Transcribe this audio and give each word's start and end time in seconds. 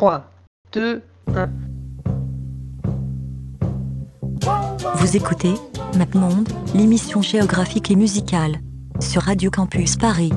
3, 0.00 0.24
2, 0.72 1.02
1. 1.36 1.50
Vous 4.94 5.14
écoutez 5.14 5.52
MapMonde, 5.98 6.48
l'émission 6.74 7.20
géographique 7.20 7.90
et 7.90 7.96
musicale, 7.96 8.62
sur 8.98 9.20
Radio 9.20 9.50
Campus 9.50 9.96
Paris. 9.96 10.32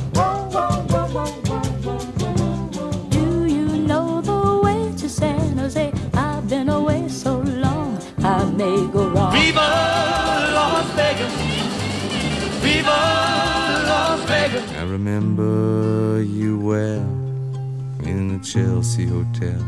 Do 3.09 3.45
you 3.45 3.87
know 3.87 4.21
the 4.21 4.61
way 4.61 4.91
to 4.97 5.07
San 5.07 5.57
Jose? 5.57 5.93
I've 6.13 6.45
been 6.49 6.67
away 6.67 7.07
so 7.07 7.41
long, 7.41 7.97
I 8.19 8.43
may 8.57 8.85
go 8.91 9.07
wrong. 9.11 9.31
Viva 9.31 9.61
Las 10.53 10.87
Vegas! 10.97 11.31
Viva 12.61 12.99
Las 13.87 14.19
Vegas! 14.27 14.63
I 14.77 14.83
remember 14.91 16.21
you 16.21 16.59
well 16.59 17.22
Chelsea 18.43 19.05
Hotel. 19.05 19.59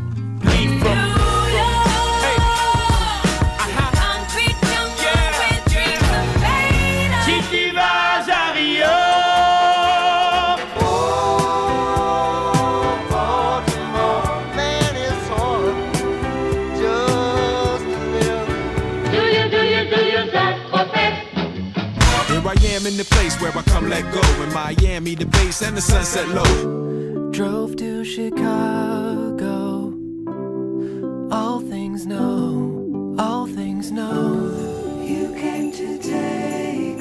In 22.86 22.96
the 22.96 23.04
place 23.04 23.34
where 23.40 23.50
I 23.50 23.62
come 23.62 23.88
let 23.88 24.04
go. 24.12 24.20
In 24.44 24.52
Miami, 24.52 25.16
the 25.16 25.26
bass 25.26 25.60
and 25.60 25.76
the 25.76 25.80
sunset 25.80 26.28
low. 26.28 27.05
Drove 27.36 27.76
to 27.76 28.02
Chicago. 28.02 29.92
All 31.30 31.60
things 31.60 32.06
know, 32.06 33.14
all 33.18 33.46
things 33.46 33.90
know. 33.90 34.54
You 35.04 35.34
came 35.34 35.70
to 35.72 35.98
take 35.98 36.96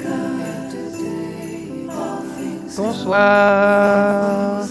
Bonsoir. 2.75 4.67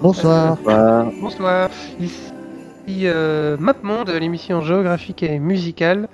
Bonsoir. 0.00 0.58
Bonsoir. 1.20 1.70
Ici 2.00 3.06
euh, 3.06 3.56
MapMonde, 3.58 4.10
l'émission 4.10 4.62
géographique 4.62 5.22
et 5.22 5.38
musicale 5.38 6.08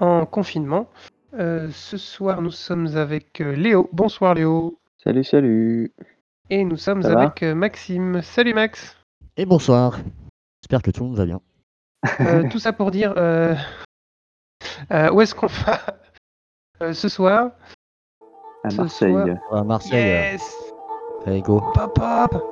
en 0.00 0.24
confinement. 0.24 0.88
Euh, 1.34 1.68
ce 1.70 1.98
soir, 1.98 2.40
nous 2.40 2.52
sommes 2.52 2.96
avec 2.96 3.42
euh, 3.42 3.54
Léo. 3.54 3.90
Bonsoir 3.92 4.32
Léo. 4.32 4.78
Salut, 5.04 5.24
salut. 5.24 5.92
Et 6.50 6.64
nous 6.64 6.76
sommes 6.76 7.02
Ça 7.02 7.18
avec 7.18 7.42
euh, 7.42 7.54
Maxime. 7.54 8.20
Salut 8.22 8.54
Max. 8.54 8.96
Et 9.36 9.46
bonsoir. 9.46 9.98
J'espère 10.62 10.82
que 10.82 10.90
tout 10.90 11.02
le 11.02 11.08
monde 11.08 11.18
va 11.18 11.24
bien. 11.24 11.40
Euh, 12.20 12.48
tout 12.50 12.58
ça 12.58 12.72
pour 12.72 12.90
dire 12.90 13.14
euh, 13.16 13.54
euh, 14.90 15.10
où 15.12 15.20
est-ce 15.20 15.34
qu'on 15.34 15.46
va 15.46 15.80
euh, 16.82 16.92
ce 16.92 17.08
soir? 17.08 17.50
À 18.64 18.72
Marseille. 18.74 19.12
soir- 19.12 19.58
À 19.60 19.64
Marseille. 19.64 20.32
Yes 20.32 20.72
Allez, 21.26 21.42
go. 21.42 21.60
Pop 21.74 21.94
pop 21.94 22.42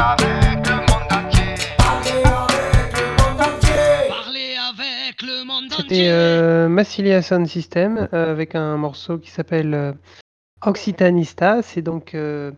avec 0.00 0.66
le 0.66 0.76
monde 0.76 1.12
entier. 1.12 1.68
Parler 4.08 4.56
avec 4.56 5.22
le 5.22 5.44
monde 5.44 5.64
C'était 5.76 6.08
euh, 6.08 6.68
Massilia 6.68 7.20
Sound 7.20 7.46
System 7.46 8.08
euh, 8.14 8.30
avec 8.30 8.54
un 8.54 8.78
morceau 8.78 9.18
qui 9.18 9.30
s'appelle 9.30 9.74
euh, 9.74 9.92
Occitanista. 10.64 11.60
C'est 11.62 11.82
donc 11.82 12.14
euh, 12.14 12.50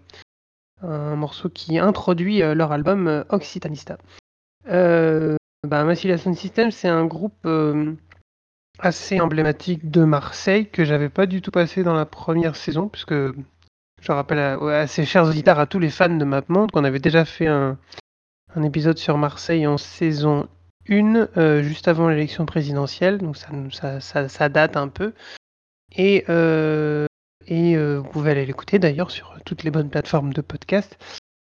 un 0.83 1.17
morceau 1.17 1.49
qui 1.49 1.79
introduit 1.79 2.43
euh, 2.43 2.55
leur 2.55 2.71
album 2.71 3.09
euh, 3.09 3.25
Occitanista. 3.29 3.99
Euh, 4.69 5.37
bah, 5.67 5.83
Massilia 5.83 6.19
Sound 6.19 6.37
System, 6.37 6.71
c'est 6.71 6.89
un 6.89 7.07
groupe 7.07 7.45
euh, 7.45 7.93
assez 8.79 9.21
emblématique 9.21 9.91
de 9.91 10.05
Marseille 10.05 10.69
que 10.69 10.85
j'avais 10.85 11.09
pas 11.09 11.27
du 11.27 11.43
tout 11.43 11.51
passé 11.51 11.83
dans 11.83 11.95
la 11.95 12.07
première 12.07 12.55
saison, 12.55 12.89
puisque 12.89 13.15
je 14.03 14.11
rappelle 14.11 14.41
à, 14.41 14.81
à 14.81 14.87
ces 14.87 15.05
chers 15.05 15.25
auditeurs, 15.25 15.61
à 15.61 15.67
tous 15.67 15.79
les 15.79 15.91
fans 15.91 16.15
de 16.15 16.25
MapMonde, 16.25 16.73
qu'on 16.73 16.85
avait 16.85 16.99
déjà 16.99 17.25
fait 17.25 17.47
un, 17.47 17.79
épisode 18.63 18.99
sur 18.99 19.17
Marseille 19.17 19.67
en 19.67 19.79
saison 19.79 20.49
1, 20.89 21.29
euh, 21.37 21.63
juste 21.63 21.87
avant 21.89 22.09
l'élection 22.09 22.45
présidentielle, 22.45 23.19
donc 23.19 23.37
ça, 23.37 24.49
date 24.49 24.77
un 24.77 24.89
peu. 24.89 25.13
Et, 25.97 26.25
euh, 26.29 27.07
et 27.47 27.77
euh, 27.77 27.99
vous 27.99 28.11
pouvez 28.11 28.33
aller 28.33 28.45
l'écouter 28.45 28.79
d'ailleurs 28.79 29.11
sur 29.11 29.39
toutes 29.47 29.63
les 29.63 29.71
bonnes 29.71 29.89
plateformes 29.89 30.33
de 30.33 30.41
podcast. 30.41 30.99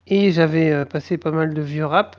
Et 0.07 0.31
j'avais 0.31 0.71
euh, 0.71 0.85
passé 0.85 1.19
pas 1.19 1.33
mal 1.33 1.55
de 1.55 1.63
vieux 1.63 1.87
rap, 1.87 2.17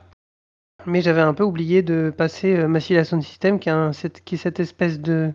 mais 0.84 1.00
j'avais 1.00 1.22
un 1.22 1.34
peu 1.34 1.44
oublié 1.44 1.82
de 1.82 2.12
passer 2.16 2.54
Massilia 2.66 3.04
Sound 3.04 3.22
System, 3.22 3.58
qui 3.58 3.70
est, 3.70 4.24
qui 4.24 4.34
est 4.34 4.38
cette 4.38 4.60
espèce 4.60 5.00
de, 5.00 5.32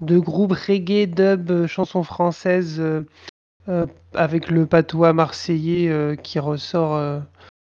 de 0.00 0.18
groupe 0.18 0.52
reggae, 0.52 1.06
dub, 1.06 1.66
chanson 1.66 2.02
française, 2.02 2.80
euh, 3.68 3.86
avec 4.14 4.48
le 4.50 4.66
patois 4.66 5.12
marseillais 5.12 5.88
euh, 5.90 6.16
qui 6.16 6.38
ressort 6.38 6.94
euh, 6.94 7.20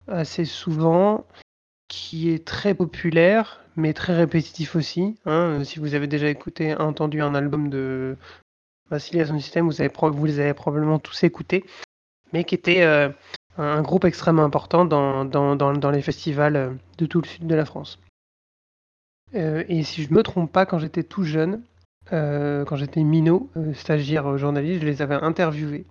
assez 0.08 0.44
souvent. 0.44 1.26
qui 1.88 2.30
est 2.30 2.44
très 2.46 2.74
populaire, 2.74 3.60
mais 3.76 3.92
très 3.92 4.16
répétitif 4.16 4.76
aussi. 4.76 5.18
hein. 5.26 5.62
Si 5.64 5.78
vous 5.78 5.94
avez 5.94 6.06
déjà 6.06 6.28
écouté, 6.28 6.74
entendu 6.74 7.20
un 7.20 7.34
album 7.34 7.68
de 7.70 8.16
Massilia 8.90 9.26
Sound 9.26 9.40
System, 9.40 9.68
vous, 9.68 10.12
vous 10.12 10.26
les 10.26 10.40
avez 10.40 10.54
probablement 10.54 10.98
tous 10.98 11.22
écoutés, 11.24 11.64
mais 12.32 12.44
qui 12.44 12.54
était 12.54 12.82
un 13.58 13.82
groupe 13.82 14.04
extrêmement 14.06 14.44
important 14.44 14.84
dans, 14.84 15.24
dans, 15.24 15.90
les 15.90 16.02
festivals 16.02 16.76
de 16.98 17.06
tout 17.06 17.20
le 17.20 17.28
sud 17.28 17.46
de 17.46 17.54
la 17.54 17.64
France. 17.64 18.00
Et 19.34 19.84
si 19.84 20.02
je 20.02 20.12
me 20.12 20.22
trompe 20.22 20.50
pas, 20.50 20.66
quand 20.66 20.78
j'étais 20.78 21.04
tout 21.04 21.24
jeune, 21.24 21.62
euh, 22.12 22.64
quand 22.64 22.76
j'étais 22.76 23.02
minot, 23.02 23.50
euh, 23.56 23.72
stagiaire 23.74 24.36
journaliste, 24.36 24.82
je 24.82 24.86
les 24.86 25.02
avais 25.02 25.14
interviewés. 25.14 25.86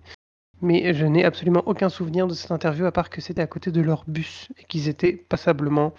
Mais 0.62 0.94
je 0.94 1.04
n'ai 1.04 1.24
absolument 1.24 1.62
aucun 1.66 1.88
souvenir 1.88 2.26
de 2.26 2.34
cette 2.34 2.50
interview 2.50 2.86
à 2.86 2.92
part 2.92 3.10
que 3.10 3.20
c'était 3.20 3.42
à 3.42 3.46
côté 3.46 3.70
de 3.70 3.80
leur 3.80 4.04
bus 4.06 4.48
et 4.56 4.64
qu'ils 4.64 4.88
étaient 4.88 5.12
passablement 5.12 5.92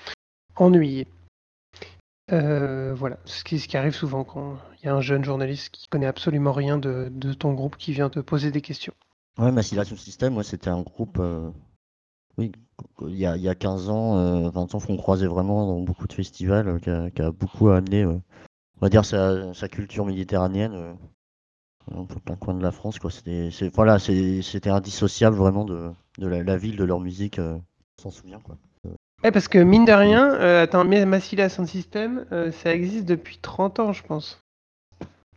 ennuyés. 0.55 1.07
Euh, 2.31 2.93
voilà, 2.95 3.19
ce 3.25 3.43
qui, 3.43 3.77
arrive 3.77 3.93
souvent 3.93 4.23
quand 4.23 4.57
il 4.81 4.85
y 4.85 4.89
a 4.89 4.95
un 4.95 5.01
jeune 5.01 5.23
journaliste 5.23 5.69
qui 5.69 5.87
connaît 5.87 6.07
absolument 6.07 6.53
rien 6.53 6.79
de, 6.79 7.11
ton 7.33 7.53
groupe 7.53 7.77
qui 7.77 7.91
vient 7.91 8.09
te 8.09 8.19
poser 8.19 8.49
des 8.49 8.61
questions. 8.61 8.93
Ouais, 9.37 9.51
Macillation 9.51 9.95
System, 9.97 10.35
ouais, 10.37 10.43
c'était 10.43 10.69
un 10.69 10.81
groupe, 10.81 11.21
oui, 12.37 12.51
il 13.07 13.15
y 13.15 13.25
a, 13.25 13.37
il 13.37 13.43
y 13.43 13.49
a 13.49 13.55
15 13.55 13.89
ans, 13.89 14.17
euh, 14.17 14.49
20 14.49 14.75
ans, 14.75 14.79
qu'on 14.79 14.97
croisait 14.97 15.27
vraiment 15.27 15.65
dans 15.65 15.79
beaucoup 15.79 16.07
de 16.07 16.13
festivals, 16.13 16.79
qui, 16.81 16.89
a, 16.89 17.09
qui 17.09 17.21
a 17.21 17.31
beaucoup 17.31 17.69
amené, 17.69 18.05
on 18.77 18.85
va 18.85 18.89
dire, 18.89 19.05
sa, 19.05 19.53
sa 19.53 19.67
culture 19.67 20.05
méditerranéenne, 20.05 20.73
euh, 20.73 20.93
un 21.95 22.05
peu 22.05 22.19
plein 22.19 22.35
coin 22.35 22.53
de 22.53 22.63
la 22.63 22.71
France, 22.71 22.99
quoi. 22.99 23.11
C'était, 23.11 23.49
c'est, 23.51 23.69
voilà, 23.73 23.99
c'est- 23.99 24.41
c'était 24.41 24.69
indissociable 24.69 25.35
vraiment 25.37 25.65
de, 25.65 25.91
de 26.17 26.27
la, 26.27 26.43
la 26.43 26.57
ville, 26.57 26.77
de 26.77 26.83
leur 26.83 26.99
musique, 26.99 27.39
euh, 27.39 27.57
on 27.99 28.01
s'en 28.03 28.11
souvient, 28.11 28.39
quoi. 28.39 28.57
Ouais, 29.23 29.31
parce 29.31 29.47
que 29.47 29.57
mine 29.57 29.85
de 29.85 29.91
rien, 29.91 30.33
euh, 30.35 30.63
attends, 30.63 30.83
mais 30.83 31.05
Massilia 31.05 31.49
Sound 31.49 31.67
System, 31.67 32.25
euh, 32.31 32.51
ça 32.51 32.73
existe 32.73 33.05
depuis 33.05 33.37
30 33.39 33.79
ans, 33.79 33.91
je 33.93 34.03
pense. 34.03 34.39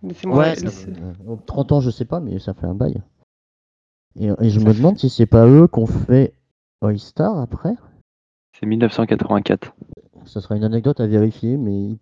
Laissez-moi- 0.03 0.39
Ouais, 0.39 0.55
ça 0.57 0.65
laissez- 0.67 0.93
fait, 0.93 1.01
euh, 1.29 1.37
30 1.47 1.73
ans, 1.73 1.81
je 1.81 1.91
sais 1.91 2.05
pas, 2.05 2.21
mais 2.21 2.39
ça 2.39 2.53
fait 2.55 2.67
un 2.67 2.75
bail. 2.75 3.01
Et, 4.19 4.27
et 4.41 4.51
je 4.51 4.61
me 4.61 4.75
demande 4.75 4.99
si 4.99 5.09
c'est 5.09 5.27
pas 5.27 5.47
eux 5.47 5.69
qu'on 5.69 5.87
fait 5.87 6.35
All-Star 6.83 7.39
après. 7.39 7.75
C'est 8.59 8.67
1984. 8.67 9.73
Ça 10.27 10.41
sera 10.41 10.57
une 10.57 10.65
anecdote 10.65 11.01
à 11.01 11.07
vérifier, 11.07 11.57
mais 11.57 11.97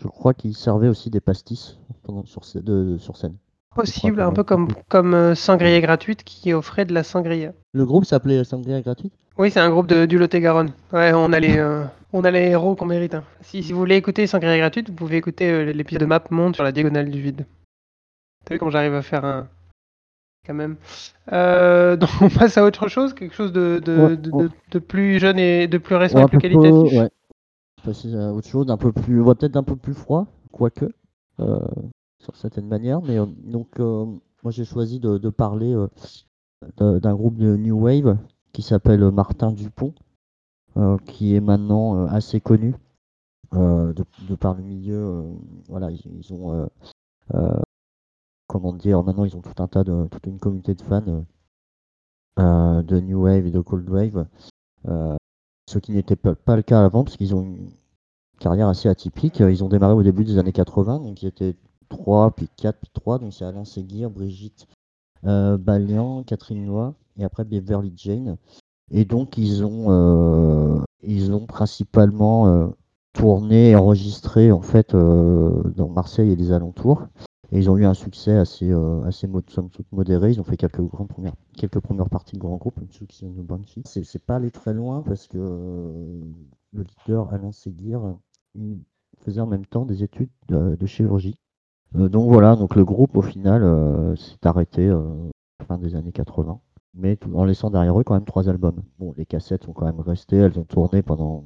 je 0.00 0.08
crois 0.08 0.34
qu'ils 0.34 0.54
servaient 0.56 0.88
aussi 0.88 1.10
des 1.10 1.20
pastis 1.20 1.78
pendant, 2.02 2.24
sur, 2.26 2.42
de- 2.62 2.96
sur 2.98 3.16
scène. 3.16 3.36
Possible, 3.74 4.20
un 4.22 4.32
peu 4.32 4.42
comme, 4.42 4.68
comme 4.88 5.12
euh, 5.14 5.34
Sangria 5.34 5.80
Gratuite 5.80 6.24
qui 6.24 6.52
offrait 6.54 6.86
de 6.86 6.94
la 6.94 7.02
sangria. 7.02 7.52
Le 7.74 7.84
groupe 7.84 8.06
s'appelait 8.06 8.42
Sangria 8.44 8.80
Gratuite? 8.80 9.12
Oui, 9.36 9.50
c'est 9.50 9.60
un 9.60 9.68
groupe 9.68 9.86
de, 9.86 10.06
du 10.06 10.16
Lot-et-Garonne. 10.18 10.70
Ouais, 10.94 11.12
on 11.14 11.30
a 11.34 11.38
les, 11.40 11.58
euh, 11.58 11.84
on 12.14 12.24
a 12.24 12.30
les 12.30 12.40
héros 12.48 12.74
qu'on 12.74 12.86
mérite. 12.86 13.14
hein. 13.14 13.24
Si, 13.42 13.62
si 13.62 13.72
vous 13.74 13.78
voulez 13.78 13.96
écouter 13.96 14.26
Sangria 14.26 14.56
Gratuite, 14.56 14.88
vous 14.88 14.94
pouvez 14.96 15.16
écouter 15.18 15.50
euh, 15.50 15.72
l'épisode 15.72 16.00
de 16.00 16.06
Map 16.06 16.24
Monde 16.30 16.54
sur 16.54 16.64
la 16.64 16.72
diagonale 16.72 17.10
du 17.10 17.20
vide. 17.20 17.44
T'as 18.46 18.54
vu 18.54 18.58
comment 18.58 18.70
j'arrive 18.70 18.94
à 18.94 19.02
faire 19.02 19.26
un. 19.26 19.46
Quand 20.46 20.54
même. 20.54 20.76
Euh, 21.32 21.96
donc 21.98 22.08
on 22.22 22.30
passe 22.30 22.56
à 22.56 22.64
autre 22.64 22.88
chose, 22.88 23.12
quelque 23.12 23.34
chose 23.34 23.52
de, 23.52 23.78
de, 23.84 23.96
Ouais, 23.98 24.16
de, 24.16 24.30
ouais. 24.30 24.44
de- 24.44 24.50
de 24.70 24.78
plus 24.78 25.18
jeune 25.18 25.38
et 25.38 25.66
de 25.68 25.76
plus 25.76 25.96
récent 25.96 26.20
et 26.20 26.26
plus 26.28 26.38
peu 26.38 26.48
qualitatif? 26.48 26.98
ouais. 26.98 27.10
Passer 27.86 28.12
autre 28.16 28.48
chose, 28.48 28.66
d'un 28.66 28.76
peu 28.76 28.90
plus, 28.90 29.20
ouais, 29.20 29.36
peut-être 29.36 29.54
un 29.54 29.62
peu 29.62 29.76
plus 29.76 29.94
froid, 29.94 30.26
quoique, 30.50 30.86
euh, 31.38 31.60
sur 32.18 32.34
certaines 32.34 32.66
manières. 32.66 33.00
Mais 33.00 33.16
euh, 33.16 33.26
donc, 33.26 33.78
euh, 33.78 34.04
moi 34.42 34.50
j'ai 34.50 34.64
choisi 34.64 34.98
de, 34.98 35.30
parler 35.30 35.72
d'un 36.78 37.14
groupe 37.14 37.36
de 37.36 37.56
New 37.56 37.78
Wave 37.78 38.18
qui 38.52 38.62
s'appelle 38.62 39.08
Martin 39.12 39.52
Dupont, 39.52 39.94
qui 41.04 41.36
est 41.36 41.40
maintenant 41.40 42.06
assez 42.06 42.40
connu 42.40 42.74
de, 43.52 44.34
par 44.34 44.54
le 44.54 44.64
milieu. 44.64 45.24
voilà, 45.68 45.92
ils, 45.92 46.32
ont, 46.32 46.68
comment 48.48 48.72
dire, 48.72 49.04
maintenant 49.04 49.24
ils 49.24 49.36
ont 49.36 49.42
tout 49.42 49.62
un 49.62 49.68
tas 49.68 49.84
de, 49.84 50.08
toute 50.10 50.26
une 50.26 50.40
communauté 50.40 50.74
de 50.74 50.82
fans 50.82 51.24
de 52.36 53.00
New 53.00 53.22
Wave 53.22 53.46
et 53.46 53.52
de 53.52 53.60
Cold 53.60 53.88
Wave. 53.88 54.26
Ce 55.68 55.78
qui 55.78 55.92
n'était 55.92 56.16
pas, 56.16 56.56
le 56.56 56.62
cas 56.62 56.84
avant, 56.84 57.04
parce 57.04 57.16
qu'ils 57.16 57.34
ont 57.34 57.42
une 57.42 57.70
carrière 58.38 58.68
assez 58.68 58.88
atypique. 58.88 59.40
Ils 59.40 59.64
ont 59.64 59.68
démarré 59.68 59.94
au 59.94 60.02
début 60.02 60.24
des 60.24 60.38
années 60.38 60.52
80, 60.52 61.00
donc 61.00 61.22
ils 61.22 61.28
étaient 61.28 61.56
3, 61.88 62.30
puis 62.32 62.48
4, 62.56 62.78
puis 62.78 62.90
3. 62.92 63.18
Donc 63.18 63.32
c'est 63.32 63.44
Alain 63.44 63.64
Séguir, 63.64 64.10
Brigitte 64.10 64.66
euh, 65.26 65.56
Balian, 65.56 66.22
Catherine 66.22 66.66
Loy, 66.66 66.94
et 67.18 67.24
après 67.24 67.44
Beverly 67.44 67.92
Jane. 67.96 68.36
Et 68.90 69.04
donc 69.04 69.36
ils 69.38 69.64
ont, 69.64 69.86
euh, 69.88 70.78
principalement 71.48 72.46
euh, 72.46 72.68
tourné 73.12 73.70
et 73.70 73.76
enregistré 73.76 74.52
en 74.52 74.60
fait 74.60 74.92
dans 74.94 75.88
Marseille 75.88 76.30
et 76.30 76.36
les 76.36 76.52
alentours. 76.52 77.06
Et 77.52 77.58
ils 77.58 77.70
ont 77.70 77.76
eu 77.76 77.84
un 77.84 77.94
succès 77.94 78.32
assez, 78.32 78.70
euh, 78.70 79.08
modéré. 79.92 80.32
Ils 80.32 80.40
ont 80.40 80.44
fait 80.44 80.56
quelques, 80.56 80.82
premières, 80.82 82.08
parties 82.10 82.34
de 82.34 82.40
grands 82.40 82.56
groupes, 82.56 82.80
de 82.80 83.42
Banshee. 83.42 83.82
C'est 83.84 84.24
pas 84.24 84.36
allé 84.36 84.50
très 84.50 84.74
loin 84.74 85.02
parce 85.02 85.28
que 85.28 85.38
euh, 85.38 86.20
le 86.72 86.82
leader 86.82 87.32
Alain 87.32 87.52
Séguir 87.52 88.16
il 89.18 89.24
faisait 89.24 89.40
en 89.40 89.46
même 89.46 89.66
temps 89.66 89.84
des 89.84 90.02
études 90.02 90.30
de, 90.48 90.86
chirurgie. 90.86 91.36
Euh, 91.96 92.08
donc 92.08 92.30
voilà, 92.30 92.56
donc 92.56 92.74
le 92.74 92.84
groupe 92.84 93.16
au 93.16 93.22
final 93.22 94.16
s'est 94.16 94.46
arrêté 94.46 94.86
euh, 94.86 95.30
fin 95.66 95.78
des 95.78 95.94
années 95.94 96.12
80, 96.12 96.60
mais 96.94 97.18
en 97.34 97.44
laissant 97.44 97.70
derrière 97.70 97.98
eux 97.98 98.04
quand 98.04 98.14
même 98.14 98.24
trois 98.24 98.48
albums. 98.48 98.82
Bon, 98.98 99.14
les 99.16 99.26
cassettes 99.26 99.64
sont 99.64 99.72
quand 99.72 99.86
même 99.86 100.00
restées, 100.00 100.36
elles 100.36 100.58
ont 100.58 100.64
tourné 100.64 101.02
pendant 101.02 101.44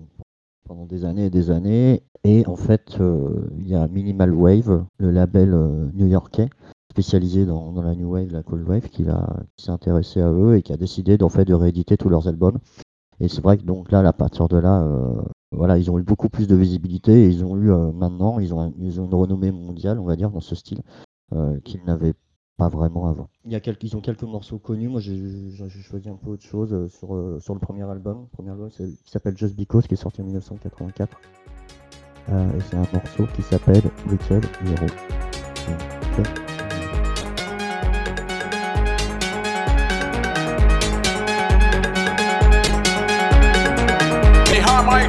pendant 0.71 0.87
des 0.87 1.05
années 1.05 1.27
et 1.27 1.31
des 1.31 1.51
années. 1.51 2.05
Et 2.23 2.47
en 2.47 2.55
fait, 2.55 2.97
euh, 3.01 3.51
il 3.59 3.67
y 3.67 3.75
a 3.75 3.89
Minimal 3.89 4.33
Wave, 4.33 4.85
le 4.99 5.11
label 5.11 5.53
euh, 5.53 5.91
new-yorkais, 5.95 6.49
spécialisé 6.93 7.45
dans, 7.45 7.73
dans 7.73 7.83
la 7.83 7.97
New 7.97 8.09
Wave, 8.09 8.31
la 8.31 8.45
Cold 8.45 8.69
Wave, 8.69 8.89
qui, 8.89 9.05
qui 9.57 9.65
s'est 9.65 9.73
intéressé 9.73 10.21
à 10.21 10.31
eux 10.31 10.55
et 10.55 10.63
qui 10.63 10.73
a 10.73 10.77
décidé 10.77 11.19
d'en 11.19 11.29
fait 11.29 11.45
de 11.45 11.55
rééditer 11.55 11.97
tous 11.97 12.09
leurs 12.09 12.29
albums. 12.29 12.59
Et 13.19 13.27
c'est 13.27 13.43
vrai 13.43 13.59
que 13.59 13.65
donc 13.65 13.91
là, 13.91 13.99
à 14.07 14.13
partir 14.13 14.47
de 14.47 14.59
là, 14.59 14.85
euh, 14.85 15.21
voilà, 15.51 15.77
ils 15.77 15.91
ont 15.91 15.99
eu 15.99 16.05
beaucoup 16.05 16.29
plus 16.29 16.47
de 16.47 16.55
visibilité 16.55 17.25
et 17.25 17.27
ils 17.27 17.45
ont 17.45 17.57
eu 17.57 17.73
maintenant, 17.93 18.39
ils 18.39 18.55
ont, 18.55 18.73
ils 18.79 19.01
ont 19.01 19.07
une 19.07 19.15
renommée 19.15 19.51
mondiale, 19.51 19.99
on 19.99 20.05
va 20.05 20.15
dire, 20.15 20.31
dans 20.31 20.41
ce 20.41 20.55
style, 20.55 20.83
qu'ils 21.65 21.85
n'avaient 21.85 22.15
pas 22.57 22.69
vraiment 22.69 23.09
avant. 23.09 23.29
Il 23.45 23.53
y 23.53 23.55
a 23.55 23.61
quelques, 23.61 23.85
ils 23.85 23.97
ont 23.97 24.01
quelques 24.01 24.23
morceaux 24.23 24.59
connus. 24.59 24.89
Moi, 24.89 25.01
j'ai 25.01 25.83
choisi 25.83 26.09
un 26.09 26.17
peu 26.17 26.31
autre 26.31 26.45
chose 26.45 26.73
euh, 26.73 26.89
sur, 26.89 27.15
euh, 27.15 27.39
sur 27.41 27.55
le 27.55 27.61
premier 27.61 27.85
album. 27.85 28.23
Le 28.23 28.37
premier 28.37 28.51
album 28.51 28.71
qui 28.71 28.99
s'appelle 29.07 29.37
Just 29.37 29.57
Because, 29.57 29.87
qui 29.87 29.95
est 29.95 29.97
sorti 29.97 30.21
en 30.21 30.25
1984. 30.25 31.21
Euh, 32.29 32.57
et 32.57 32.61
c'est 32.61 32.77
un 32.77 32.87
morceau 32.93 33.27
qui 33.35 33.43
s'appelle 33.43 33.83
Little 34.09 34.41
Hero. 34.67 34.87
My 44.91 45.07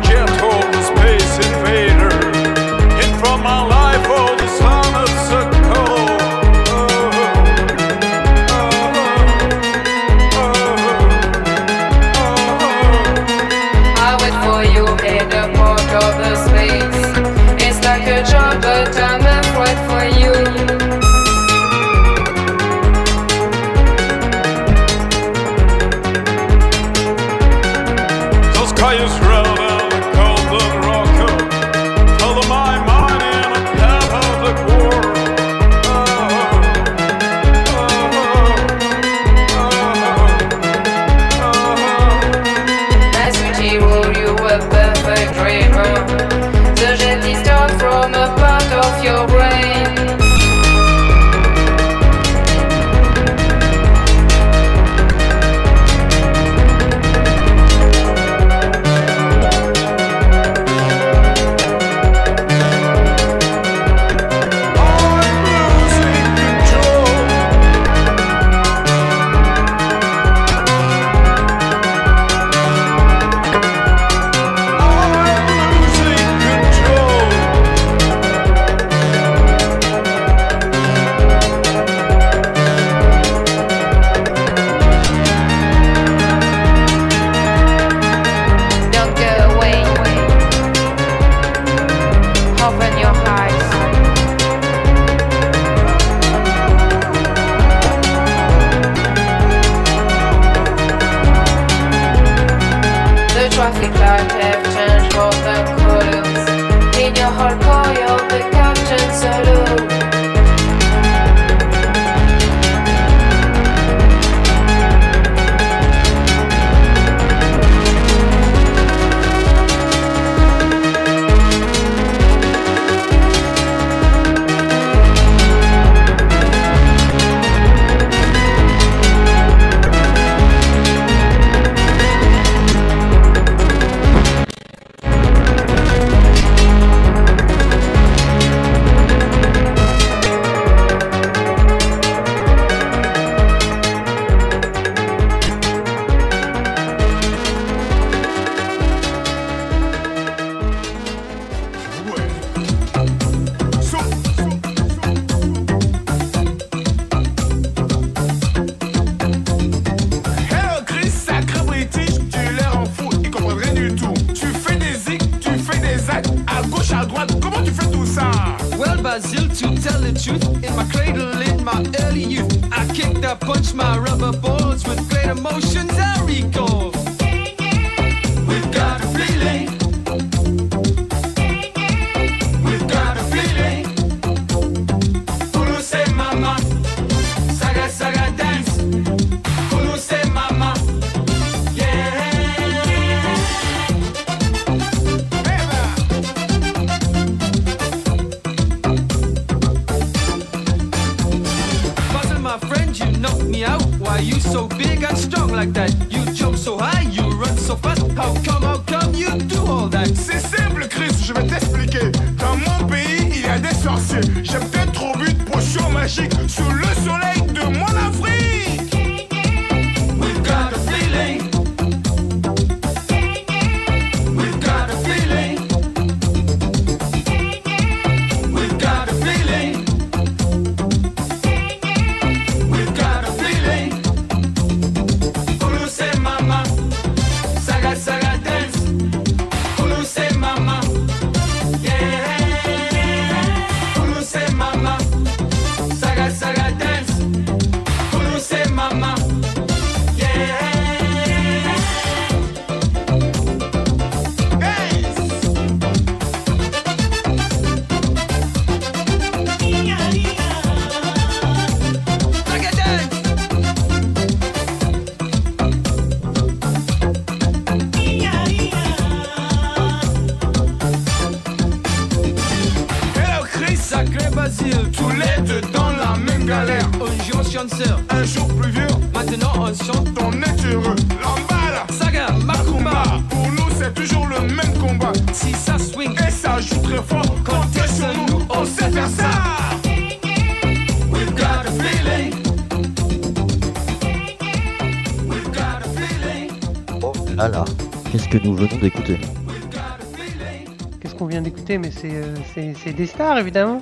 c'est 301.91 302.15
euh, 302.15 302.36
c'est- 302.53 302.93
des 302.93 303.05
stars, 303.05 303.38
évidemment. 303.38 303.81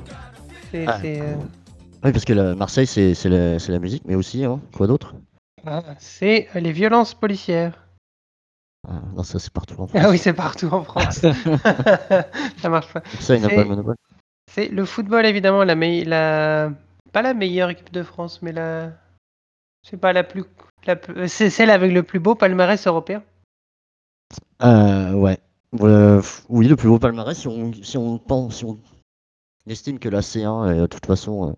C'est 0.72 0.86
Ah. 0.88 1.00
euh, 1.04 1.36
Oui, 2.04 2.12
parce 2.12 2.26
que 2.26 2.34
la 2.34 2.56
Marseille, 2.56 2.88
c'est 2.88 3.14
la, 3.30 3.80
musique, 3.80 4.04
mais 4.06 4.16
aussi, 4.16 4.46
hein, 4.46 4.60
quoi 4.76 4.88
d'autre? 4.88 5.16
Ah, 5.66 5.84
c'est, 6.00 6.48
euh, 6.56 6.60
les 6.60 6.72
violences 6.72 7.14
policières. 7.14 7.88
Ah, 8.88 9.02
Non, 9.16 9.24
ça 9.24 9.40
c'est 9.40 9.52
partout 9.52 9.74
en 9.82 9.88
France. 9.88 10.02
Ah 10.04 10.10
oui, 10.10 10.18
c'est 10.18 10.34
partout 10.34 10.70
en 10.72 10.84
France. 10.84 11.20
ça 12.58 12.70
marche 12.70 12.94
pas. 12.94 13.02
Ça, 13.20 13.36
il 13.36 13.42
n'a 13.42 13.50
C'est- 13.50 13.56
pas 13.56 13.64
le 13.64 13.70
monopole. 13.70 13.96
C'est 14.52 14.70
le 14.70 14.86
football, 14.86 15.26
évidemment, 15.26 15.64
la, 15.64 16.72
pas 17.12 17.22
la 17.22 17.34
meilleure 17.34 17.70
équipe 17.70 17.92
de 17.92 18.04
France, 18.04 18.42
mais 18.42 18.52
la. 18.52 18.92
C'est 19.88 19.98
pas 19.98 20.14
la 20.14 20.24
plus. 20.24 20.44
La... 20.86 20.96
C'est 21.28 21.50
celle 21.50 21.70
avec 21.70 21.92
le 21.92 22.04
plus 22.04 22.20
beau 22.20 22.36
palmarès 22.36 22.88
européen. 22.88 23.22
Euh, 24.64 25.14
ouais. 25.14 25.38
Euh, 25.80 26.22
oui, 26.50 26.68
le 26.68 26.76
plus 26.76 26.90
beau 26.90 27.00
palmarès, 27.00 27.38
si 27.38 27.48
on, 27.48 27.72
si 27.74 27.98
on 27.98 28.18
pense, 28.18 28.58
si 28.58 28.66
on 28.66 28.80
estime 29.68 30.00
que 30.00 30.10
la 30.10 30.22
C1 30.22 30.74
est 30.74 30.80
de 30.82 30.86
toute 30.88 31.06
façon 31.06 31.50
euh, 31.50 31.54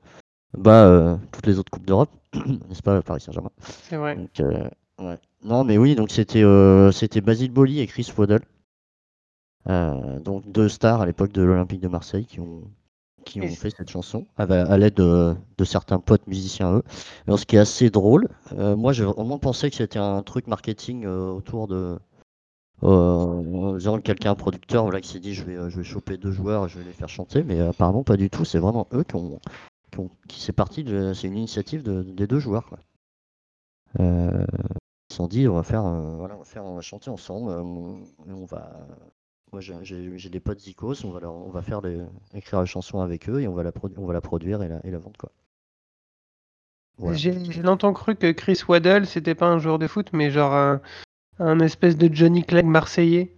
bat 0.58 0.86
euh, 0.86 1.18
toutes 1.32 1.48
les 1.48 1.60
autres 1.60 1.72
coupes 1.72 1.86
d'Europe, 1.86 2.12
n'est-ce 2.34 2.82
pas, 2.84 3.02
Paris 3.02 3.22
Saint-Germain? 3.22 3.52
C'est 3.60 3.96
vrai. 3.98 4.16
Donc, 4.16 4.40
euh, 4.40 4.70
ouais. 5.00 5.18
Non, 5.44 5.64
mais 5.64 5.78
oui, 5.78 5.96
donc 5.96 6.12
c'était 6.12 6.44
euh, 6.44 6.92
c'était 6.92 7.22
Basile 7.22 7.52
Boli 7.52 7.80
et 7.80 7.88
Chris 7.88 8.12
Waddle. 8.18 8.42
Euh, 9.70 10.20
donc 10.20 10.52
deux 10.52 10.70
stars 10.70 11.02
à 11.02 11.06
l'époque 11.06 11.32
de 11.32 11.44
l'Olympique 11.44 11.82
de 11.82 11.88
Marseille 11.88 12.26
qui 12.26 12.40
ont, 12.40 12.64
qui 13.26 13.42
ont 13.42 13.48
fait 13.48 13.70
cette 13.70 13.90
chanson 13.90 14.26
à, 14.38 14.78
l'aide 14.78 14.96
de, 14.96 15.36
de 15.58 15.64
certains 15.64 16.00
potes 16.00 16.26
musiciens 16.28 16.74
eux. 16.74 16.84
Alors, 17.28 17.40
ce 17.40 17.46
qui 17.46 17.56
est 17.56 17.60
assez 17.60 17.90
drôle, 17.90 18.28
euh, 18.54 18.76
moi 18.76 18.94
j'ai 18.94 19.04
vraiment 19.04 19.38
pensé 19.38 19.70
que 19.70 19.76
c'était 19.76 20.00
un 20.00 20.24
truc 20.24 20.48
marketing 20.48 21.06
euh, 21.06 21.32
autour 21.32 21.68
de. 21.68 22.00
Euh, 22.84 23.78
genre 23.80 24.02
quelqu'un, 24.02 24.32
un 24.32 24.36
producteur, 24.36 24.84
voilà, 24.84 25.02
qui 25.02 25.10
s'est 25.10 25.20
dit 25.20 25.34
je 25.34 25.44
vais, 25.44 25.56
euh, 25.56 25.70
je 25.70 25.78
vais 25.78 25.84
choper 25.84 26.18
deux 26.18 26.32
joueurs, 26.32 26.68
je 26.68 26.80
vais 26.80 26.86
les 26.86 26.94
faire 26.94 27.10
chanter, 27.10 27.44
mais 27.44 27.60
apparemment 27.60 28.04
pas 28.04 28.18
du 28.18 28.30
tout. 28.30 28.44
C'est 28.46 28.58
vraiment 28.60 28.88
eux 28.94 29.04
qui 29.04 29.16
ont, 29.16 29.40
qui, 29.92 30.00
ont- 30.00 30.10
c'est 30.32 30.54
parti 30.54 30.84
c'est 31.16 31.28
une 31.28 31.38
initiative 31.38 31.84
de- 31.84 32.02
des 32.04 32.26
deux 32.28 32.40
joueurs. 32.40 32.70
Euh, 34.00 34.46
ils 35.10 35.14
se 35.14 35.18
sont 35.18 35.28
dit 35.28 35.48
on 35.48 35.56
va 35.56 35.64
faire, 35.64 35.86
euh, 35.86 36.28
on 36.58 36.76
va 36.76 36.82
chanter 36.82 37.10
ensemble, 37.10 37.52
euh, 37.52 37.62
on 37.62 38.46
va. 38.46 38.72
Moi 39.52 39.62
j'ai- 39.62 40.30
des 40.30 40.40
potes 40.40 40.62
Zikos, 40.62 41.04
on 41.06 41.12
va 41.12 41.30
on 41.30 41.50
va 41.50 41.62
faire 41.62 41.82
les, 41.82 42.00
écrire 42.34 42.60
la 42.60 42.66
chanson 42.66 43.02
avec 43.02 43.30
eux 43.30 43.42
et 43.42 43.48
on 43.48 43.54
va 43.54 43.64
la, 43.64 43.72
produire 44.22 44.64
et 44.64 44.70
la, 44.70 44.98
vendre. 44.98 45.30
J'ai 47.14 47.34
longtemps 47.62 47.94
cru 47.94 48.16
que 48.16 48.32
Chris 48.32 48.62
Waddle, 48.68 49.06
c'était 49.06 49.36
pas 49.36 49.48
un 49.48 49.60
joueur 49.60 49.78
de 49.78 49.88
foot, 49.88 50.10
mais 50.14 50.32
genre 50.32 50.80
un 51.42 51.60
espèce 51.60 51.98
de 51.98 52.14
Johnny 52.14 52.44
Clegg 52.44 52.66
marseillais 52.66 53.36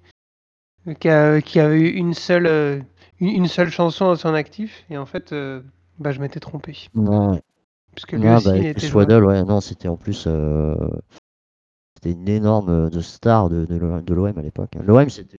euh, 0.87 0.93
qui, 0.93 1.09
a, 1.09 1.41
qui 1.41 1.59
avait 1.59 1.79
eu 1.79 1.89
une 1.93 2.13
seule, 2.13 2.45
euh, 2.47 2.79
une, 3.19 3.29
une 3.29 3.47
seule 3.47 3.69
chanson 3.69 4.09
à 4.09 4.15
son 4.15 4.33
actif. 4.33 4.83
Et 4.89 4.97
en 4.97 5.05
fait, 5.05 5.31
euh, 5.33 5.61
bah, 5.99 6.11
je 6.11 6.19
m'étais 6.19 6.39
trompé. 6.39 6.89
Non, 6.93 7.39
Parce 7.95 8.05
que 8.05 8.15
lui 8.15 8.27
aussi, 8.29 8.45
bah, 8.49 8.57
il 8.57 8.65
était. 8.67 8.91
Waddle, 8.91 9.23
ouais, 9.25 9.43
non, 9.43 9.61
c'était 9.61 9.87
en 9.87 9.97
plus 9.97 10.25
euh, 10.27 10.75
c'était 11.95 12.11
une 12.11 12.27
énorme 12.27 12.69
euh, 12.69 12.89
de 12.89 12.99
star 13.01 13.49
de, 13.49 13.65
de 13.65 13.75
l'O- 13.75 14.01
de 14.01 14.13
l'OM 14.13 14.37
à 14.37 14.41
l'époque. 14.41 14.75
L'OM, 14.75 15.09
c'était, 15.09 15.37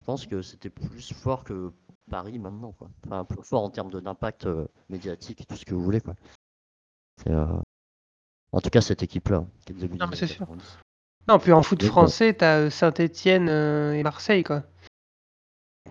je 0.00 0.04
pense 0.06 0.26
que 0.26 0.42
c'était 0.42 0.70
plus 0.70 1.12
fort 1.14 1.44
que 1.44 1.72
Paris 2.10 2.38
maintenant, 2.38 2.72
quoi. 2.72 2.90
Enfin, 3.06 3.24
plus 3.24 3.42
fort 3.44 3.62
en 3.64 3.70
termes 3.70 3.90
d'impact 3.90 4.46
euh, 4.46 4.66
médiatique 4.88 5.40
et 5.40 5.44
tout 5.44 5.56
ce 5.56 5.64
que 5.64 5.74
vous 5.74 5.82
voulez, 5.82 6.00
quoi. 6.00 6.14
Euh, 7.28 7.46
En 8.52 8.60
tout 8.60 8.70
cas, 8.70 8.80
cette 8.80 9.02
équipe-là, 9.02 9.44
début 9.66 9.96
Non, 9.98 10.06
mais 10.08 10.16
c'est 10.16 10.26
sûr. 10.26 10.46
90. 11.30 11.32
Non, 11.32 11.38
puis 11.38 11.52
en 11.52 11.62
foot 11.62 11.82
euh, 11.82 11.86
français, 11.86 12.34
t'as 12.34 12.70
Saint-Etienne 12.70 13.48
et 13.48 14.02
Marseille, 14.02 14.42
quoi. 14.44 14.62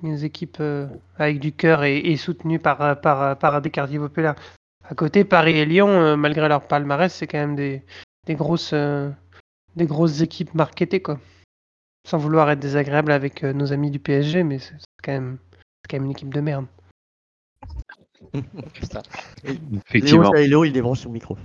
Des 0.03 0.23
équipes 0.23 0.57
euh, 0.61 0.87
avec 1.17 1.39
du 1.39 1.51
cœur 1.51 1.83
et, 1.83 1.97
et 1.97 2.15
soutenues 2.17 2.59
par, 2.59 2.81
euh, 2.81 2.95
par, 2.95 3.21
euh, 3.21 3.35
par 3.35 3.61
des 3.61 3.69
quartiers 3.69 3.99
populaires. 3.99 4.35
À 4.87 4.95
côté, 4.95 5.23
Paris 5.25 5.57
et 5.57 5.65
Lyon, 5.65 5.89
euh, 5.89 6.15
malgré 6.15 6.47
leur 6.47 6.65
palmarès, 6.67 7.13
c'est 7.13 7.27
quand 7.27 7.37
même 7.37 7.55
des, 7.55 7.83
des, 8.25 8.35
grosses, 8.35 8.71
euh, 8.73 9.09
des 9.75 9.85
grosses 9.85 10.21
équipes 10.21 10.53
marketées, 10.53 11.01
quoi. 11.01 11.19
Sans 12.07 12.17
vouloir 12.17 12.49
être 12.49 12.59
désagréable 12.59 13.11
avec 13.11 13.43
euh, 13.43 13.51
nos 13.51 13.73
amis 13.73 13.91
du 13.91 13.99
PSG, 13.99 14.43
mais 14.43 14.59
c'est 14.59 14.75
quand, 15.03 15.11
même- 15.11 15.37
c'est 15.51 15.91
quand 15.91 15.97
même 15.97 16.05
une 16.05 16.11
équipe 16.11 16.33
de 16.33 16.41
merde. 16.41 16.65
Effectivement. 19.43 20.31
Léo, 20.33 20.47
Léo, 20.47 20.63
il 20.65 20.71
débranche 20.73 20.99
son 21.01 21.09
micro. 21.09 21.37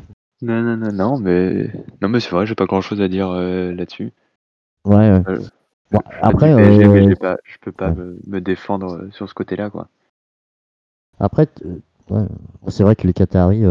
Non, 0.43 0.63
non, 0.63 0.77
non, 0.77 0.93
non, 0.93 1.19
mais 1.19 1.71
non, 2.03 2.09
mais 2.09 2.21
c'est 2.21 2.31
vrai, 2.31 2.47
j'ai 2.47 2.55
pas 2.55 2.67
grand 2.67 2.81
chose 2.81 3.01
à 3.01 3.09
dire 3.09 3.31
euh, 3.31 3.73
là-dessus. 3.73 4.13
Ouais, 4.85 4.95
ouais. 5.11 5.23
Euh, 5.29 5.39
Bon, 5.91 6.01
je 6.07 6.15
suis 6.17 6.23
après, 6.23 6.57
PSG, 6.57 6.89
mais 6.89 7.03
euh, 7.03 7.09
j'ai 7.09 7.17
pas, 7.17 7.37
je 7.45 7.57
peux 7.61 7.73
pas 7.73 7.91
ouais. 7.91 7.95
me, 7.97 8.19
me 8.27 8.41
défendre 8.41 9.09
sur 9.13 9.29
ce 9.29 9.35
côté-là, 9.35 9.71
quoi. 9.71 9.89
Après, 11.21 11.47
ouais, 12.11 12.27
c'est 12.69 12.83
vrai 12.83 12.97
que 12.97 13.07
les 13.07 13.13
Qataris, 13.13 13.63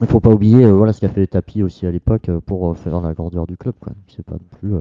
il 0.00 0.06
faut 0.06 0.20
pas 0.20 0.30
oublier 0.30 0.70
voilà, 0.70 0.92
ce 0.92 1.00
qu'a 1.00 1.08
fait 1.08 1.20
les 1.20 1.26
tapis 1.26 1.62
aussi 1.62 1.86
à 1.86 1.90
l'époque 1.90 2.30
pour 2.46 2.76
faire 2.76 3.00
la 3.00 3.14
grandeur 3.14 3.46
du 3.46 3.56
club. 3.56 3.74
quoi. 3.80 3.92
C'est 4.08 4.24
pas 4.24 4.34
non 4.34 4.58
plus. 4.60 4.74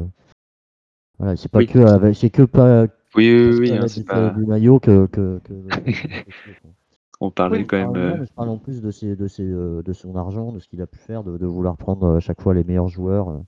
Voilà, 1.19 1.35
c'est 1.37 1.49
pas 1.49 1.59
Oui. 1.59 1.67
que 1.67 1.79
avec, 1.79 2.15
c'est 2.15 2.29
que 2.29 2.43
pas. 2.43 2.87
Oui, 3.15 3.31
oui, 3.31 3.57
oui, 3.59 3.77
hein, 3.77 3.87
c'est 3.87 4.05
pas- 4.05 4.31
du 4.31 4.45
maillot 4.45 4.79
que. 4.79 5.05
que, 5.05 5.39
que- 5.43 5.53
On 7.19 7.31
parlait 7.31 7.59
Oui, 7.59 7.67
quand 7.67 7.77
même. 7.93 7.95
euh, 7.95 8.25
je 8.25 8.33
parle 8.33 8.49
en 8.49 8.57
plus 8.57 8.81
de, 8.81 8.91
ses, 8.91 9.15
de, 9.15 9.27
ses, 9.27 9.43
euh, 9.43 9.81
de 9.83 9.93
son 9.93 10.15
argent, 10.15 10.51
de 10.51 10.59
ce 10.59 10.67
qu'il 10.67 10.81
a 10.81 10.87
pu 10.87 10.97
faire, 10.97 11.23
de, 11.23 11.37
de 11.37 11.45
vouloir 11.45 11.77
prendre 11.77 12.03
euh, 12.05 12.17
à 12.17 12.19
chaque 12.19 12.41
fois 12.41 12.53
les 12.53 12.63
meilleurs 12.63 12.89
joueurs. 12.89 13.29
euh. 13.29 13.39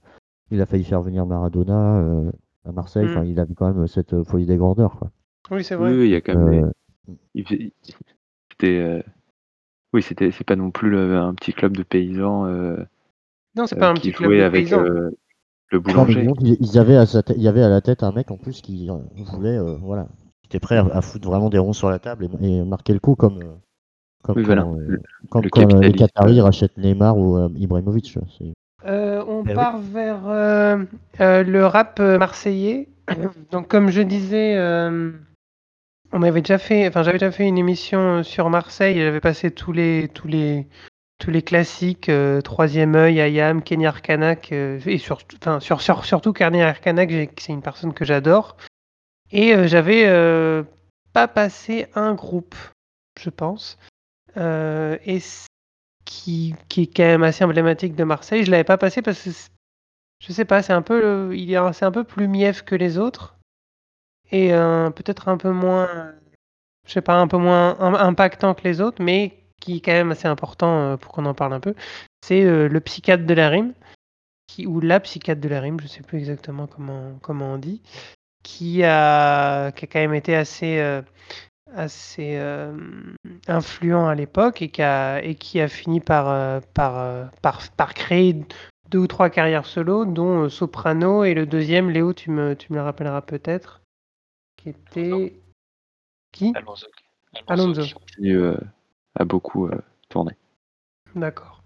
Il 0.51 0.61
a 0.61 0.65
failli 0.65 0.83
faire 0.83 1.01
venir 1.01 1.25
Maradona 1.25 1.97
euh, 1.99 2.31
à 2.65 2.71
Marseille. 2.71 3.07
Enfin, 3.09 3.23
Mm. 3.23 3.27
il 3.27 3.39
avait 3.39 3.53
quand 3.55 3.73
même 3.73 3.87
cette 3.87 4.23
folie 4.23 4.45
des 4.45 4.57
grandeurs. 4.57 4.97
Quoi. 4.97 5.11
Oui, 5.51 5.63
c'est 5.63 5.75
vrai. 5.75 5.91
oui, 5.91 6.05
il 6.05 6.11
y 6.11 6.15
a 6.15 6.21
quand 6.21 6.35
même. 6.37 6.65
Euh, 7.07 7.13
des- 7.33 7.73
C'était. 8.51 8.77
euh, 8.79 9.01
Oui, 9.93 10.01
c'était. 10.03 10.31
C'est 10.31 10.43
pas 10.43 10.55
non 10.55 10.71
plus 10.71 10.89
le- 10.89 11.17
un 11.17 11.33
petit 11.33 11.51
club 11.53 11.75
de 11.75 11.83
paysans 11.83 12.45
euh, 12.45 12.77
Non, 13.55 13.65
c'est 13.67 13.75
euh, 13.75 13.79
pas 13.79 13.89
un 13.89 13.93
qui 13.95 14.11
petit 14.11 14.11
club 14.13 14.31
de 14.31 14.41
avec 14.41 14.65
paysans. 14.65 14.83
euh, 14.85 15.09
le 15.71 15.79
boulanger. 15.79 16.27
ils 16.41 16.77
avaient 16.77 16.95
à 16.95 17.05
sa 17.07 17.21
il 17.35 17.41
y 17.41 17.47
avait 17.47 17.63
à 17.63 17.69
la 17.69 17.81
tête 17.81 18.03
un 18.03 18.11
mec 18.11 18.29
en 18.29 18.37
plus 18.37 18.61
qui 18.61 18.89
euh, 18.89 18.97
voulait, 19.33 19.57
euh, 19.57 19.75
voilà, 19.81 20.07
qui 20.45 20.57
était 20.57 20.59
prêt 20.59 20.77
à, 20.77 20.85
à 20.93 21.01
foutre 21.01 21.27
vraiment 21.27 21.49
des 21.49 21.57
ronds 21.57 21.73
sur 21.73 21.89
la 21.89 21.97
table 21.99 22.27
et, 22.41 22.45
et 22.47 22.63
marquer 22.63 22.93
le 22.93 22.99
coup 22.99 23.15
comme, 23.15 23.39
comme 24.23 24.35
Oui, 24.37 24.43
quand, 24.43 24.45
voilà, 24.45 24.67
le- 24.77 25.01
comme 25.29 25.43
le 25.43 25.49
quand, 25.49 25.79
les 25.81 25.91
Qataris 25.93 26.39
euh. 26.39 26.43
rachètent 26.43 26.77
Neymar 26.77 27.17
ou 27.17 27.37
euh, 27.37 27.49
Ibrahimovic. 27.55 28.17
Euh, 28.85 29.23
on 29.27 29.43
Eh 29.45 29.49
oui. 29.49 29.55
part 29.55 29.79
vers 29.79 30.27
euh, 30.27 30.77
euh, 31.19 31.43
le 31.43 31.65
rap 31.65 31.99
marseillais. 31.99 32.89
Donc, 33.51 33.67
comme 33.67 33.89
je 33.89 34.01
disais, 34.01 34.55
euh, 34.55 35.11
on 36.11 36.21
avait 36.21 36.41
déjà 36.41 36.59
fait, 36.59 36.87
enfin, 36.87 37.01
j'avais 37.01 37.17
déjà 37.17 37.31
fait 37.31 37.47
une 37.47 37.57
émission 37.57 38.21
sur 38.21 38.49
Marseille. 38.51 38.99
J'avais 38.99 39.19
passé 39.19 39.49
tous 39.49 39.71
les, 39.71 40.09
tous 40.13 40.27
les, 40.27 40.67
tous 41.17 41.31
les 41.31 41.41
classiques, 41.41 42.09
euh, 42.09 42.41
Troisième 42.41 42.93
œil, 42.95 43.19
Ayam, 43.19 43.63
Kenny 43.63 43.87
Arcanac, 43.87 44.51
euh, 44.51 44.79
et 44.85 44.99
sur, 44.99 45.17
enfin, 45.41 45.59
sur, 45.59 45.81
sur- 45.81 46.05
surtout 46.05 46.33
Kenny 46.33 46.61
Arcanac, 46.61 47.09
j'ai- 47.09 47.29
c'est 47.39 47.53
une 47.53 47.63
personne 47.63 47.93
que 47.93 48.05
j'adore. 48.05 48.55
Et 49.31 49.53
euh, 49.53 49.67
j'avais 49.67 50.05
euh, 50.07 50.63
pas 51.13 51.27
passé 51.27 51.87
un 51.95 52.13
groupe, 52.13 52.55
je 53.19 53.29
pense. 53.29 53.77
Euh, 54.37 54.97
et 55.05 55.19
qui, 56.05 56.55
qui 56.69 56.83
est 56.83 56.95
quand 56.95 57.03
même 57.03 57.23
assez 57.23 57.43
emblématique 57.43 57.95
de 57.95 58.03
Marseille. 58.03 58.45
Je 58.45 58.51
l'avais 58.51 58.63
pas 58.63 58.77
passé 58.77 59.01
parce 59.01 59.23
que 59.23 59.29
je 60.19 60.33
sais 60.33 60.45
pas, 60.45 60.61
c'est 60.61 60.73
un 60.73 60.81
peu 60.81 61.01
le- 61.01 61.35
il 61.35 61.51
est 61.51 61.73
c'est 61.73 61.85
un 61.85 61.91
peu 61.91 62.03
plus 62.03 62.27
mief 62.27 62.61
que 62.63 62.75
les 62.75 62.97
autres 62.97 63.35
et 64.31 64.49
peut-être 64.95 65.27
un 65.29 65.37
peu 65.37 65.51
moins, 65.51 65.87
je 66.85 66.93
sais 66.93 67.01
pas, 67.01 67.15
un 67.15 67.27
peu 67.27 67.37
moins 67.37 67.77
im- 67.79 67.93
impactant 67.95 68.53
que 68.53 68.63
les 68.63 68.81
autres, 68.81 69.01
mais 69.01 69.37
qui 69.61 69.77
est 69.77 69.81
quand 69.81 69.91
même 69.91 70.11
assez 70.11 70.27
important 70.27 70.97
pour 70.97 71.11
qu'on 71.11 71.25
en 71.25 71.33
parle 71.33 71.53
un 71.53 71.59
peu. 71.59 71.75
C'est 72.23 72.43
le 72.43 72.79
psychiatre 72.81 73.25
de 73.25 73.33
la 73.33 73.49
rime, 73.49 73.73
ou 74.65 74.79
la 74.79 74.99
psychiatre 74.99 75.41
de 75.41 75.49
la 75.49 75.59
rime, 75.59 75.79
je 75.79 75.87
sais 75.87 76.01
plus 76.01 76.17
exactement 76.17 76.67
comment 76.67 77.13
comment 77.21 77.53
on 77.53 77.57
dit, 77.57 77.81
qui 78.45 78.83
a 78.83 79.71
qui 79.71 79.85
a 79.85 79.87
quand 79.87 79.99
même 79.99 80.13
été 80.13 80.35
assez 80.35 80.77
euh, 80.77 81.01
assez 81.73 82.37
euh, 82.37 82.77
influent 83.47 84.07
à 84.07 84.13
l'époque 84.13 84.61
et 84.61 84.69
qui 84.69 84.83
a, 84.83 85.21
et 85.23 85.33
qui 85.35 85.59
a 85.59 85.67
fini 85.67 85.99
par, 85.99 86.29
euh, 86.29 86.59
par, 86.73 87.31
par, 87.41 87.61
par 87.71 87.93
créer 87.93 88.35
deux 88.91 88.99
ou 88.99 89.07
trois 89.07 89.29
carrières 89.29 89.65
solo, 89.65 90.05
dont 90.05 90.47
Soprano 90.47 91.23
et 91.23 91.33
le 91.33 91.45
deuxième, 91.45 91.89
Léo, 91.89 92.13
tu 92.13 92.29
me, 92.29 92.55
tu 92.55 92.71
me 92.71 92.77
le 92.77 92.83
rappelleras 92.83 93.21
peut-être, 93.21 93.81
qui 94.57 94.69
était... 94.69 95.33
Qui? 96.31 96.53
Alonso. 96.55 96.87
Alonso. 97.47 97.81
qui 97.81 97.93
continue 97.93 98.37
euh, 98.37 98.57
à 99.15 99.25
beaucoup 99.25 99.67
euh, 99.67 99.81
tourner. 100.09 100.37
D'accord. 101.15 101.63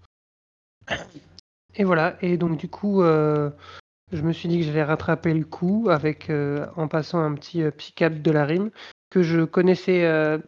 Et 1.74 1.84
voilà, 1.84 2.16
et 2.22 2.36
donc 2.36 2.56
du 2.56 2.68
coup, 2.68 3.02
euh, 3.02 3.50
je 4.12 4.22
me 4.22 4.32
suis 4.32 4.48
dit 4.48 4.58
que 4.58 4.64
j'allais 4.64 4.82
rattraper 4.82 5.34
le 5.34 5.44
coup 5.44 5.88
avec, 5.90 6.30
euh, 6.30 6.66
en 6.76 6.88
passant 6.88 7.20
un 7.20 7.34
petit 7.34 7.62
euh, 7.62 7.70
psychiatre 7.70 8.20
de 8.20 8.30
la 8.30 8.44
rime 8.44 8.70
que 9.10 9.22
je 9.22 9.44
connaissais 9.44 10.04
euh, 10.04 10.38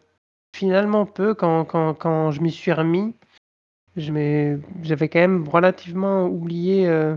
finalement 0.55 1.05
peu 1.05 1.33
quand, 1.33 1.65
quand, 1.65 1.93
quand 1.93 2.31
je 2.31 2.41
m'y 2.41 2.51
suis 2.51 2.73
remis. 2.73 3.15
J'avais 3.95 4.59
quand 5.09 5.19
même 5.19 5.47
relativement 5.47 6.25
oublié 6.25 6.87
euh, 6.87 7.15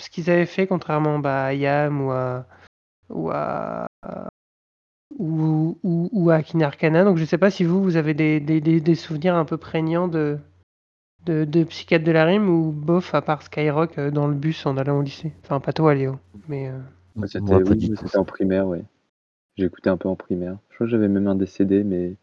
ce 0.00 0.10
qu'ils 0.10 0.30
avaient 0.30 0.46
fait, 0.46 0.66
contrairement 0.66 1.18
bah, 1.20 1.44
à 1.44 1.54
Yam 1.54 2.02
ou 2.02 2.10
à, 2.10 2.46
ou 3.08 3.30
à, 3.30 3.86
ou, 5.16 5.78
ou, 5.82 6.30
Arcana. 6.30 7.04
Donc 7.04 7.18
je 7.18 7.24
sais 7.24 7.38
pas 7.38 7.50
si 7.50 7.64
vous, 7.64 7.82
vous 7.82 7.96
avez 7.96 8.14
des, 8.14 8.40
des, 8.40 8.60
des 8.60 8.94
souvenirs 8.94 9.36
un 9.36 9.44
peu 9.44 9.58
prégnants 9.58 10.08
de, 10.08 10.38
de, 11.28 11.44
de 11.44 11.64
Psychiatre 11.64 12.04
de 12.04 12.12
la 12.12 12.24
Rime 12.24 12.48
ou 12.48 12.72
bof, 12.72 13.14
à 13.14 13.22
part 13.22 13.42
Skyrock 13.42 13.98
euh, 13.98 14.10
dans 14.10 14.26
le 14.26 14.34
bus 14.34 14.66
en 14.66 14.76
allant 14.76 14.98
au 14.98 15.02
lycée? 15.02 15.32
Enfin, 15.44 15.60
pas 15.60 15.72
toi, 15.72 15.94
Léo. 15.94 16.18
Mais 16.48 16.68
euh, 16.68 16.78
Ouais, 17.16 17.26
C'était 17.26 17.58
oui, 17.62 17.94
en 18.14 18.24
primaire, 18.24 18.66
ouais. 18.66 18.82
J'ai 19.56 19.66
écouté 19.66 19.90
un 19.90 19.96
peu 19.98 20.08
en 20.08 20.16
primaire. 20.16 20.58
Je 20.70 20.76
crois 20.76 20.86
que 20.86 20.92
j'avais 20.92 21.08
même 21.08 21.28
un 21.28 21.36
des 21.36 21.46
CD, 21.46 21.84
mais 21.84 22.16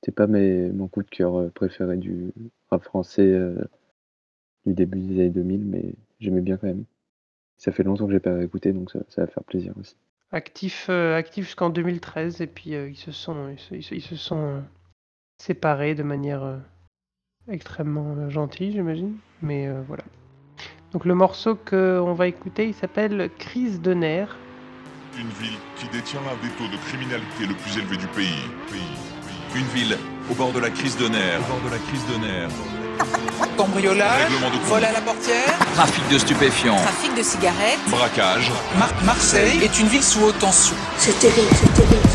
c'était 0.00 0.12
pas 0.14 0.26
mes, 0.28 0.70
mon 0.72 0.88
coup 0.88 1.02
de 1.04 1.10
cœur 1.10 1.36
euh, 1.38 1.50
préféré 1.50 1.96
du 1.98 2.32
rap 2.70 2.84
français 2.84 3.22
euh, 3.26 3.56
du 4.66 4.72
début 4.72 5.00
des 5.00 5.14
années 5.18 5.30
2000, 5.30 5.64
mais 5.66 5.94
j'aimais 6.20 6.42
bien 6.42 6.56
quand 6.56 6.68
même. 6.68 6.84
Ça 7.58 7.72
fait 7.72 7.84
longtemps 7.84 8.06
que 8.06 8.12
j'ai 8.12 8.20
pas 8.20 8.42
écouté, 8.44 8.72
donc 8.72 8.90
ça, 8.90 9.00
ça 9.08 9.22
va 9.22 9.28
faire 9.28 9.44
plaisir 9.44 9.74
aussi. 9.78 9.96
actif, 10.30 10.86
euh, 10.88 11.16
actif 11.16 11.44
jusqu'en 11.46 11.68
2013, 11.70 12.40
et 12.40 12.46
puis 12.46 12.74
euh, 12.74 12.88
ils 12.88 12.96
se 12.96 13.12
sont, 13.12 13.48
ils 13.50 13.58
se, 13.60 13.74
ils 13.74 13.82
se- 13.82 13.94
ils 13.94 14.00
se 14.02 14.16
sont 14.16 14.38
euh, 14.38 14.60
séparés 15.38 15.94
de 15.96 16.02
manière 16.04 16.42
euh, 16.44 16.58
extrêmement 17.50 18.14
euh, 18.18 18.30
gentille, 18.30 18.72
j'imagine. 18.72 19.14
Mais 19.42 19.66
euh, 19.66 19.80
voilà. 19.86 20.02
Donc 20.92 21.04
le 21.04 21.14
morceau 21.14 21.54
qu'on 21.54 22.14
va 22.14 22.26
écouter, 22.28 22.66
il 22.68 22.74
s'appelle 22.74 23.30
Crise 23.38 23.80
de 23.80 23.94
nerfs. 23.94 24.36
Une 25.18 25.28
ville 25.44 25.56
qui 25.76 25.86
détient 25.88 26.20
l'un 26.20 26.36
des 26.46 26.54
taux 26.54 26.70
de 26.70 26.80
criminalité 26.88 27.46
le 27.46 27.54
plus 27.54 27.76
élevé 27.78 27.96
du 27.96 28.06
pays. 28.08 28.42
Une 29.54 29.64
ville 29.74 29.96
au 30.30 30.34
bord 30.34 30.52
de 30.52 30.60
la 30.60 30.70
crise 30.70 30.96
de 30.96 31.08
nerfs. 31.08 31.40
Au 31.40 31.52
bord 31.52 31.70
de 31.70 31.70
la 31.74 31.78
crise 31.78 32.04
de 32.06 32.18
nerfs. 32.26 32.50
Cambriolage, 33.56 34.30
vol 34.66 34.84
à 34.84 34.92
la 34.92 35.00
portière, 35.00 35.58
Trafic 35.74 36.08
de 36.12 36.18
stupéfiants. 36.18 36.76
trafic 36.76 37.14
de 37.16 37.22
cigarettes. 37.22 37.78
Braquage. 37.88 38.50
Mar- 38.78 38.92
Marseille 39.04 39.58
est 39.62 39.80
une 39.80 39.86
ville 39.88 40.02
sous 40.02 40.20
haute 40.22 40.38
tension. 40.38 40.76
C'est 40.96 41.18
terrible, 41.18 41.48
c'est 41.54 41.72
terrible, 41.74 42.08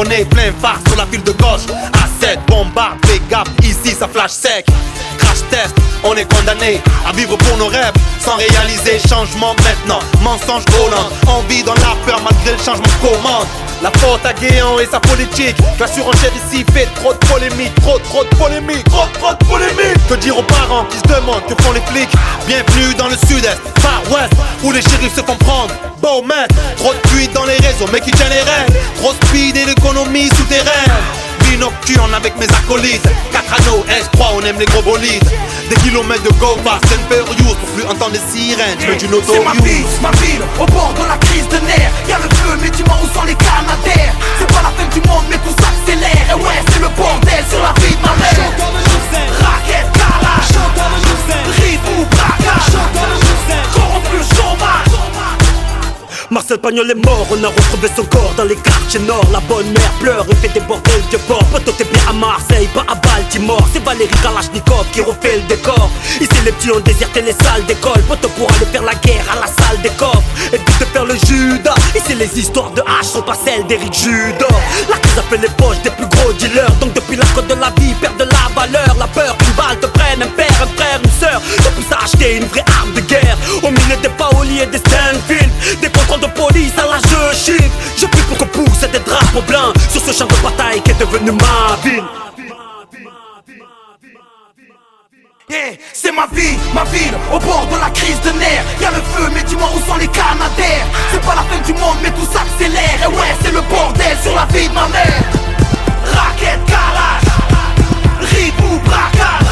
René, 0.00 0.24
plein 0.24 0.50
phare 0.62 0.78
sur 0.88 0.96
la 0.96 1.04
file 1.04 1.22
de 1.24 1.32
gauche. 1.32 1.68
A7, 1.92 2.38
bombarde, 2.46 2.96
gaffe, 3.28 3.48
ici 3.62 3.94
ça 3.94 4.08
flash 4.08 4.30
sec. 4.30 4.64
Crash 5.18 5.42
test, 5.50 5.74
on 6.02 6.14
est 6.14 6.24
condamné 6.34 6.80
à 7.06 7.12
vivre 7.12 7.36
pour 7.36 7.58
nos 7.58 7.66
rêves. 7.66 7.92
Sans 8.18 8.36
réaliser 8.36 8.98
changement 9.06 9.54
maintenant, 9.62 9.98
mensonge 10.22 10.64
Hollande 10.80 11.12
On 11.28 11.42
vit 11.48 11.62
dans 11.62 11.74
la 11.74 11.94
peur 12.06 12.18
malgré 12.24 12.52
le 12.52 12.64
changement 12.64 12.86
de 12.86 13.84
la 13.84 13.90
faute 13.98 14.24
à 14.24 14.32
Guéant 14.32 14.78
et 14.78 14.86
sa 14.86 15.00
politique. 15.00 15.56
La 15.78 15.86
surenchère 15.86 16.32
ici 16.34 16.64
fait 16.72 16.88
trop 16.94 17.12
de 17.12 17.18
polémique 17.18 17.74
Trop 17.82 17.98
trop 17.98 18.24
de 18.24 18.28
polémique 18.36 18.84
Trop 18.84 19.06
trop 19.18 19.32
de 19.32 19.44
polémique 19.44 20.06
Que 20.08 20.14
dire 20.14 20.38
aux 20.38 20.42
parents 20.42 20.84
qui 20.84 20.96
se 20.98 21.14
demandent 21.14 21.44
que 21.46 21.62
font 21.62 21.72
les 21.72 21.80
flics? 21.82 22.10
Bienvenue 22.46 22.94
dans 22.94 23.08
le 23.08 23.16
sud-est, 23.16 23.60
far 23.80 24.02
west 24.10 24.32
Où 24.62 24.72
les 24.72 24.82
shérifs 24.82 25.14
se 25.14 25.22
font 25.22 25.36
prendre 25.36 25.72
Beau 26.00 26.22
maître, 26.22 26.54
trop 26.76 26.94
de 26.94 27.08
fuites 27.08 27.32
dans 27.34 27.44
les 27.44 27.56
réseaux 27.58 27.86
mais 27.92 28.00
qui 28.00 28.10
tiennent 28.10 28.30
les 28.30 28.40
rênes 28.40 28.72
Trop 28.96 29.12
speed 29.12 29.56
et 29.56 29.66
l'économie 29.66 30.28
souterraine. 30.28 30.96
Vie 31.44 31.58
nocturne 31.58 32.14
avec 32.14 32.36
mes 32.38 32.46
acolytes. 32.46 33.06
4 33.32 33.44
anneaux, 33.60 33.84
S3, 33.84 34.26
on 34.36 34.42
aime 34.44 34.58
les 34.58 34.64
gros 34.66 34.80
bolides. 34.82 35.28
Des 35.68 35.76
kilomètres 35.76 36.22
de 36.22 36.30
go 36.38 36.56
fast 36.64 36.84
and 36.86 37.04
furious 37.12 37.54
Pour 37.54 37.68
plus 37.76 37.84
entendre 37.84 38.12
les 38.12 38.24
sirènes, 38.32 38.78
je 38.80 38.86
veux 38.86 38.96
du 38.96 39.08
noto 39.08 39.26
C'est 39.28 39.44
ma 39.44 39.52
vie, 39.62 39.84
ma 40.00 40.10
ville, 40.22 40.42
au 40.58 40.66
bord 40.66 40.94
de 40.94 41.04
la 41.06 41.18
crise 41.18 41.48
de 41.48 41.58
nerfs. 41.66 41.92
Y'a 42.08 42.16
le 42.16 42.34
feu, 42.34 42.56
mais 42.62 42.70
dis-moi 42.70 42.96
où 43.02 43.18
sont 43.18 43.24
les 43.24 43.34
canadaires? 43.34 44.14
C'est 44.38 44.50
pas 44.52 44.62
la 44.62 44.72
fin 44.72 44.88
du 44.88 45.06
monde, 45.06 45.24
mais 45.28 45.38
tout 45.38 45.54
s'accélère. 45.60 46.26
Et 46.30 46.34
ouais, 46.34 46.60
c'est 46.72 46.80
le 46.80 46.88
bordel 46.96 47.44
sur 47.50 47.60
la 47.60 47.74
vie 47.84 47.94
de 47.94 48.00
ma 48.00 48.14
mère. 48.16 48.40
Raquette, 49.44 49.90
calage 49.92 50.56
Rive 51.60 51.80
ou 51.98 52.04
braquage 52.06 52.72
Corrompu, 53.74 54.18
chômage 54.34 55.09
Marcel 56.30 56.58
Pagnol 56.58 56.88
est 56.88 56.94
mort, 56.94 57.26
on 57.32 57.42
a 57.42 57.48
retrouvé 57.48 57.88
son 57.96 58.04
corps 58.04 58.32
dans 58.36 58.44
les 58.44 58.54
quartiers 58.54 59.00
nord. 59.00 59.26
La 59.32 59.40
bonne 59.40 59.66
mère 59.72 59.90
pleure 59.98 60.24
et 60.30 60.34
fait 60.36 60.54
des 60.54 60.60
bordels 60.60 61.02
de 61.10 61.16
port 61.26 61.44
Poto 61.46 61.72
t'es 61.72 61.82
bien 61.82 62.00
à 62.08 62.12
Marseille, 62.12 62.68
pas 62.72 62.84
à 62.86 62.94
Baltimore. 62.94 63.66
C'est 63.72 63.82
Valérie 63.82 64.14
Kalachnikov 64.22 64.86
qui 64.92 65.00
refait 65.00 65.38
le 65.38 65.42
décor. 65.48 65.90
Ici 66.20 66.30
les 66.44 66.52
petits 66.52 66.70
ont 66.70 66.78
déserté 66.78 67.22
les 67.22 67.32
salles 67.32 67.64
d'école. 67.66 68.00
Poto 68.02 68.28
pour 68.38 68.48
aller 68.48 68.66
faire 68.66 68.84
la 68.84 68.94
guerre 68.94 69.24
à 69.32 69.40
la 69.40 69.48
salle 69.48 69.82
des 69.82 69.90
coffres. 69.98 70.22
Et 70.52 70.58
puis 70.58 70.74
de 70.78 70.84
faire 70.84 71.04
le 71.04 71.16
judas. 71.26 71.74
Ici 71.96 72.14
les 72.14 72.38
histoires 72.38 72.70
de 72.70 72.82
H 72.82 73.04
sont 73.12 73.22
pas 73.22 73.34
celles 73.34 73.66
d'Eric 73.66 73.92
Judor 73.92 74.60
La 74.88 74.98
crise 74.98 75.18
a 75.18 75.22
fait 75.22 75.38
les 75.38 75.50
poches 75.58 75.82
des 75.82 75.90
plus 75.90 76.06
gros 76.06 76.32
dealers. 76.34 76.70
Donc 76.80 76.92
depuis 76.94 77.16
la 77.16 77.26
côte 77.34 77.48
de 77.48 77.54
la 77.54 77.70
vie 77.80 77.92
perd 78.00 78.16
de 78.18 78.24
la 78.24 78.46
valeur. 78.54 78.94
La 79.00 79.08
peur 79.08 79.36
qu'une 79.36 79.54
balle 79.54 79.80
te 79.80 79.86
prenne 79.86 80.22
un 80.22 80.30
père, 80.38 80.62
un 80.62 80.78
frère, 80.78 81.00
une 81.02 81.10
sœur. 81.10 81.42
Te 81.56 81.68
pousse 81.74 81.90
à 81.90 82.04
acheter 82.04 82.36
une 82.36 82.46
vraie 82.46 82.64
arme 82.78 82.92
de 82.92 83.00
guerre. 83.00 83.36
Au 83.64 83.70
milieu 83.70 83.96
des 84.00 84.08
Paoli 84.10 84.60
et 84.60 84.66
des 84.66 84.78
Stanfield 84.78 85.50
Des 85.80 85.88
contrôles 85.88 86.19
de 86.20 86.26
police 86.26 86.72
à 86.78 86.86
l'âge 86.86 87.02
de 87.02 87.34
chiffre 87.34 87.70
Je 87.96 88.06
prie 88.06 88.22
pour 88.22 88.38
qu'on 88.38 88.46
pousse 88.46 88.80
des 88.80 88.98
drapeaux 88.98 89.42
blancs 89.46 89.74
Sur 89.90 90.02
ce 90.02 90.12
champ 90.12 90.26
de 90.26 90.34
bataille 90.42 90.80
qui 90.82 90.90
est 90.90 91.00
devenu 91.00 91.32
ma 91.32 91.76
ville. 91.82 92.04
Yeah, 95.48 95.76
c'est 95.92 96.12
ma 96.12 96.28
vie, 96.28 96.56
ma 96.72 96.84
ville, 96.84 97.12
au 97.32 97.40
bord 97.40 97.66
de 97.66 97.76
la 97.80 97.90
crise 97.90 98.20
de 98.20 98.30
nerfs. 98.38 98.64
Y'a 98.80 98.90
le 98.90 99.02
feu, 99.02 99.28
mais 99.34 99.42
dis-moi 99.42 99.68
où 99.74 99.80
sont 99.84 99.96
les 99.96 100.06
canadaires. 100.06 100.86
C'est 101.10 101.20
pas 101.22 101.34
la 101.34 101.42
fin 101.42 101.60
du 101.66 101.72
monde, 101.72 101.96
mais 102.04 102.10
tout 102.12 102.28
s'accélère. 102.32 102.98
Et 103.02 103.08
ouais, 103.08 103.34
c'est 103.42 103.50
le 103.50 103.60
bordel 103.62 104.16
sur 104.22 104.32
la 104.32 104.46
vie 104.46 104.68
de 104.68 104.74
ma 104.74 104.86
mère. 104.86 105.22
Raquette, 106.14 106.64
calage 106.66 107.30
Rive 108.20 108.54
ou 108.62 108.78
braquage 108.88 109.50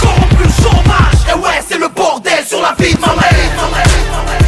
Corrompu, 0.00 0.48
chômage. 0.62 1.20
Et 1.28 1.38
ouais, 1.38 1.60
c'est 1.68 1.78
le 1.78 1.88
bordel 1.88 2.42
sur 2.46 2.62
la 2.62 2.72
vie 2.78 2.94
de 2.94 3.00
ma 3.00 3.08
mère 3.08 4.43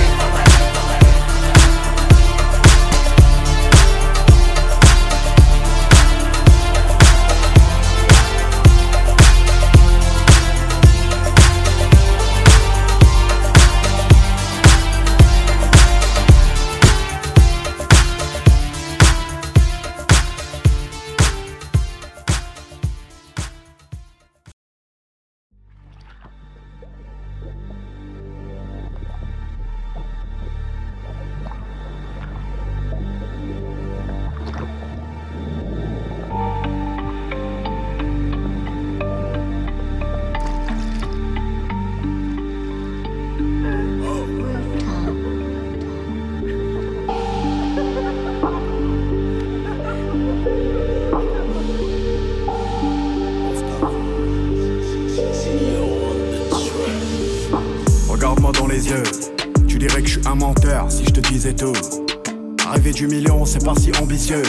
du 62.97 63.09
million, 63.09 63.45
c'est 63.45 63.63
pas 63.63 63.75
si 63.79 63.93
ambitieux. 64.01 64.43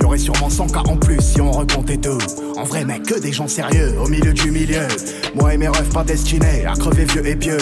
Y 0.00 0.04
aurait 0.04 0.18
sûrement 0.18 0.50
100 0.50 0.72
cas 0.72 0.82
en 0.88 0.96
plus 0.96 1.20
si 1.20 1.40
on 1.40 1.52
recomptait 1.52 1.98
tout. 1.98 2.18
En 2.56 2.64
vrai, 2.64 2.84
mec, 2.84 3.04
que 3.04 3.20
des 3.20 3.32
gens 3.32 3.46
sérieux 3.46 3.94
au 4.04 4.08
milieu 4.08 4.32
du 4.32 4.50
milieu. 4.50 4.88
Moi 5.36 5.54
et 5.54 5.56
mes 5.56 5.68
rêves 5.68 5.92
pas 5.92 6.02
destinés 6.02 6.66
à 6.66 6.72
crever 6.72 7.04
vieux 7.04 7.24
et 7.24 7.36
pieux. 7.36 7.58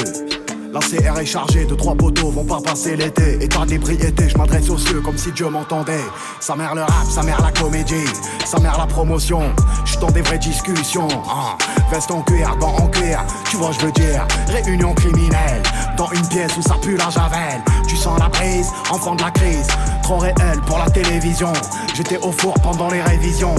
La 0.72 0.80
CR 0.80 1.18
est 1.20 1.26
chargée, 1.26 1.66
de 1.66 1.74
trois 1.74 1.94
poteaux 1.94 2.30
vont 2.30 2.44
pas 2.44 2.60
passer 2.62 2.96
l'été. 2.96 3.42
État 3.42 3.66
d'ébriété, 3.66 4.28
je 4.30 4.38
m'adresse 4.38 4.70
aux 4.70 4.78
cieux 4.78 5.00
comme 5.00 5.18
si 5.18 5.30
Dieu 5.32 5.50
m'entendait. 5.50 6.04
Sa 6.40 6.56
mère 6.56 6.74
le 6.74 6.82
rap, 6.82 7.06
sa 7.10 7.22
mère 7.22 7.42
la 7.42 7.50
comédie, 7.50 8.06
sa 8.46 8.58
mère 8.60 8.78
la 8.78 8.86
promotion. 8.86 9.42
Je 9.84 9.98
dans 9.98 10.10
des 10.10 10.22
vraies 10.22 10.38
discussions. 10.38 11.08
Ah, 11.28 11.58
veste 11.92 12.10
en 12.10 12.22
cuir, 12.22 12.56
banc 12.58 12.74
en 12.76 12.86
cuir, 12.88 13.24
tu 13.50 13.56
vois, 13.56 13.72
je 13.72 13.84
veux 13.84 13.92
dire. 13.92 14.26
Réunion 14.48 14.94
criminelle, 14.94 15.62
dans 15.96 16.10
une 16.12 16.26
pièce 16.28 16.56
où 16.56 16.62
ça 16.62 16.76
pue 16.80 16.96
la 16.96 17.10
javel. 17.10 17.60
Tu 17.86 17.96
sens 17.96 18.18
la 18.18 18.28
brise, 18.28 18.68
enfant 18.90 19.14
de 19.16 19.22
la 19.22 19.30
crise. 19.30 19.66
Trop 20.02 20.18
réel 20.18 20.60
pour 20.66 20.78
la 20.78 20.90
télévision. 20.90 21.52
J'étais 21.94 22.18
au 22.18 22.32
four 22.32 22.54
pendant 22.54 22.88
les 22.88 23.00
révisions. 23.00 23.54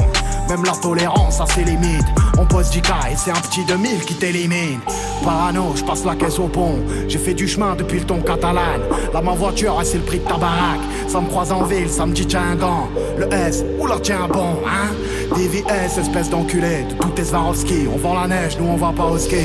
Même 0.50 0.64
la 0.66 0.74
tolérance 0.74 1.40
a 1.40 1.46
ses 1.46 1.64
limites. 1.64 2.06
On 2.38 2.46
pose 2.46 2.70
10 2.72 2.82
cas 2.82 3.10
et 3.12 3.16
c'est 3.16 3.32
un 3.32 3.42
petit 3.42 3.64
2000 3.66 4.00
qui 4.02 4.16
t'élimine. 4.16 4.80
Parano, 5.24 5.74
je 5.76 5.84
passe 5.84 6.04
la 6.04 6.16
caisse 6.16 6.40
au 6.40 6.48
pont. 6.48 6.80
J'ai 7.08 7.20
fait 7.20 7.34
du 7.34 7.48
chemin 7.48 7.76
depuis 7.76 8.00
le 8.00 8.06
ton 8.06 8.22
catalan. 8.22 8.80
Là, 9.14 9.22
ma 9.22 9.34
voiture, 9.34 9.80
c'est 9.84 9.98
le 9.98 10.04
prix 10.04 10.20
de 10.20 10.26
ta 10.26 10.38
baraque. 10.38 10.82
Ça 11.08 11.22
me 11.22 11.28
croise 11.28 11.52
en 11.52 11.64
ville, 11.64 11.90
ça 11.90 12.06
me 12.06 12.14
dit 12.14 12.26
tiens 12.26 12.58
un. 12.62 13.20
Le 13.20 13.32
S, 13.34 13.64
oula, 13.80 13.96
tiens 14.02 14.28
bon, 14.32 14.58
hein. 14.68 14.90
DVS, 15.36 15.98
espèce 16.00 16.30
d'enculé. 16.30 16.84
De 16.84 16.94
tout 16.96 17.10
tes. 17.10 17.22
On 17.34 17.98
vend 17.98 18.20
la 18.20 18.28
neige, 18.28 18.58
nous 18.60 18.68
on 18.68 18.76
va 18.76 18.92
pas 18.92 19.06
au 19.06 19.18
ski. 19.18 19.36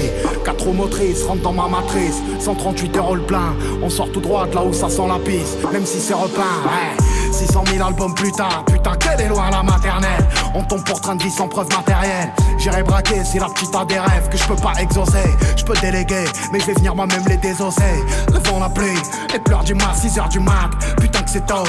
4 0.44 0.64
roues 0.64 0.72
motrices, 0.72 1.24
rentre 1.24 1.42
dans 1.42 1.52
ma 1.52 1.68
matrice. 1.68 2.22
138 2.40 2.96
euros 2.96 3.14
le 3.14 3.22
plein. 3.22 3.54
On 3.82 3.88
sort 3.88 4.10
tout 4.10 4.20
droit 4.20 4.46
de 4.46 4.54
là 4.54 4.64
où 4.64 4.72
ça 4.72 4.88
sent 4.88 5.06
la 5.06 5.18
pisse. 5.18 5.56
Même 5.72 5.84
si 5.84 6.00
c'est 6.00 6.14
repeint, 6.14 6.40
ouais. 6.40 7.04
600 7.32 7.64
000 7.72 7.86
albums 7.86 8.14
plus 8.14 8.32
tard, 8.32 8.64
putain, 8.66 8.94
que 8.94 9.16
des 9.16 9.28
loin 9.28 9.50
la 9.50 9.62
maternelle? 9.62 10.26
On 10.54 10.62
tombe 10.62 10.84
pour 10.84 11.00
train 11.00 11.16
de 11.16 11.22
vie 11.22 11.30
sans 11.30 11.48
preuve 11.48 11.68
matérielle. 11.68 12.32
J'irai 12.56 12.82
braquer 12.82 13.24
si 13.24 13.38
la 13.38 13.46
petite 13.46 13.74
a 13.74 13.84
des 13.84 13.98
rêves 13.98 14.28
que 14.30 14.38
je 14.38 14.44
peux 14.46 14.56
pas 14.56 14.72
exaucer. 14.80 15.28
Je 15.56 15.64
peux 15.64 15.78
déléguer, 15.80 16.24
mais 16.52 16.60
je 16.60 16.66
vais 16.66 16.72
venir 16.72 16.94
moi-même 16.94 17.22
les 17.28 17.36
désosser. 17.36 17.82
Le 18.32 18.38
vent, 18.38 18.58
la 18.58 18.70
pluie, 18.70 18.96
les 19.32 19.38
pleurs 19.38 19.64
du 19.64 19.74
mat, 19.74 19.94
6 19.94 20.18
heures 20.18 20.28
du 20.28 20.40
mat. 20.40 20.70
Putain 20.98 21.22
c'est 21.36 21.46
tôt. 21.46 21.64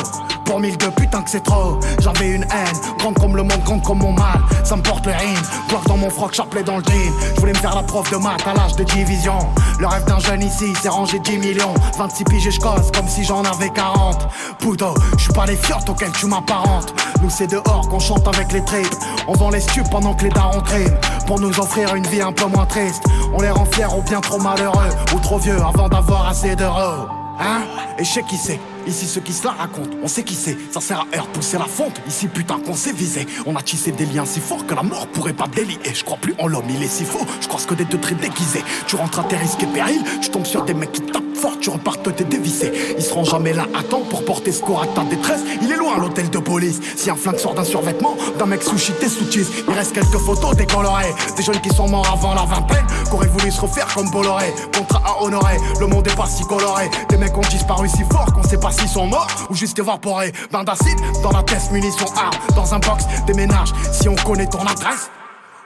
Pour 0.46 0.62
1002, 0.62 0.92
putain 0.92 1.22
que 1.22 1.30
c'est 1.30 1.44
trop. 1.44 1.78
J'avais 2.00 2.30
une 2.30 2.44
haine, 2.44 2.98
grande 3.00 3.20
comme 3.20 3.36
le 3.36 3.44
monde, 3.44 3.62
grande 3.66 3.84
comme 3.84 4.00
mon 4.00 4.14
mal. 4.14 4.40
Ça 4.64 4.78
me 4.78 4.82
porte 4.82 5.06
le 5.06 5.12
rime, 5.12 5.42
dans 5.88 5.98
mon 5.98 6.10
froc 6.10 6.34
chapelet 6.34 6.64
dans 6.64 6.78
le 6.78 6.84
jean. 6.84 7.12
Je 7.36 7.40
voulais 7.42 7.52
me 7.52 7.58
faire 7.58 7.76
la 7.76 7.84
prof 7.84 8.10
de 8.10 8.18
maths 8.18 8.48
à 8.48 8.54
l'âge 8.54 8.76
de 8.78 8.86
division. 8.86 9.38
Le 9.80 9.88
rêve 9.88 10.06
d'un 10.06 10.20
jeune 10.20 10.42
ici, 10.42 10.74
c'est 10.82 10.88
ranger 10.88 11.20
10 11.20 11.38
millions. 11.40 11.74
26 11.98 12.24
piges 12.24 12.48
et 12.48 12.52
je 12.52 12.60
comme 12.60 13.08
si 13.10 13.26
j'en 13.26 13.44
avais 13.44 13.70
40. 13.70 14.28
Poudo, 14.60 14.94
je 15.18 15.24
suis 15.24 15.34
pas 15.34 15.46
les 15.46 15.58
fiottes 15.58 15.90
auxquelles 15.90 16.14
tu 16.14 16.28
m'apparentes. 16.28 16.94
Nous 17.22 17.30
c'est 17.30 17.48
dehors 17.48 17.88
qu'on 17.90 18.00
chante 18.00 18.26
avec 18.28 18.54
les 18.54 18.64
tripes. 18.64 18.96
On 19.28 19.34
vend 19.34 19.50
les 19.50 19.60
stupes 19.60 19.90
pendant 19.90 20.14
que 20.14 20.24
les 20.24 20.30
darons 20.30 20.62
triment. 20.62 20.98
Pour 21.26 21.42
nous 21.42 21.60
offrir 21.60 21.94
une 21.94 22.08
vie 22.08 22.22
un 22.22 22.32
peu 22.32 22.46
moins 22.46 22.66
triste. 22.66 23.04
On 23.34 23.42
les 23.42 23.52
rend 23.52 23.66
fiers 23.66 23.94
ou 23.98 24.02
bien 24.02 24.22
trop 24.22 24.40
malheureux. 24.40 24.90
Ou 25.14 25.20
trop 25.20 25.40
vieux 25.40 25.62
avant 25.62 25.90
d'avoir 25.90 26.30
assez 26.30 26.56
d'euros. 26.56 27.08
Hein? 27.40 27.64
Et 28.00 28.06
je 28.06 28.10
sais 28.10 28.24
qui 28.24 28.38
c'est 28.38 28.60
Ici 28.88 29.06
ceux 29.06 29.21
qui 29.21 29.34
se 29.34 29.43
la 29.43 29.52
racontent, 29.52 29.97
on 30.02 30.08
sait 30.08 30.23
qui 30.23 30.34
c'est. 30.34 30.58
Ça 30.71 30.80
sert 30.80 31.02
à 31.02 31.17
heure 31.17 31.28
pousser 31.28 31.58
la 31.58 31.65
fonte. 31.65 32.02
Ici 32.08 32.28
putain 32.28 32.60
qu'on 32.60 32.76
s'est 32.76 32.93
visé. 32.93 33.28
On 33.45 33.56
a 33.56 33.62
tissé 33.62 33.91
des 33.91 34.06
liens 34.06 34.26
si 34.26 34.39
forts 34.39 34.65
que 34.65 34.73
la 34.73 34.84
mort 34.84 35.08
pourrait 35.08 35.34
pas 35.34 35.47
délier. 35.47 35.78
Je 35.93 36.04
crois 36.04 36.17
plus 36.17 36.34
en 36.39 36.47
l'homme, 36.47 36.69
il 36.69 36.82
est 36.82 36.88
si 36.88 37.04
faux. 37.04 37.26
Je 37.41 37.47
crois 37.47 37.60
que 37.67 37.73
des 37.73 37.86
deux 37.86 38.00
traits 38.00 38.19
déguisés. 38.19 38.63
Tu 38.88 38.95
rentres 38.95 39.19
à 39.19 39.23
tes 39.26 39.36
risques 39.36 39.63
et 39.63 39.67
périls. 39.67 40.04
Tu 40.21 40.30
tombes 40.30 40.45
sur 40.45 40.63
des 40.63 40.73
mecs 40.73 40.93
qui 40.93 41.02
tapent 41.02 41.27
Tu 41.62 41.69
repars 41.69 41.97
t'es 42.02 42.23
dévissé 42.23 42.71
Ils 42.97 43.04
seront 43.04 43.23
jamais 43.23 43.54
là 43.54 43.65
à 43.78 43.84
temps 43.84 44.02
pour 44.10 44.23
porter 44.26 44.52
secours 44.52 44.82
à 44.82 44.88
ta 44.88 45.04
détresse 45.04 45.41
Il 45.62 45.71
est 45.71 45.76
loin 45.76 45.97
l'hôtel 45.97 46.30
de 46.30 46.38
police 46.39 46.80
Si 46.95 47.10
un 47.10 47.15
flingue 47.15 47.38
sort 47.38 47.54
d'un 47.54 47.63
survêtement 47.63 48.15
D'un 48.39 48.45
mec 48.45 48.63
sushi 48.63 48.93
t'es 49.00 49.10
sous 49.10 49.26
Il 49.67 49.73
reste 49.73 49.93
quelques 49.93 50.17
photos 50.17 50.56
décolorées 50.56 51.13
Des 51.36 51.43
jeunes 51.43 51.60
qui 51.62 51.69
sont 51.69 51.88
morts 51.88 52.10
avant 52.12 52.34
la 52.34 52.43
vingtaine 52.43 52.86
Qu'auraient 53.10 53.28
voulu 53.28 53.52
se 53.52 53.62
refaire 53.62 53.88
comme 53.93 54.10
Bolloré? 54.10 54.54
Contrat 54.78 55.02
à 55.06 55.23
honorer 55.23 55.58
Le 55.80 55.88
monde 55.88 56.08
est 56.08 56.15
pas 56.15 56.28
si 56.28 56.43
coloré 56.43 56.89
Des 57.10 57.17
mecs 57.17 57.38
ont 57.38 57.41
disparu 57.41 57.88
si 57.89 58.04
fort 58.04 58.34
qu'on 58.34 58.43
sait 58.43 58.60
pas 58.60 58.71
s'ils 58.71 58.89
sont 58.89 59.08
morts 59.08 59.28
ou 59.50 59.56
juste 59.56 59.78
évaporés. 59.80 60.32
Bain 60.52 60.63
d'acide 60.63 61.00
dans 61.23 61.32
la 61.32 61.43
tête, 61.43 61.71
munitions, 61.71 62.08
armes. 62.15 62.38
Dans 62.56 62.73
un 62.73 62.80
box, 62.80 63.06
déménage 63.26 63.73
si 63.91 64.10
on 64.10 64.15
connaît 64.15 64.47
ton 64.47 64.65
adresse. 64.65 65.10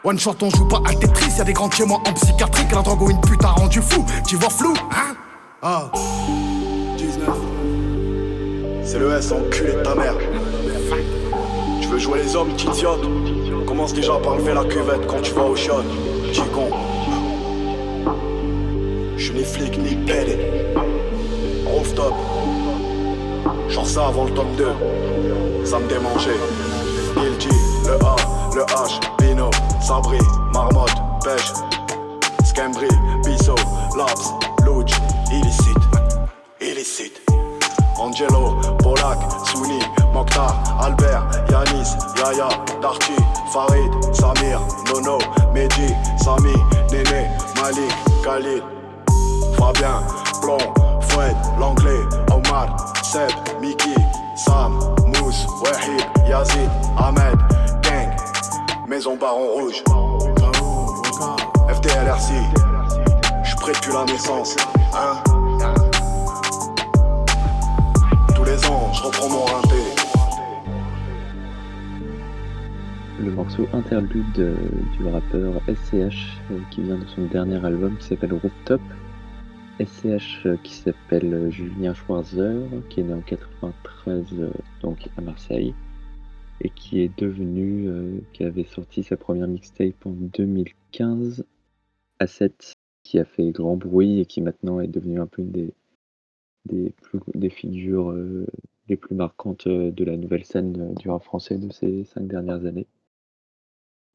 One 0.03 0.19
shot, 0.19 0.36
on 0.41 0.49
joue 0.49 0.67
pas 0.67 0.81
à 0.86 0.93
Tetris. 0.93 1.31
Y'a 1.38 1.43
des 1.43 1.53
grands 1.53 1.69
chez 1.69 1.86
moi 1.86 2.01
en 2.07 2.13
psychiatrique. 2.13 2.71
La 2.71 2.81
drogue 2.81 3.01
ou 3.03 3.10
une 3.12 3.21
pute 3.21 3.43
a 3.43 3.49
rendu 3.49 3.81
fou. 3.81 4.03
Tu 4.27 4.36
vois 4.36 4.49
flou, 4.49 4.73
hein? 4.91 5.15
Ah. 5.63 5.91
19. 6.97 7.30
C'est 8.84 8.97
le 8.97 9.13
S, 9.13 9.32
enculé 9.32 9.74
de 9.74 9.84
ta 9.84 9.93
mère. 9.93 10.15
Tu 11.80 11.88
veux 11.88 12.00
jouer 12.00 12.24
les 12.24 12.36
hommes, 12.36 12.56
t'idiote 12.56 13.08
Commence 13.67 13.93
déjà 13.93 14.13
par 14.15 14.38
lever 14.38 14.56
la 14.56 14.63
cuvette 14.63 15.06
quand 15.06 15.21
tu 15.21 15.34
vas 15.34 15.43
au 15.43 15.56
shot. 15.56 15.84
Petit 16.28 16.41
con. 16.52 16.67
J'suis 19.17 19.36
ni 19.36 19.43
flic 19.43 19.78
ni 19.78 19.95
pédé. 19.97 20.39
Rooftop. 21.67 22.15
Genre 23.69 23.86
ça 23.86 24.08
avant 24.08 24.26
le 24.26 24.32
tome 24.32 24.56
2. 24.58 24.65
Ça 25.63 25.78
me 25.78 25.88
démangeait. 25.88 26.39
Guilty, 27.15 27.50
le 27.86 28.04
A, 28.04 28.15
le 28.56 28.62
H, 28.63 29.00
Pino, 29.19 29.52
Sabri, 29.80 30.17
Marmotte, 30.54 30.97
Pêche, 31.24 31.54
Scambri, 32.43 32.88
Bisso, 33.24 33.54
Laps, 33.95 34.32
Louch, 34.65 34.91
illicite, 35.32 35.82
illicite. 36.60 37.22
Angelo, 38.02 38.60
Polak, 38.80 39.20
Souni, 39.46 39.80
Mokhtar, 40.13 40.52
Albert, 40.82 41.22
Yanis, 41.52 41.96
Yaya, 42.17 42.50
Darty, 42.82 43.15
Farid, 43.54 43.91
Samir, 44.13 44.60
Nono, 44.89 45.20
Mehdi, 45.54 45.94
Sami, 46.24 46.54
Néné, 46.91 47.30
Malik, 47.56 47.94
Khalid, 48.24 48.63
Fabien, 49.58 50.02
Plomb, 50.41 50.74
Foued, 51.10 51.36
L'Anglais, 51.60 52.04
Omar, 52.32 52.76
Seb, 53.04 53.32
Miki, 53.62 53.94
Sam, 54.36 54.80
Mousse, 55.06 55.46
Wahid, 55.62 56.02
Yazid, 56.28 56.70
Ahmed, 56.98 57.38
Gang, 57.84 58.10
Maison 58.88 59.15
Baron 59.15 59.60
Rouge, 59.60 59.84
FDLRC, 61.70 62.61
la 63.71 64.05
hein 64.93 65.23
Tous 68.36 68.43
les 68.43 68.65
ans, 68.65 68.91
je 68.91 69.03
reprends 69.03 69.29
mon. 69.29 69.45
Le 73.19 73.31
morceau 73.31 73.67
interlude 73.71 74.39
euh, 74.39 74.55
du 74.97 75.07
rappeur 75.07 75.62
SCH 75.67 76.41
euh, 76.51 76.60
qui 76.71 76.81
vient 76.81 76.97
de 76.97 77.05
son 77.05 77.25
dernier 77.27 77.63
album 77.63 77.95
qui 77.97 78.07
s'appelle 78.07 78.34
Rooftop. 78.34 78.81
SCH 79.79 80.45
euh, 80.47 80.57
qui 80.63 80.73
s'appelle 80.73 81.49
Julien 81.49 81.93
Schwarzer, 81.93 82.63
qui 82.89 82.99
est 82.99 83.03
né 83.03 83.13
en 83.13 83.21
93 83.21 84.25
euh, 84.34 84.49
donc 84.81 85.07
à 85.17 85.21
Marseille 85.21 85.73
et 86.60 86.69
qui 86.69 87.01
est 87.01 87.12
devenu, 87.17 87.89
qui 88.34 88.43
avait 88.43 88.65
sorti 88.65 89.01
sa 89.01 89.17
première 89.17 89.47
mixtape 89.47 90.05
en 90.05 90.12
2015 90.12 91.43
à 92.19 92.27
7, 92.27 92.75
qui 93.04 93.20
a 93.20 93.26
fait 93.26 93.52
grand 93.52 93.76
bruit 93.78 94.20
et 94.20 94.26
qui 94.26 94.42
maintenant 94.42 94.80
est 94.80 94.88
devenu 94.88 95.20
un 95.20 95.28
peu 95.28 95.42
une 95.42 95.52
des, 95.52 95.74
des, 96.66 96.92
plus, 97.02 97.20
des 97.36 97.50
figures 97.50 98.12
euh, 98.12 98.48
les 98.90 98.98
plus 98.98 99.16
marquantes 99.16 99.68
euh, 99.68 99.92
de 99.92 100.04
la 100.04 100.18
nouvelle 100.18 100.46
scène 100.46 100.92
euh, 100.92 100.94
du 100.96 101.10
rap 101.10 101.24
français 101.24 101.58
de 101.58 101.72
ces 101.72 102.04
cinq 102.06 102.28
dernières 102.28 102.66
années. 102.66 102.88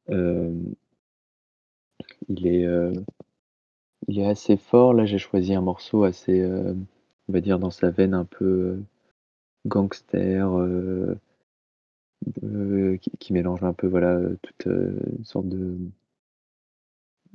Euh, 0.09 0.53
il 2.29 2.47
est, 2.47 2.65
euh, 2.65 2.93
il 4.07 4.19
est 4.19 4.25
assez 4.25 4.57
fort. 4.57 4.93
Là, 4.93 5.05
j'ai 5.05 5.17
choisi 5.19 5.53
un 5.53 5.61
morceau 5.61 6.03
assez, 6.03 6.41
euh, 6.41 6.73
on 7.29 7.33
va 7.33 7.41
dire, 7.41 7.59
dans 7.59 7.71
sa 7.71 7.89
veine 7.91 8.13
un 8.13 8.25
peu 8.25 8.45
euh, 8.45 8.83
gangster, 9.67 10.57
euh, 10.59 11.15
euh, 12.43 12.97
qui, 12.97 13.11
qui 13.19 13.33
mélange 13.33 13.63
un 13.63 13.73
peu, 13.73 13.87
voilà, 13.87 14.15
euh, 14.15 14.37
toute 14.41 14.67
euh, 14.67 14.99
une 15.17 15.25
sorte 15.25 15.47
de, 15.49 15.77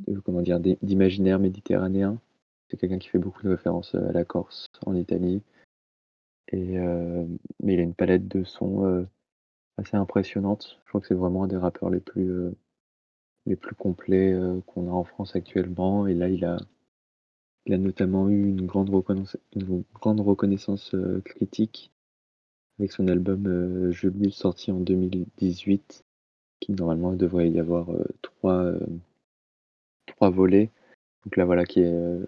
de- 0.06 0.20
comment 0.20 0.42
dire, 0.42 0.60
d'i- 0.60 0.78
d'imaginaire 0.82 1.38
méditerranéen. 1.38 2.18
C'est 2.68 2.76
quelqu'un 2.78 2.98
qui 2.98 3.08
fait 3.08 3.18
beaucoup 3.18 3.42
de 3.42 3.50
références 3.50 3.94
euh, 3.94 4.08
à 4.08 4.12
la 4.12 4.24
Corse, 4.24 4.66
en 4.86 4.94
Italie. 4.94 5.42
Et, 6.52 6.78
euh, 6.78 7.24
mais 7.62 7.74
il 7.74 7.80
a 7.80 7.82
une 7.82 7.94
palette 7.94 8.28
de 8.28 8.44
sons 8.44 8.84
euh, 8.86 9.04
assez 9.78 9.96
impressionnante. 9.96 10.78
Je 10.84 10.88
crois 10.88 11.00
que 11.00 11.06
c'est 11.06 11.14
vraiment 11.14 11.44
un 11.44 11.48
des 11.48 11.56
rappeurs 11.56 11.90
les 11.90 12.00
plus, 12.00 12.30
euh, 12.30 12.54
les 13.46 13.56
plus 13.56 13.74
complets 13.74 14.32
euh, 14.32 14.60
qu'on 14.66 14.88
a 14.88 14.92
en 14.92 15.04
France 15.04 15.36
actuellement. 15.36 16.06
Et 16.06 16.14
là, 16.14 16.28
il 16.28 16.44
a, 16.44 16.58
il 17.66 17.74
a 17.74 17.78
notamment 17.78 18.28
eu 18.28 18.48
une 18.48 18.66
grande 18.66 18.90
reconnaissance, 18.90 19.36
une 19.54 19.84
grande 19.94 20.20
reconnaissance 20.20 20.94
euh, 20.94 21.20
critique 21.24 21.90
avec 22.78 22.92
son 22.92 23.08
album 23.08 23.46
euh, 23.46 23.92
Bulle 24.10 24.32
sorti 24.32 24.72
en 24.72 24.80
2018, 24.80 26.04
qui 26.60 26.72
normalement 26.72 27.12
devrait 27.12 27.50
y 27.50 27.60
avoir 27.60 27.90
euh, 27.90 28.04
trois, 28.22 28.72
trois 30.06 30.30
volets. 30.30 30.70
Donc 31.24 31.36
là, 31.36 31.44
voilà, 31.44 31.64
qui 31.64 31.80
est 31.80 31.92
euh, 31.92 32.26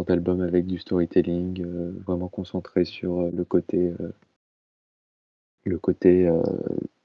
d'album 0.00 0.40
avec 0.40 0.66
du 0.66 0.78
storytelling, 0.78 1.62
euh, 1.62 1.92
vraiment 2.06 2.28
concentré 2.28 2.86
sur 2.86 3.20
euh, 3.20 3.30
le 3.34 3.44
côté, 3.44 3.92
euh, 4.00 4.12
le 5.64 5.78
côté, 5.78 6.30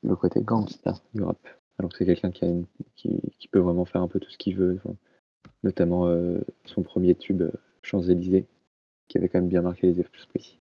le 0.04 0.16
côté 0.16 0.42
gangsta 0.42 0.94
du 1.14 1.22
rap. 1.22 1.38
Alors 1.78 1.92
que 1.92 1.98
c'est 1.98 2.06
quelqu'un 2.06 2.32
qui, 2.96 3.48
peut 3.52 3.60
vraiment 3.60 3.86
faire 3.86 4.02
un 4.02 4.08
peu 4.08 4.20
tout 4.20 4.30
ce 4.30 4.38
qu'il 4.38 4.56
veut, 4.56 4.80
enfin, 4.84 4.96
notamment 5.64 6.12
son 6.66 6.82
premier 6.82 7.14
tube 7.16 7.44
Champs-Élysées, 7.84 8.46
qui 9.08 9.18
avait 9.18 9.30
quand 9.30 9.40
même 9.40 9.48
bien 9.48 9.62
marqué 9.62 9.88
les 9.88 10.02
esprits. 10.02 10.60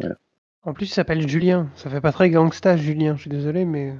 Voilà. 0.00 0.18
En 0.64 0.74
plus, 0.74 0.86
il 0.86 0.92
s'appelle 0.92 1.26
Julien. 1.26 1.70
Ça 1.76 1.88
fait 1.88 2.00
pas 2.00 2.12
très 2.12 2.30
gangsta, 2.30 2.76
Julien. 2.76 3.14
Je 3.14 3.22
suis 3.22 3.30
désolé, 3.30 3.64
mais. 3.64 3.94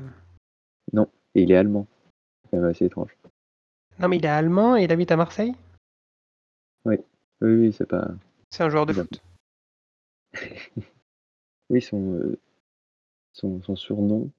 Non, 0.93 1.09
et 1.35 1.45
il 1.45 1.53
est 1.53 1.57
allemand. 1.57 1.87
C'est 2.43 2.51
quand 2.51 2.57
même 2.59 2.71
assez 2.71 2.87
étrange. 2.87 3.17
Non, 3.98 4.09
mais 4.09 4.16
il 4.18 4.24
est 4.24 4.28
allemand 4.28 4.76
et 4.76 4.85
il 4.85 4.92
habite 4.92 5.12
à 5.12 5.16
Marseille. 5.16 5.54
Oui, 6.85 6.96
oui, 7.40 7.54
oui, 7.54 7.72
c'est 7.72 7.87
pas. 7.87 8.09
C'est 8.50 8.62
un 8.64 8.70
joueur 8.70 8.87
de 8.87 8.92
foot. 8.92 9.22
Oui, 11.70 11.80
son, 11.80 12.12
euh, 12.12 12.38
son, 13.33 13.62
son 13.62 13.74
surnom, 13.74 14.30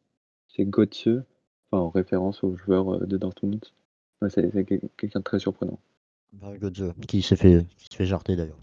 c'est 0.47 0.63
Götze, 0.63 1.23
enfin, 1.71 1.81
en 1.83 1.89
référence 1.89 2.43
au 2.43 2.55
joueur 2.55 2.93
euh, 2.93 3.05
de 3.07 3.17
Dortmund. 3.17 3.65
Ouais, 4.21 4.29
c'est 4.29 4.51
c'est 4.51 4.63
quel- 4.63 4.81
quelqu'un 4.95 5.19
de 5.19 5.23
très 5.23 5.39
surprenant. 5.39 5.79
Barry 6.33 6.59
Götze, 6.59 6.93
qui 7.07 7.23
s'est 7.23 7.35
fait, 7.35 7.65
qui 7.77 7.85
s'est 7.89 7.97
fait 7.97 8.05
jarter 8.05 8.35
d'ailleurs. 8.35 8.59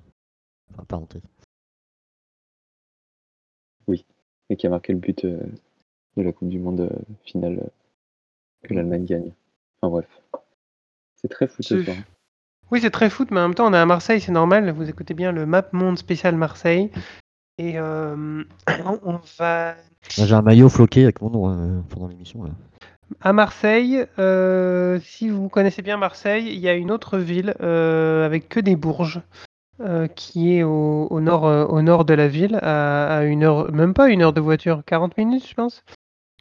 Enfin, 0.72 0.84
parenthèse. 0.84 1.22
Oui, 3.88 4.04
et 4.48 4.56
qui 4.56 4.68
a 4.68 4.70
marqué 4.70 4.92
le 4.92 5.00
but 5.00 5.24
euh, 5.24 5.40
de 6.16 6.22
la 6.22 6.32
Coupe 6.32 6.48
du 6.48 6.60
Monde 6.60 6.82
euh, 6.82 6.90
finale 7.24 7.58
euh, 7.58 7.68
que 8.62 8.74
l'Allemagne 8.74 9.04
gagne. 9.06 9.32
Enfin 9.80 9.90
bref, 9.90 10.22
c'est 11.22 11.28
très 11.28 11.46
fou 11.48 11.62
ce 11.62 11.82
soir. 11.82 11.96
Oui, 12.70 12.80
c'est 12.80 12.90
très 12.90 13.10
foot, 13.10 13.30
mais 13.30 13.40
en 13.40 13.44
même 13.48 13.54
temps, 13.54 13.66
on 13.66 13.74
est 13.74 13.78
à 13.78 13.86
Marseille, 13.86 14.20
c'est 14.20 14.32
normal. 14.32 14.70
Vous 14.70 14.88
écoutez 14.88 15.14
bien 15.14 15.30
le 15.32 15.44
Map 15.46 15.64
Monde 15.72 15.98
spécial 15.98 16.36
Marseille. 16.36 16.90
Et 17.58 17.78
euh, 17.78 18.44
on 19.04 19.20
va 19.38 19.74
Là, 20.18 20.26
J'ai 20.26 20.34
un 20.34 20.42
maillot 20.42 20.68
floqué 20.68 21.04
avec 21.04 21.20
mon 21.20 21.30
nom 21.30 21.48
hein, 21.48 21.84
pendant 21.90 22.08
l'émission. 22.08 22.42
là. 22.44 22.50
à 23.20 23.32
Marseille. 23.32 24.04
euh, 24.18 24.98
si 25.04 25.28
vous 25.28 25.48
connaissez 25.48 25.82
bien 25.82 25.96
Marseille, 25.96 26.46
il 26.48 26.58
y 26.58 26.68
a 26.68 26.74
une 26.74 26.90
autre 26.90 27.18
ville 27.18 27.54
euh, 27.60 28.24
avec 28.26 28.48
que 28.48 28.58
des 28.58 28.74
bourges. 28.74 29.20
euh, 29.80 30.06
qui 30.06 30.56
est 30.56 30.62
au, 30.62 31.08
au 31.10 31.20
nord, 31.20 31.44
euh, 31.46 31.64
au 31.66 31.82
nord 31.82 32.04
de 32.04 32.14
la 32.14 32.28
ville, 32.28 32.56
à, 32.62 33.18
à 33.18 33.22
une 33.24 33.42
heure, 33.42 33.70
même 33.72 33.94
pas 33.94 34.08
une 34.10 34.22
heure 34.22 34.32
de 34.32 34.40
voiture, 34.40 34.82
40 34.86 35.16
minutes, 35.18 35.46
je 35.48 35.54
pense. 35.54 35.82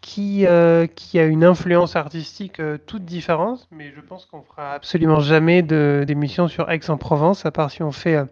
Qui, 0.01 0.47
euh, 0.47 0.87
qui 0.87 1.19
a 1.19 1.25
une 1.25 1.43
influence 1.43 1.95
artistique 1.95 2.59
euh, 2.59 2.77
toute 2.85 3.05
différente, 3.05 3.67
mais 3.71 3.93
je 3.95 4.01
pense 4.01 4.25
qu'on 4.25 4.41
fera 4.41 4.73
absolument 4.73 5.19
jamais 5.19 5.61
d'émission 5.61 6.47
sur 6.47 6.69
Aix-en-Provence, 6.69 7.45
à 7.45 7.51
part 7.51 7.69
si 7.69 7.83
on 7.83 7.91
fait 7.91 8.15
euh, 8.15 8.25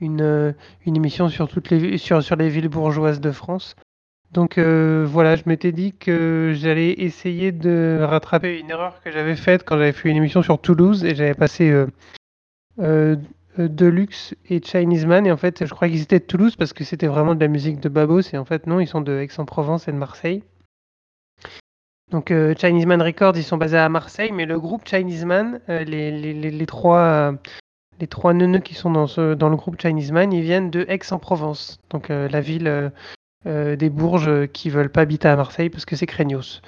une, 0.00 0.96
émission 0.96 1.28
sur, 1.28 1.48
toutes 1.48 1.70
les, 1.70 1.98
sur, 1.98 2.22
sur 2.22 2.36
les 2.36 2.48
villes 2.48 2.68
bourgeoises 2.68 3.20
de 3.20 3.32
France. 3.32 3.74
Donc 4.32 4.58
voilà, 4.58 5.36
je 5.36 5.44
m'étais 5.46 5.72
dit 5.72 5.92
que 5.92 6.52
j'allais 6.54 6.92
essayer 6.98 7.52
de 7.52 8.00
rattraper 8.02 8.58
une 8.58 8.70
erreur 8.70 9.00
que 9.02 9.10
j'avais 9.10 9.36
faite 9.36 9.64
quand 9.64 9.78
j'avais 9.78 9.92
fait 9.92 10.10
une 10.10 10.16
émission 10.16 10.42
sur 10.42 10.60
Toulouse 10.60 11.04
et 11.04 11.14
j'avais 11.14 11.34
passé 11.34 11.72
Deluxe 13.56 14.34
et 14.50 14.60
Chinese 14.60 15.06
Man 15.06 15.26
et 15.26 15.32
en 15.32 15.38
fait 15.38 15.64
je 15.64 15.72
crois 15.72 15.88
qu'ils 15.88 16.02
étaient 16.02 16.18
de 16.18 16.24
Toulouse 16.24 16.56
parce 16.56 16.74
que 16.74 16.84
c'était 16.84 17.06
vraiment 17.06 17.34
de 17.34 17.40
la 17.40 17.48
musique 17.48 17.80
de 17.80 17.88
Babos 17.88 18.22
et 18.32 18.36
en 18.36 18.44
fait 18.44 18.66
non, 18.66 18.80
ils 18.80 18.88
sont 18.88 19.00
de 19.00 19.16
Aix-en-Provence 19.16 19.88
et 19.88 19.92
de 19.92 19.96
Marseille. 19.96 20.42
Donc 22.12 22.30
euh, 22.30 22.54
Chinese 22.56 22.86
Man 22.86 23.02
Records, 23.02 23.36
ils 23.36 23.42
sont 23.42 23.56
basés 23.56 23.78
à 23.78 23.88
Marseille, 23.88 24.30
mais 24.32 24.46
le 24.46 24.60
groupe 24.60 24.86
Chinese 24.86 25.24
Man, 25.24 25.60
euh, 25.68 25.82
les, 25.82 26.12
les, 26.12 26.32
les, 26.50 26.66
trois, 26.66 27.00
euh, 27.00 27.32
les 27.98 28.06
trois 28.06 28.32
neuneux 28.32 28.60
qui 28.60 28.74
sont 28.74 28.92
dans, 28.92 29.08
ce, 29.08 29.34
dans 29.34 29.48
le 29.48 29.56
groupe 29.56 29.80
Chinese 29.80 30.12
Man, 30.12 30.32
ils 30.32 30.42
viennent 30.42 30.70
de 30.70 30.84
Aix-en-Provence, 30.88 31.80
donc 31.90 32.10
euh, 32.10 32.28
la 32.28 32.40
ville 32.40 32.92
des 33.44 33.90
Bourges 33.90 34.48
qui 34.48 34.70
veulent 34.70 34.90
pas 34.90 35.02
habiter 35.02 35.28
à 35.28 35.36
Marseille 35.36 35.70
parce 35.70 35.84
que 35.84 35.94
c'est 35.94 36.06
craignos. 36.06 36.62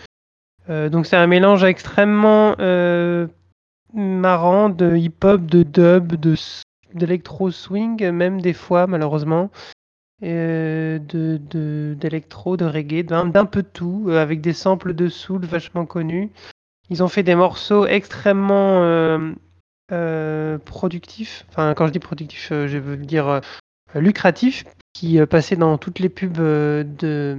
Donc 0.68 1.06
c'est 1.06 1.16
un 1.16 1.26
mélange 1.26 1.64
extrêmement 1.64 2.54
marrant 3.92 4.68
de 4.68 4.94
hip-hop, 4.94 5.44
de 5.44 5.64
dub, 5.64 6.14
d'électro 6.94 7.50
swing, 7.50 8.08
même 8.10 8.40
des 8.40 8.52
fois 8.52 8.86
malheureusement, 8.86 9.50
euh, 10.24 10.98
de 10.98 11.94
d'électro, 11.94 12.56
de, 12.56 12.64
reggae, 12.64 13.04
d'un 13.04 13.44
peu 13.44 13.62
tout, 13.62 14.06
euh, 14.08 14.20
avec 14.20 14.40
des 14.40 14.52
samples 14.52 14.94
de 14.94 15.08
soul 15.08 15.44
vachement 15.44 15.86
connus. 15.86 16.30
Ils 16.90 17.04
ont 17.04 17.08
fait 17.08 17.22
des 17.22 17.36
morceaux 17.36 17.86
extrêmement 17.86 18.82
euh, 19.92 20.58
productifs. 20.64 21.46
Enfin, 21.50 21.74
quand 21.74 21.86
je 21.86 21.92
dis 21.92 22.00
productifs, 22.00 22.48
je 22.50 22.78
veux 22.78 22.96
dire 22.96 23.40
lucratifs, 23.94 24.64
qui 24.92 25.24
passaient 25.26 25.56
dans 25.56 25.78
toutes 25.78 26.00
les 26.00 26.08
pubs 26.08 26.32
de 26.32 27.38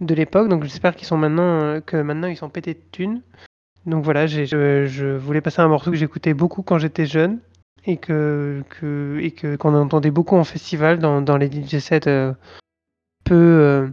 de 0.00 0.14
l'époque. 0.14 0.48
Donc 0.48 0.64
j'espère 0.64 0.94
qu'ils 0.96 1.06
sont 1.06 1.16
maintenant 1.16 1.80
que 1.80 1.96
maintenant 1.96 2.28
ils 2.28 2.36
sont 2.36 2.50
pétés 2.50 2.74
de 2.74 2.82
thunes. 2.90 3.22
Donc 3.86 4.04
voilà, 4.04 4.26
je 4.26 5.16
voulais 5.16 5.40
passer 5.40 5.60
un 5.62 5.68
morceau 5.68 5.90
que 5.90 5.96
j'écoutais 5.96 6.34
beaucoup 6.34 6.62
quand 6.62 6.78
j'étais 6.78 7.06
jeune 7.06 7.40
et 7.84 7.96
que, 7.96 8.62
que 8.68 9.18
et 9.20 9.30
que 9.30 9.56
qu'on 9.56 9.74
entendait 9.74 10.10
beaucoup 10.10 10.36
en 10.36 10.44
festival 10.44 10.98
dans, 10.98 11.20
dans 11.20 11.36
les 11.36 11.50
DJ 11.50 11.78
sets 11.78 12.08
euh, 12.08 12.32
peu, 13.24 13.34
euh, 13.34 13.88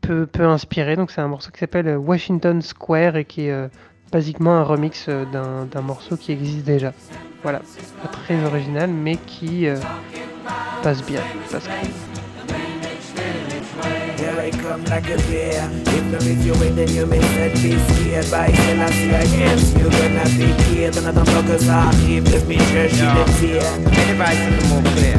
peu 0.00 0.26
peu 0.26 0.44
inspirés. 0.44 0.96
Donc 0.96 1.10
c'est 1.10 1.20
un 1.20 1.28
morceau 1.28 1.50
qui 1.50 1.58
s'appelle 1.58 1.96
Washington 1.96 2.62
Square 2.62 3.16
et 3.16 3.24
qui 3.24 3.46
est 3.46 3.52
euh, 3.52 3.68
basiquement 4.12 4.56
un 4.56 4.62
remix 4.62 5.08
d'un 5.08 5.66
d'un 5.66 5.82
morceau 5.82 6.16
qui 6.16 6.32
existe 6.32 6.64
déjà. 6.64 6.92
Voilà, 7.42 7.60
pas 8.02 8.08
très 8.08 8.42
original 8.44 8.90
mais 8.90 9.16
qui. 9.16 9.66
Passe 10.82 11.04
bien. 11.04 11.20
Here 14.46 14.54
I 14.54 14.62
come 14.62 14.84
like 14.84 15.10
a 15.10 15.16
bear. 15.26 15.68
If 15.90 16.04
no 16.06 16.18
is 16.18 16.46
you 16.46 16.52
with 16.52 16.76
then 16.76 16.88
you 16.90 17.04
may 17.04 17.20
set 17.20 17.54
be 17.54 17.74
scared 17.78 18.30
by 18.30 18.46
Selassie 18.52 19.10
against 19.10 19.76
you 19.76 19.90
gonna 19.90 20.22
be 20.38 20.54
killed. 20.70 20.96
And 20.98 21.06
I 21.08 21.12
don't 21.12 21.26
focus 21.26 21.68
on 21.68 21.94
if 22.06 22.30
let 22.30 22.46
me 22.46 22.56
church 22.70 22.94
in 22.94 23.10
the 23.10 23.24
tear. 23.40 23.66
Any 23.90 24.16
vice 24.16 24.38
in 24.38 24.54
the 24.54 24.62
more 24.70 24.86
clear. 24.94 25.18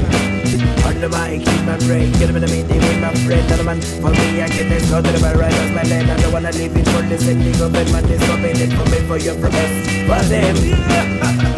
On 0.87 0.95
the 1.01 1.09
mic, 1.09 1.43
keep 1.43 1.63
my 1.65 1.77
brain, 1.79 2.11
get 2.13 2.29
him 2.29 2.37
in 2.37 2.41
the 2.41 2.47
meeting 2.47 2.79
with 2.79 3.01
my 3.01 3.13
friend. 3.27 3.45
Another 3.47 3.63
man, 3.63 3.81
for 3.99 4.11
me, 4.11 4.41
I 4.41 4.47
get 4.47 4.69
this 4.69 4.89
go 4.89 5.01
to 5.01 5.11
the 5.11 5.19
right 5.19 5.53
as 5.53 5.71
my 5.71 5.83
land. 5.83 6.09
I 6.09 6.21
don't 6.21 6.31
wanna 6.31 6.51
leave 6.53 6.77
it 6.77 6.87
for 6.87 7.01
this 7.01 7.27
and 7.27 7.41
the 7.41 7.51
government 7.59 8.09
is 8.09 8.23
coming 8.23 8.55
in 8.55 8.71
for 8.71 8.85
me 8.85 8.99
for 9.07 9.17
your 9.17 9.35
promise. 9.35 9.86
For 10.07 10.23
them, 10.23 10.55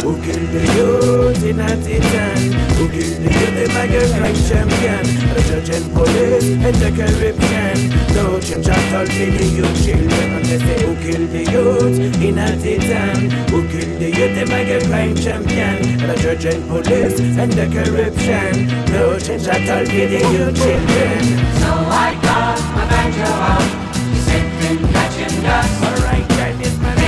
who 0.01 0.17
killed 0.25 0.49
the 0.49 0.63
youth 0.73 1.43
in 1.45 1.59
a 1.59 1.69
titan? 1.69 2.51
Who 2.81 2.89
killed 2.89 3.21
the 3.21 3.29
youth, 3.29 3.53
the 3.53 3.65
mega 3.77 4.01
crime 4.09 4.39
champion? 4.49 5.05
The 5.35 5.41
judge 5.45 5.69
and 5.69 5.93
police 5.93 6.57
and 6.57 6.75
the 6.81 6.89
corruption. 6.97 7.77
No 8.15 8.39
change 8.39 8.67
at 8.67 8.93
all 8.95 9.05
for 9.05 9.29
the 9.37 9.45
youth 9.53 9.85
children. 9.85 10.29
And 10.33 10.45
they 10.45 10.57
say, 10.57 10.81
who 10.81 10.95
killed 10.97 11.29
the 11.29 11.43
youth 11.45 12.21
in 12.23 12.39
a 12.39 12.49
titan? 12.57 13.29
Who 13.53 13.67
killed 13.69 14.01
the 14.01 14.09
youth, 14.17 14.33
the 14.33 14.45
mega 14.47 14.83
crime 14.87 15.15
champion? 15.15 15.99
The 16.07 16.15
judge 16.17 16.45
and 16.45 16.67
police 16.67 17.19
and 17.37 17.53
the 17.53 17.67
corruption. 17.69 18.65
No 18.89 19.19
change 19.19 19.47
at 19.47 19.69
all 19.69 19.85
for 19.85 20.07
the 20.09 20.21
youth 20.33 20.57
children. 20.57 21.21
So 21.61 21.69
I 21.85 22.17
got 22.23 22.57
my 22.73 22.85
banjo 22.89 23.29
out, 23.29 23.93
sipping, 24.25 24.91
catching 24.91 25.43
dust. 25.43 25.98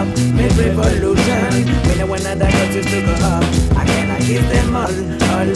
up, 0.00 0.08
make 0.34 0.56
revolution. 0.56 1.64
Me 1.86 1.94
no 1.98 2.06
one 2.06 2.22
that 2.22 2.38
got 2.38 2.72
to 2.72 3.00
go 3.06 3.14
up 3.32 3.44
I 3.76 3.84
cannot 3.84 4.20
kiss 4.20 4.46
them 4.52 4.76
all, 4.76 4.96
all. 5.32 5.50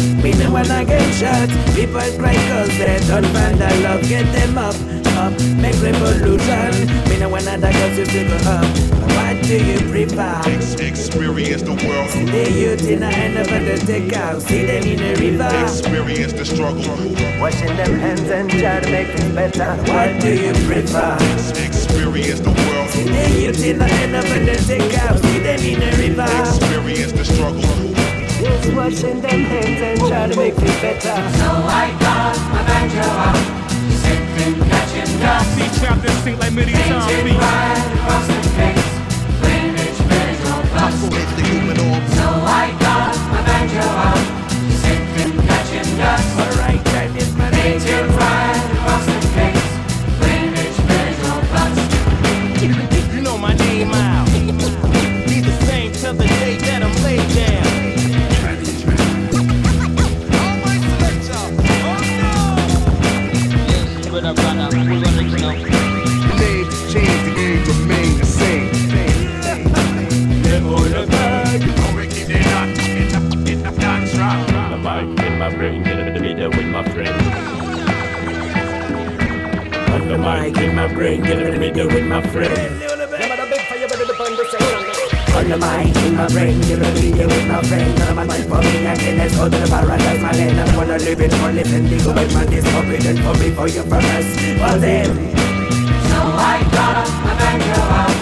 No 0.45 0.53
one 0.53 0.71
I 0.71 0.85
get 0.85 1.09
shot. 1.15 1.49
People 1.75 2.09
cry 2.19 2.35
cause 2.51 2.73
they 2.79 2.99
don't 3.09 3.27
find 3.33 3.59
that 3.61 3.77
love. 3.83 4.03
Get 4.09 4.27
them 4.33 4.59
up, 4.59 4.77
up, 5.25 5.33
make 5.57 5.77
revolution 5.81 6.71
Me 7.09 7.19
no 7.19 7.29
one 7.29 7.45
that 7.45 7.61
got 7.61 7.73
to 7.97 8.05
go 8.05 8.37
up 8.51 8.67
What 9.17 9.43
do 9.45 9.57
you 9.57 9.79
prefer? 9.91 10.41
Experience 10.83 11.63
the 11.63 11.75
world. 11.87 12.11
See 12.11 12.25
the 12.25 12.51
youth 12.53 12.89
in 12.89 13.01
the 13.01 13.07
end 13.07 13.39
of 13.39 13.49
the 13.49 13.77
take 13.87 14.13
out 14.13 14.43
See 14.43 14.65
them 14.67 14.85
in 14.85 14.99
the 14.99 15.13
river 15.21 15.51
Experience 15.63 16.33
the 16.33 16.45
struggle. 16.45 16.97
Washing 17.41 17.77
them 17.77 17.99
hands 17.99 18.29
and 18.31 18.51
try 18.51 18.81
to 18.81 18.91
make 18.91 19.09
it 19.09 19.35
better. 19.35 19.71
What 19.93 20.21
do 20.21 20.31
you 20.35 20.53
prefer? 20.67 21.17
Experience 21.65 22.41
the 22.41 22.51
world. 22.51 22.91
See 22.91 23.05
the 23.05 23.41
youth 23.41 23.65
in 23.65 23.79
the 23.79 23.87
end 23.87 24.17
of 24.17 24.25
the 24.25 24.57
take 24.67 24.95
out. 24.99 25.19
See 25.19 25.39
them 25.39 25.61
in 25.61 25.81
the 25.81 25.91
river. 26.03 26.29
Experience 26.41 27.13
the 27.13 27.25
struggle. 27.25 27.63
Just 27.63 28.75
washing 28.75 29.21
them 29.21 29.41
hands 29.45 29.81
and 29.83 29.99
try 30.09 30.29
to 30.29 30.37
make 30.37 30.55
it 30.57 30.83
better. 30.83 31.17
So 31.39 31.49
I 31.83 31.97
got 32.01 32.37
my 32.53 32.63
banjo 32.67 33.01
out, 33.01 33.71
sipping, 34.03 34.84
not 35.25 35.43
be 35.57 35.65
trapped 35.79 36.05
in 36.05 36.13
sync 36.23 36.39
like 36.39 36.53
many 36.53 36.73
times. 36.73 37.07
Be. 37.25 37.33
I 40.77 40.91
squeeze 40.91 41.35
the 41.37 41.43
human 41.49 41.79
all. 41.81 42.01
So 42.19 42.27
I 42.61 42.77
got 42.79 43.17
my 43.33 43.41
banjo 43.47 43.81
out. 43.81 44.34
Mic 80.25 80.57
in 80.57 80.75
my 80.75 80.89
brain, 80.89 81.23
get 81.23 81.39
in 81.39 81.53
the 81.53 81.59
meter 81.59 81.87
with 81.87 82.07
my 82.07 82.23
friend. 82.33 82.83
On 85.35 85.49
the 85.49 85.59
mic 85.59 85.97
in 86.05 86.17
my 86.17 86.27
brain, 86.29 86.61
give 86.63 86.81
a 86.81 86.91
video 86.93 87.27
with 87.27 87.47
my 87.47 87.61
friend. 87.63 88.01
And 88.01 88.21
I'm 88.21 88.29
for 88.49 88.61
me 88.63 88.87
again, 88.87 89.19
let's 89.19 89.37
go 89.37 89.45
to 89.45 89.57
the 89.57 89.69
paradise, 89.69 90.21
my 90.23 90.33
land. 90.33 90.61
I 90.61 90.77
wanna 90.77 90.99
live 90.99 91.21
it 91.21 91.33
for 91.33 91.53
living, 91.53 91.85
the 91.91 91.99
government 92.03 92.53
is 92.53 92.65
forbidden 92.73 93.17
for 93.23 93.35
me 93.37 93.51
for 93.51 93.69
your 93.69 93.85
purpose. 93.85 94.31
For 94.61 94.79
them, 94.81 95.11
So 96.09 96.19
I 96.53 96.57
got 96.73 97.05
my 97.25 97.35
banjo 97.37 97.81
out, 98.01 98.17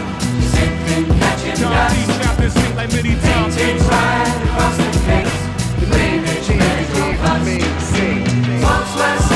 sipping, 0.53 1.07
catching 1.21 1.61
dust. 1.63 1.95
See 1.95 2.07
chapters 2.19 2.53
sing 2.53 2.75
like 2.77 2.93
many 2.93 3.15
times. 3.21 3.55
Native 3.57 3.89
ride 3.89 4.43
across 4.47 4.77
the 4.77 4.91
face, 5.07 5.39
Village 5.79 6.51
Road 6.99 7.17
bus. 7.23 7.47
Folks 8.65 8.93
were 8.97 9.19
sad 9.29 9.32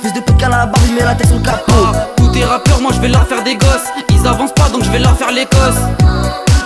fils 0.00 0.12
de 0.12 0.20
pute 0.20 0.36
qu'à 0.36 0.48
la 0.48 0.66
barbe 0.66 0.84
il 0.88 0.94
met 0.94 1.02
la 1.02 1.14
tête 1.14 1.28
sur 1.28 1.36
le 1.36 1.42
capot 1.42 1.98
Tous 2.16 2.28
tes 2.28 2.44
rappeurs, 2.44 2.80
moi 2.80 2.90
je 2.94 3.00
vais 3.00 3.08
leur 3.08 3.26
faire 3.26 3.42
des 3.42 3.56
gosses. 3.56 3.88
Ils 4.10 4.26
avancent 4.26 4.52
pas 4.52 4.68
donc 4.68 4.82
je 4.84 4.90
vais 4.90 4.98
leur 4.98 5.16
faire 5.16 5.30
l'Écosse. 5.30 5.80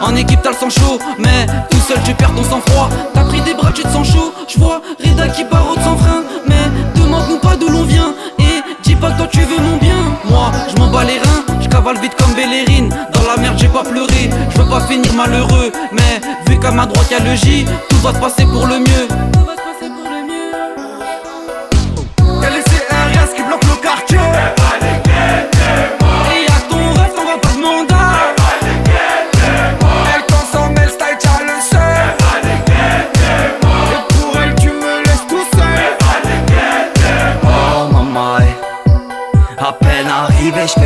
En 0.01 0.15
équipe 0.15 0.41
t'as 0.43 0.51
le 0.51 0.57
sang 0.57 0.71
chaud, 0.71 0.99
mais 1.19 1.47
tout 1.71 1.81
seul 1.87 1.99
tu 2.05 2.15
perds 2.15 2.35
ton 2.35 2.45
sang-froid. 2.45 2.89
T'as 3.15 3.25
pris 3.25 3.41
des 3.41 3.55
bras, 3.55 3.73
tu 3.73 3.83
te 3.83 3.89
sens 3.89 4.07
chaud. 4.09 4.33
Je 4.49 4.59
vois 4.59 4.81
Rida 5.01 5.29
qui 5.29 5.45
barre 5.45 5.75
sans 5.83 5.97
frein, 5.97 6.23
mais 6.47 7.01
demande-nous 7.01 7.39
pas 7.39 7.57
d'où 7.57 7.69
l'on 7.69 7.83
vient. 7.83 8.15
Et 8.39 8.63
dis 8.83 8.95
pas 8.95 9.11
que 9.11 9.19
toi 9.19 9.27
tu 9.27 9.41
veux 9.41 9.61
mon 9.61 9.77
bien. 9.79 9.97
Moi 10.31 10.53
je 10.69 10.81
m'en 10.81 10.89
bats 10.89 11.05
les 11.05 11.19
reins, 11.19 11.45
je 11.61 11.69
cavale 11.69 11.99
vite 11.99 12.15
comme 12.17 12.33
Belérine. 12.35 12.89
Dans 13.13 13.27
la 13.29 13.37
merde 13.41 13.57
j'ai 13.59 13.69
pas 13.69 13.83
pleuré, 13.83 14.31
je 14.51 14.61
veux 14.61 14.69
pas 14.69 14.81
finir 14.83 15.13
malheureux. 15.15 15.73
Mais 15.93 16.21
vu 16.47 16.59
qu'à 16.61 16.71
ma 16.71 16.87
droite 16.87 17.11
y'a 17.11 17.19
le 17.19 17.35
J, 17.35 17.67
tout 17.91 17.97
va 17.97 18.15
se 18.15 18.19
passer 18.19 18.45
pour 18.45 18.67
le 18.67 18.79
mieux. 18.79 19.48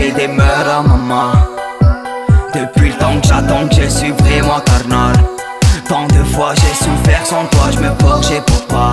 Fais 0.03 0.13
des 0.13 0.25
à 0.27 0.83
maman. 0.83 1.33
Depuis 2.55 2.91
le 2.91 2.99
temps 2.99 3.21
que 3.21 3.27
j'attends 3.27 3.69
que 3.69 3.75
je 3.75 3.89
suis 3.89 4.11
vraiment 4.11 4.61
carnal. 4.61 5.15
Tant 5.89 6.07
de 6.07 6.25
fois 6.25 6.55
j'ai 6.55 6.85
souffert 6.85 7.25
sans 7.27 7.45
toi, 7.47 7.71
je 7.73 7.79
me 7.79 7.91
forgeais 8.01 8.43
papa. 8.43 8.93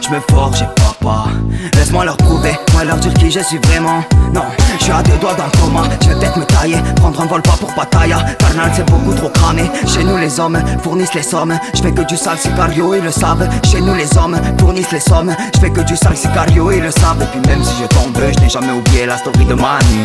Je 0.00 0.10
me 0.10 0.20
forgeais 0.30 0.68
papa. 0.76 1.30
Laisse-moi 1.74 2.04
leur 2.04 2.16
prouver, 2.16 2.58
leur 2.84 2.96
dire 2.96 3.14
qui 3.14 3.30
je 3.30 3.40
suis 3.40 3.58
vraiment? 3.58 4.02
Non, 4.32 4.42
je 4.78 4.84
suis 4.84 4.92
à 4.92 5.02
deux 5.02 5.16
doigts 5.18 5.34
dans 5.34 5.44
le 5.44 5.60
coma. 5.60 5.82
Je 6.02 6.08
vais 6.08 6.14
peut-être 6.14 6.36
me 6.38 6.44
tailler, 6.44 6.78
prendre 6.96 7.20
un 7.20 7.26
vol 7.26 7.42
pas 7.42 7.56
pour 7.60 7.72
Pattaya. 7.74 8.18
Carnal, 8.38 8.70
c'est 8.74 8.88
beaucoup 8.90 9.14
trop 9.14 9.28
cramé. 9.28 9.70
Chez 9.86 10.04
nous, 10.04 10.16
les 10.16 10.40
hommes 10.40 10.58
fournissent 10.82 11.14
les 11.14 11.22
sommes. 11.22 11.58
Je 11.74 11.82
fais 11.82 11.92
que 11.92 12.02
du 12.02 12.16
sale 12.16 12.38
sicario, 12.38 12.94
ils 12.94 13.02
le 13.02 13.10
savent. 13.10 13.48
Chez 13.70 13.80
nous, 13.80 13.94
les 13.94 14.16
hommes 14.16 14.38
fournissent 14.58 14.92
les 14.92 15.00
sommes. 15.00 15.34
Je 15.54 15.60
fais 15.60 15.70
que 15.70 15.80
du 15.82 15.96
sale 15.96 16.16
sicario, 16.16 16.70
ils 16.72 16.82
le 16.82 16.90
savent. 16.90 17.22
Et 17.22 17.26
puis 17.26 17.40
même 17.48 17.62
si 17.62 17.72
je 17.82 17.86
tombe, 17.88 18.16
je 18.16 18.40
n'ai 18.40 18.48
jamais 18.48 18.72
oublié 18.72 19.06
la 19.06 19.18
story 19.18 19.44
de 19.44 19.54
Manu. 19.54 20.04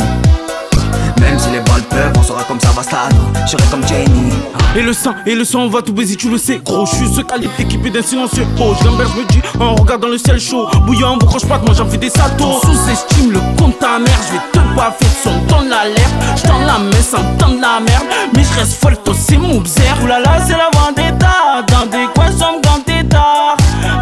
Même 1.19 1.39
si 1.39 1.49
les 1.49 1.59
balles 1.61 1.81
peuvent, 1.89 2.13
on 2.17 2.23
sera 2.23 2.43
comme 2.43 2.59
ça, 2.59 2.69
Vastado. 2.75 3.15
Je 3.45 3.51
serai 3.51 3.63
comme 3.71 3.85
Jenny. 3.87 4.31
Et 4.75 4.83
le 4.83 4.93
sang, 4.93 5.15
et 5.25 5.33
le 5.33 5.43
sang, 5.43 5.61
on 5.61 5.69
va 5.69 5.81
tout 5.81 5.91
baiser, 5.91 6.15
tu 6.15 6.29
le 6.29 6.37
sais, 6.37 6.61
gros. 6.63 6.85
Je 6.85 6.95
suis 6.95 7.11
ce 7.11 7.21
calibre 7.21 7.53
équipé 7.57 7.89
d'un 7.89 8.03
silencieux. 8.03 8.45
Oh, 8.59 8.75
je 8.79 8.87
me 8.87 9.25
dis, 9.27 9.41
en 9.59 9.73
regardant 9.73 10.09
le 10.09 10.19
ciel 10.19 10.39
chaud. 10.39 10.67
Bouillant, 10.85 11.17
vous 11.19 11.25
croche 11.25 11.45
pas, 11.45 11.57
moi 11.57 11.73
j'en 11.75 11.87
fais 11.87 11.97
des 11.97 12.11
saltos. 12.11 12.61
Sous-estime 12.67 13.31
le 13.31 13.39
compte 13.57 13.79
ta 13.79 13.97
mère, 13.97 14.19
je 14.27 14.33
vais 14.33 14.43
te 14.51 14.59
baffer 14.75 15.05
de 15.05 15.23
son 15.23 15.39
ton 15.47 15.61
l'alerte. 15.61 16.13
Je 16.35 16.47
la 16.47 16.77
main 16.77 17.01
sans 17.01 17.23
tendre 17.37 17.61
la 17.61 17.79
merde. 17.79 18.05
Mais 18.35 18.43
je 18.43 18.59
reste 18.59 18.73
folle, 18.73 18.97
toi 19.05 19.13
c'est 19.17 19.37
mon 19.37 19.61
bzère. 19.61 19.97
Oulala, 20.03 20.37
c'est 20.45 20.57
la 20.57 20.69
vendetta. 20.77 21.63
Dans 21.67 21.85
des 21.85 22.05
coins 22.13 22.31
sombres 22.31 22.61
quand 22.63 22.83
t'es 22.85 23.03
tard. 23.05 23.55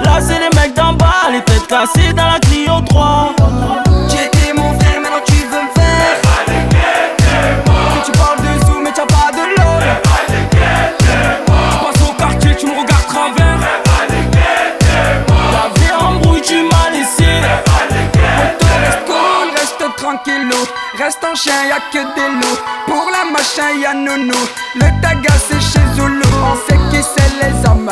Là, 0.04 0.20
c'est 0.20 0.40
les 0.40 0.60
mecs 0.60 0.76
d'en 0.76 0.94
bas, 0.94 1.30
les 1.32 1.44
têtes 1.44 1.68
cassées 1.68 2.14
dans 2.14 2.26
la 2.26 2.40
Clio 2.40 2.82
3. 2.90 3.36
Reste 21.06 21.24
en 21.24 21.36
chien, 21.36 21.54
y'a 21.70 21.78
que 21.94 22.04
des 22.16 22.30
loups. 22.34 22.60
Pour 22.88 23.12
la 23.12 23.32
machin, 23.32 23.80
y'a 23.80 23.94
nounou. 23.94 24.34
Le 24.74 25.02
taga 25.04 25.36
c'est 25.38 25.62
chez 25.62 25.86
Zulu. 25.94 26.24
On 26.44 26.56
sait 26.68 26.80
qui 26.90 27.04
c'est 27.04 27.32
les 27.40 27.70
hommes. 27.70 27.92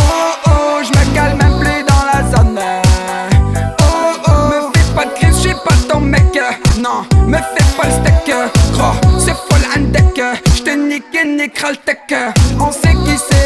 Oh 0.00 0.02
oh, 0.48 0.82
j'me 0.82 1.14
calme 1.14 1.38
plus 1.60 1.84
dans 1.84 2.04
la 2.12 2.36
zone. 2.36 2.58
Oh 3.78 4.16
oh, 4.26 4.32
me 4.48 4.72
fais 4.72 4.92
pas 4.96 5.04
de 5.04 5.10
crise, 5.10 5.38
j'suis 5.38 5.54
pas 5.54 5.76
ton 5.88 6.00
mec. 6.00 6.36
Non, 6.78 7.06
me 7.28 7.36
fais 7.36 7.64
pas 7.76 7.86
le 7.86 7.92
steak. 7.92 8.34
Gros, 8.72 9.20
c'est 9.20 9.36
full 9.36 9.64
un 9.76 9.82
deck. 9.92 10.20
J'te 10.56 10.76
nique 10.76 11.14
et 11.14 11.24
niquera 11.24 11.70
le 11.70 11.76
tech. 11.76 11.98
On 12.58 12.72
sait 12.72 12.96
qui 13.04 13.16
c'est 13.16 13.43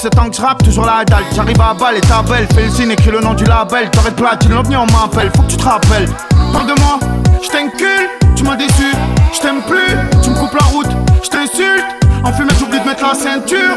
17 0.00 0.18
ans 0.18 0.30
que 0.30 0.36
je 0.36 0.40
rappe, 0.40 0.62
toujours 0.62 0.86
la 0.86 1.04
dalle. 1.04 1.24
J'arrive 1.36 1.60
à 1.60 1.74
balle 1.74 1.98
et 1.98 2.00
ta 2.00 2.22
belle. 2.22 2.48
Fais 2.54 2.64
le 2.64 2.70
signe, 2.70 2.90
écris 2.90 3.10
le 3.10 3.20
nom 3.20 3.34
du 3.34 3.44
label. 3.44 3.90
T'aurais 3.90 4.12
de 4.12 4.14
platine, 4.14 4.52
l'ovni, 4.52 4.74
on 4.74 4.86
m'appelle. 4.86 5.30
Faut 5.36 5.42
que 5.42 5.50
tu 5.50 5.58
te 5.58 5.62
rappelles. 5.62 6.08
Parle 6.54 6.68
de 6.68 6.80
moi, 6.80 6.98
je 7.42 7.48
t'encule, 7.48 8.08
tu 8.34 8.42
m'as 8.44 8.56
déçu. 8.56 8.94
Je 9.34 9.40
t'aime 9.40 9.60
plus, 9.68 9.94
tu 10.22 10.30
me 10.30 10.36
coupes 10.36 10.54
la 10.58 10.66
route, 10.68 10.88
je 11.22 11.28
t'insulte. 11.28 11.84
En 12.24 12.32
fumette, 12.32 12.58
j'oublie 12.58 12.80
de 12.80 12.84
mettre 12.86 13.06
la 13.06 13.12
ceinture. 13.12 13.76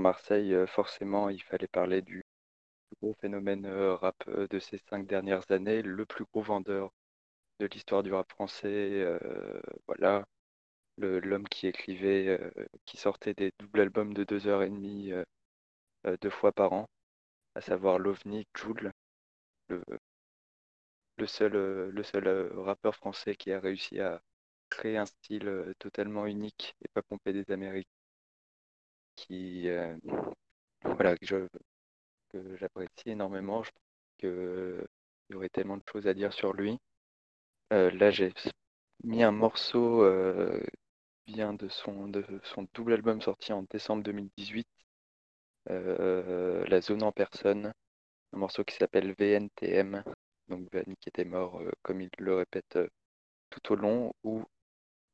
Marseille, 0.00 0.54
euh, 0.54 0.66
forcément, 0.66 1.28
il 1.30 1.42
fallait 1.42 1.68
parler 1.68 2.02
du 2.02 2.24
gros 3.02 3.14
phénomène 3.20 3.66
euh, 3.66 3.94
rap 3.96 4.16
euh, 4.28 4.48
de 4.48 4.58
ces 4.58 4.78
cinq 4.90 5.06
dernières 5.06 5.50
années, 5.52 5.82
le 5.82 6.06
plus 6.06 6.24
gros 6.24 6.42
vendeur 6.42 6.92
de 7.60 7.66
l'histoire 7.66 8.02
du 8.02 8.12
rap 8.12 8.30
français. 8.32 9.06
voilà, 9.86 10.24
l'homme 10.98 11.48
qui 11.48 11.66
écrivait, 11.68 12.40
qui 12.86 12.96
sortait 12.96 13.34
des 13.34 13.52
doubles 13.58 13.80
albums 13.80 14.14
de 14.14 14.24
deux 14.24 14.46
heures 14.48 14.62
et 14.62 14.70
demie 14.70 15.12
deux 16.22 16.30
fois 16.30 16.52
par 16.52 16.72
an, 16.72 16.88
à 17.54 17.60
savoir 17.60 17.98
l'OVNI, 17.98 18.46
Jul, 18.56 18.92
le, 19.68 21.26
seul, 21.26 21.52
le 21.90 22.02
seul 22.02 22.52
rappeur 22.58 22.96
français 22.96 23.36
qui 23.36 23.52
a 23.52 23.60
réussi 23.60 24.00
à 24.00 24.22
créer 24.70 24.96
un 24.96 25.06
style 25.06 25.74
totalement 25.78 26.26
unique 26.26 26.76
et 26.82 26.88
pas 26.94 27.02
pompé 27.02 27.32
des 27.34 27.50
Amériques 27.52 27.88
qui 29.20 29.68
euh, 29.68 29.96
voilà 30.84 31.16
que 31.16 31.48
j'apprécie 32.58 33.10
énormément. 33.10 33.62
Je 33.62 33.70
pense 33.70 33.82
que 34.18 34.86
il 35.28 35.34
y 35.34 35.36
aurait 35.36 35.48
tellement 35.48 35.76
de 35.76 35.82
choses 35.90 36.06
à 36.06 36.14
dire 36.14 36.32
sur 36.32 36.52
lui. 36.52 36.78
Euh, 37.72 37.90
là, 37.92 38.10
j'ai 38.10 38.32
mis 39.04 39.22
un 39.22 39.32
morceau 39.32 40.02
euh, 40.02 40.60
vient 41.26 41.54
de 41.54 41.68
son 41.68 42.10
double 42.74 42.94
album 42.94 43.20
sorti 43.22 43.52
en 43.52 43.62
décembre 43.70 44.02
2018, 44.02 44.66
euh, 45.70 46.64
La 46.66 46.80
Zone 46.80 47.02
en 47.02 47.12
personne, 47.12 47.72
un 48.32 48.38
morceau 48.38 48.64
qui 48.64 48.76
s'appelle 48.76 49.14
VNTM, 49.18 50.02
donc 50.48 50.68
Van 50.72 50.82
qui 51.00 51.08
était 51.08 51.24
mort, 51.24 51.62
comme 51.82 52.00
il 52.00 52.10
le 52.18 52.34
répète 52.36 52.78
tout 53.50 53.72
au 53.72 53.76
long, 53.76 54.12
où 54.24 54.44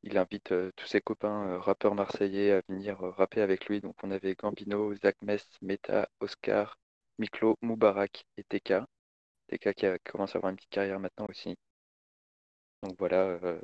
il 0.03 0.17
invite 0.17 0.51
euh, 0.53 0.71
tous 0.75 0.87
ses 0.87 1.01
copains 1.01 1.47
euh, 1.49 1.59
rappeurs 1.59 1.93
marseillais 1.95 2.51
à 2.51 2.61
venir 2.67 3.01
euh, 3.03 3.11
rapper 3.11 3.41
avec 3.41 3.65
lui. 3.67 3.81
Donc 3.81 3.95
on 4.03 4.11
avait 4.11 4.35
Gambino, 4.35 4.95
Zach 4.95 5.15
Mess, 5.21 5.45
Meta, 5.61 6.09
Oscar, 6.19 6.77
Miklo, 7.19 7.57
Moubarak 7.61 8.25
et 8.37 8.43
TK. 8.43 8.73
TK 9.49 9.73
qui 9.75 9.85
a 9.85 9.93
à 9.93 10.23
avoir 10.35 10.49
une 10.51 10.55
petite 10.57 10.69
carrière 10.71 10.99
maintenant 10.99 11.27
aussi. 11.29 11.55
Donc 12.83 12.95
voilà, 12.99 13.37
euh, 13.43 13.59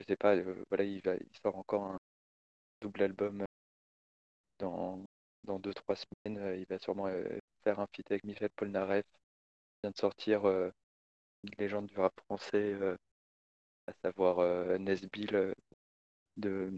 je 0.00 0.04
sais 0.06 0.16
pas, 0.16 0.36
voilà, 0.68 0.84
il 0.84 1.02
sort 1.42 1.56
encore 1.56 1.84
un 1.84 1.98
double 2.82 3.02
album 3.04 3.44
dans 4.58 5.04
dans 5.44 5.58
deux 5.58 5.74
trois 5.74 5.96
semaines. 5.96 6.56
il 6.58 6.66
va 6.66 6.78
sûrement 6.78 7.08
faire 7.64 7.80
un 7.80 7.86
feat 7.94 8.10
avec 8.10 8.24
Michel 8.24 8.50
Polnareff. 8.50 9.04
Il 9.78 9.80
vient 9.84 9.90
de 9.90 9.96
sortir 9.98 10.44
une 10.46 10.72
légende 11.58 11.86
du 11.86 11.98
rap 11.98 12.18
français, 12.26 12.74
à 13.90 14.08
savoir 14.08 14.38
euh, 14.40 14.78
Nesbill 14.78 15.34
euh, 15.34 15.54
de 16.38 16.72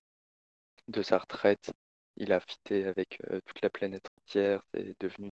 de 0.88 1.02
sa 1.02 1.18
retraite. 1.18 1.72
Il 2.16 2.32
a 2.32 2.40
fité 2.40 2.86
avec 2.86 3.18
euh, 3.30 3.40
toute 3.46 3.62
la 3.62 3.70
planète 3.70 4.08
entière. 4.20 4.62
C'est 4.74 4.94
devenu 5.00 5.26
une 5.26 5.30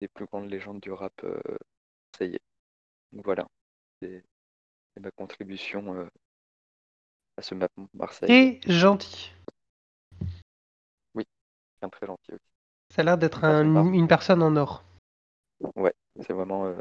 des 0.00 0.08
plus 0.08 0.26
grandes 0.26 0.50
légendes 0.50 0.80
du 0.80 0.90
rap 0.90 1.12
marseillais. 2.12 2.40
Donc 3.12 3.24
voilà, 3.24 3.46
c'est 4.02 4.24
ma 5.00 5.10
contribution 5.12 6.08
à 7.38 7.42
ce 7.42 7.54
map 7.54 7.68
Marseille. 7.94 8.58
Et 8.66 8.72
gentil. 8.72 9.30
Oui, 11.14 11.24
un 11.82 11.88
très 11.88 12.06
gentil 12.06 12.32
aussi. 12.32 12.50
Ça 12.94 13.02
a 13.02 13.04
l'air 13.04 13.18
d'être 13.18 13.44
un- 13.44 13.92
une 13.92 14.08
personne 14.08 14.42
en 14.42 14.56
or. 14.56 14.84
Ouais, 15.74 15.94
c'est 16.22 16.32
vraiment 16.32 16.66
euh, 16.66 16.74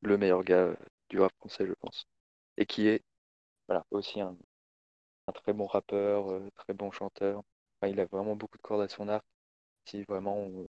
le 0.00 0.16
meilleur 0.16 0.42
gars 0.42 0.74
du 1.10 1.20
rap 1.20 1.32
français, 1.38 1.66
je 1.66 1.74
pense. 1.74 2.06
Et 2.58 2.66
qui 2.66 2.88
est 2.88 3.02
voilà, 3.68 3.86
aussi 3.92 4.20
un, 4.20 4.36
un 5.28 5.32
très 5.32 5.52
bon 5.54 5.66
rappeur, 5.66 6.30
euh, 6.32 6.50
très 6.56 6.74
bon 6.74 6.90
chanteur. 6.92 7.42
Il 7.86 8.00
a 8.00 8.06
vraiment 8.06 8.36
beaucoup 8.36 8.58
de 8.58 8.62
cordes 8.62 8.82
à 8.82 8.88
son 8.88 9.08
arc. 9.08 9.24
Si 9.86 10.04
vraiment 10.04 10.38
on- 10.38 10.68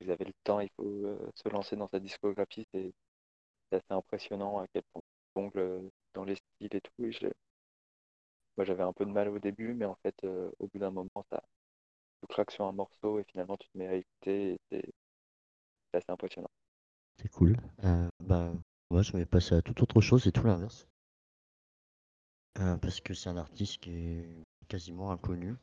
vous 0.00 0.10
avez 0.10 0.24
le 0.26 0.32
temps, 0.44 0.60
il 0.60 0.68
faut 0.76 0.84
euh, 0.84 1.30
se 1.34 1.48
lancer 1.48 1.76
dans 1.76 1.88
sa 1.88 1.98
discographie. 1.98 2.66
C'est 2.72 2.92
assez 3.72 3.84
impressionnant 3.90 4.58
à 4.60 4.66
quel 4.68 4.82
point 4.92 5.02
il 5.36 5.42
jongle 5.42 5.58
euh, 5.60 5.90
dans 6.14 6.24
les 6.24 6.36
styles 6.36 6.74
et 6.76 6.80
tout. 6.82 7.04
Et 7.04 7.12
Moi, 8.56 8.64
j'avais 8.64 8.82
un 8.82 8.92
peu 8.94 9.04
de 9.04 9.10
mal 9.10 9.28
au 9.28 9.38
début, 9.38 9.74
mais 9.74 9.84
en 9.84 9.94
fait, 9.96 10.14
euh, 10.24 10.50
au 10.58 10.66
bout 10.68 10.78
d'un 10.78 10.90
moment, 10.90 11.24
ça, 11.30 11.42
tu 12.22 12.28
craques 12.28 12.52
sur 12.52 12.66
un 12.66 12.72
morceau 12.72 13.20
et 13.20 13.24
finalement, 13.24 13.56
tu 13.58 13.68
te 13.70 13.78
mets 13.78 13.88
à 13.88 13.94
écouter 13.96 14.58
c'est 14.70 14.92
assez 15.98 16.10
impressionnant. 16.10 16.50
C'est 17.16 17.30
cool. 17.30 17.56
Euh, 17.84 18.08
bah, 18.20 18.52
moi, 18.92 19.00
je 19.00 19.12
vais 19.12 19.24
passer 19.24 19.54
à 19.54 19.62
toute 19.62 19.82
autre 19.82 20.02
chose 20.02 20.26
et 20.26 20.32
tout 20.32 20.44
l'inverse. 20.44 20.86
Euh, 22.60 22.76
parce 22.76 23.00
que 23.00 23.14
c'est 23.14 23.30
un 23.30 23.38
artiste 23.38 23.78
qui 23.78 23.90
est 23.90 24.28
quasiment 24.68 25.10
inconnu, 25.10 25.56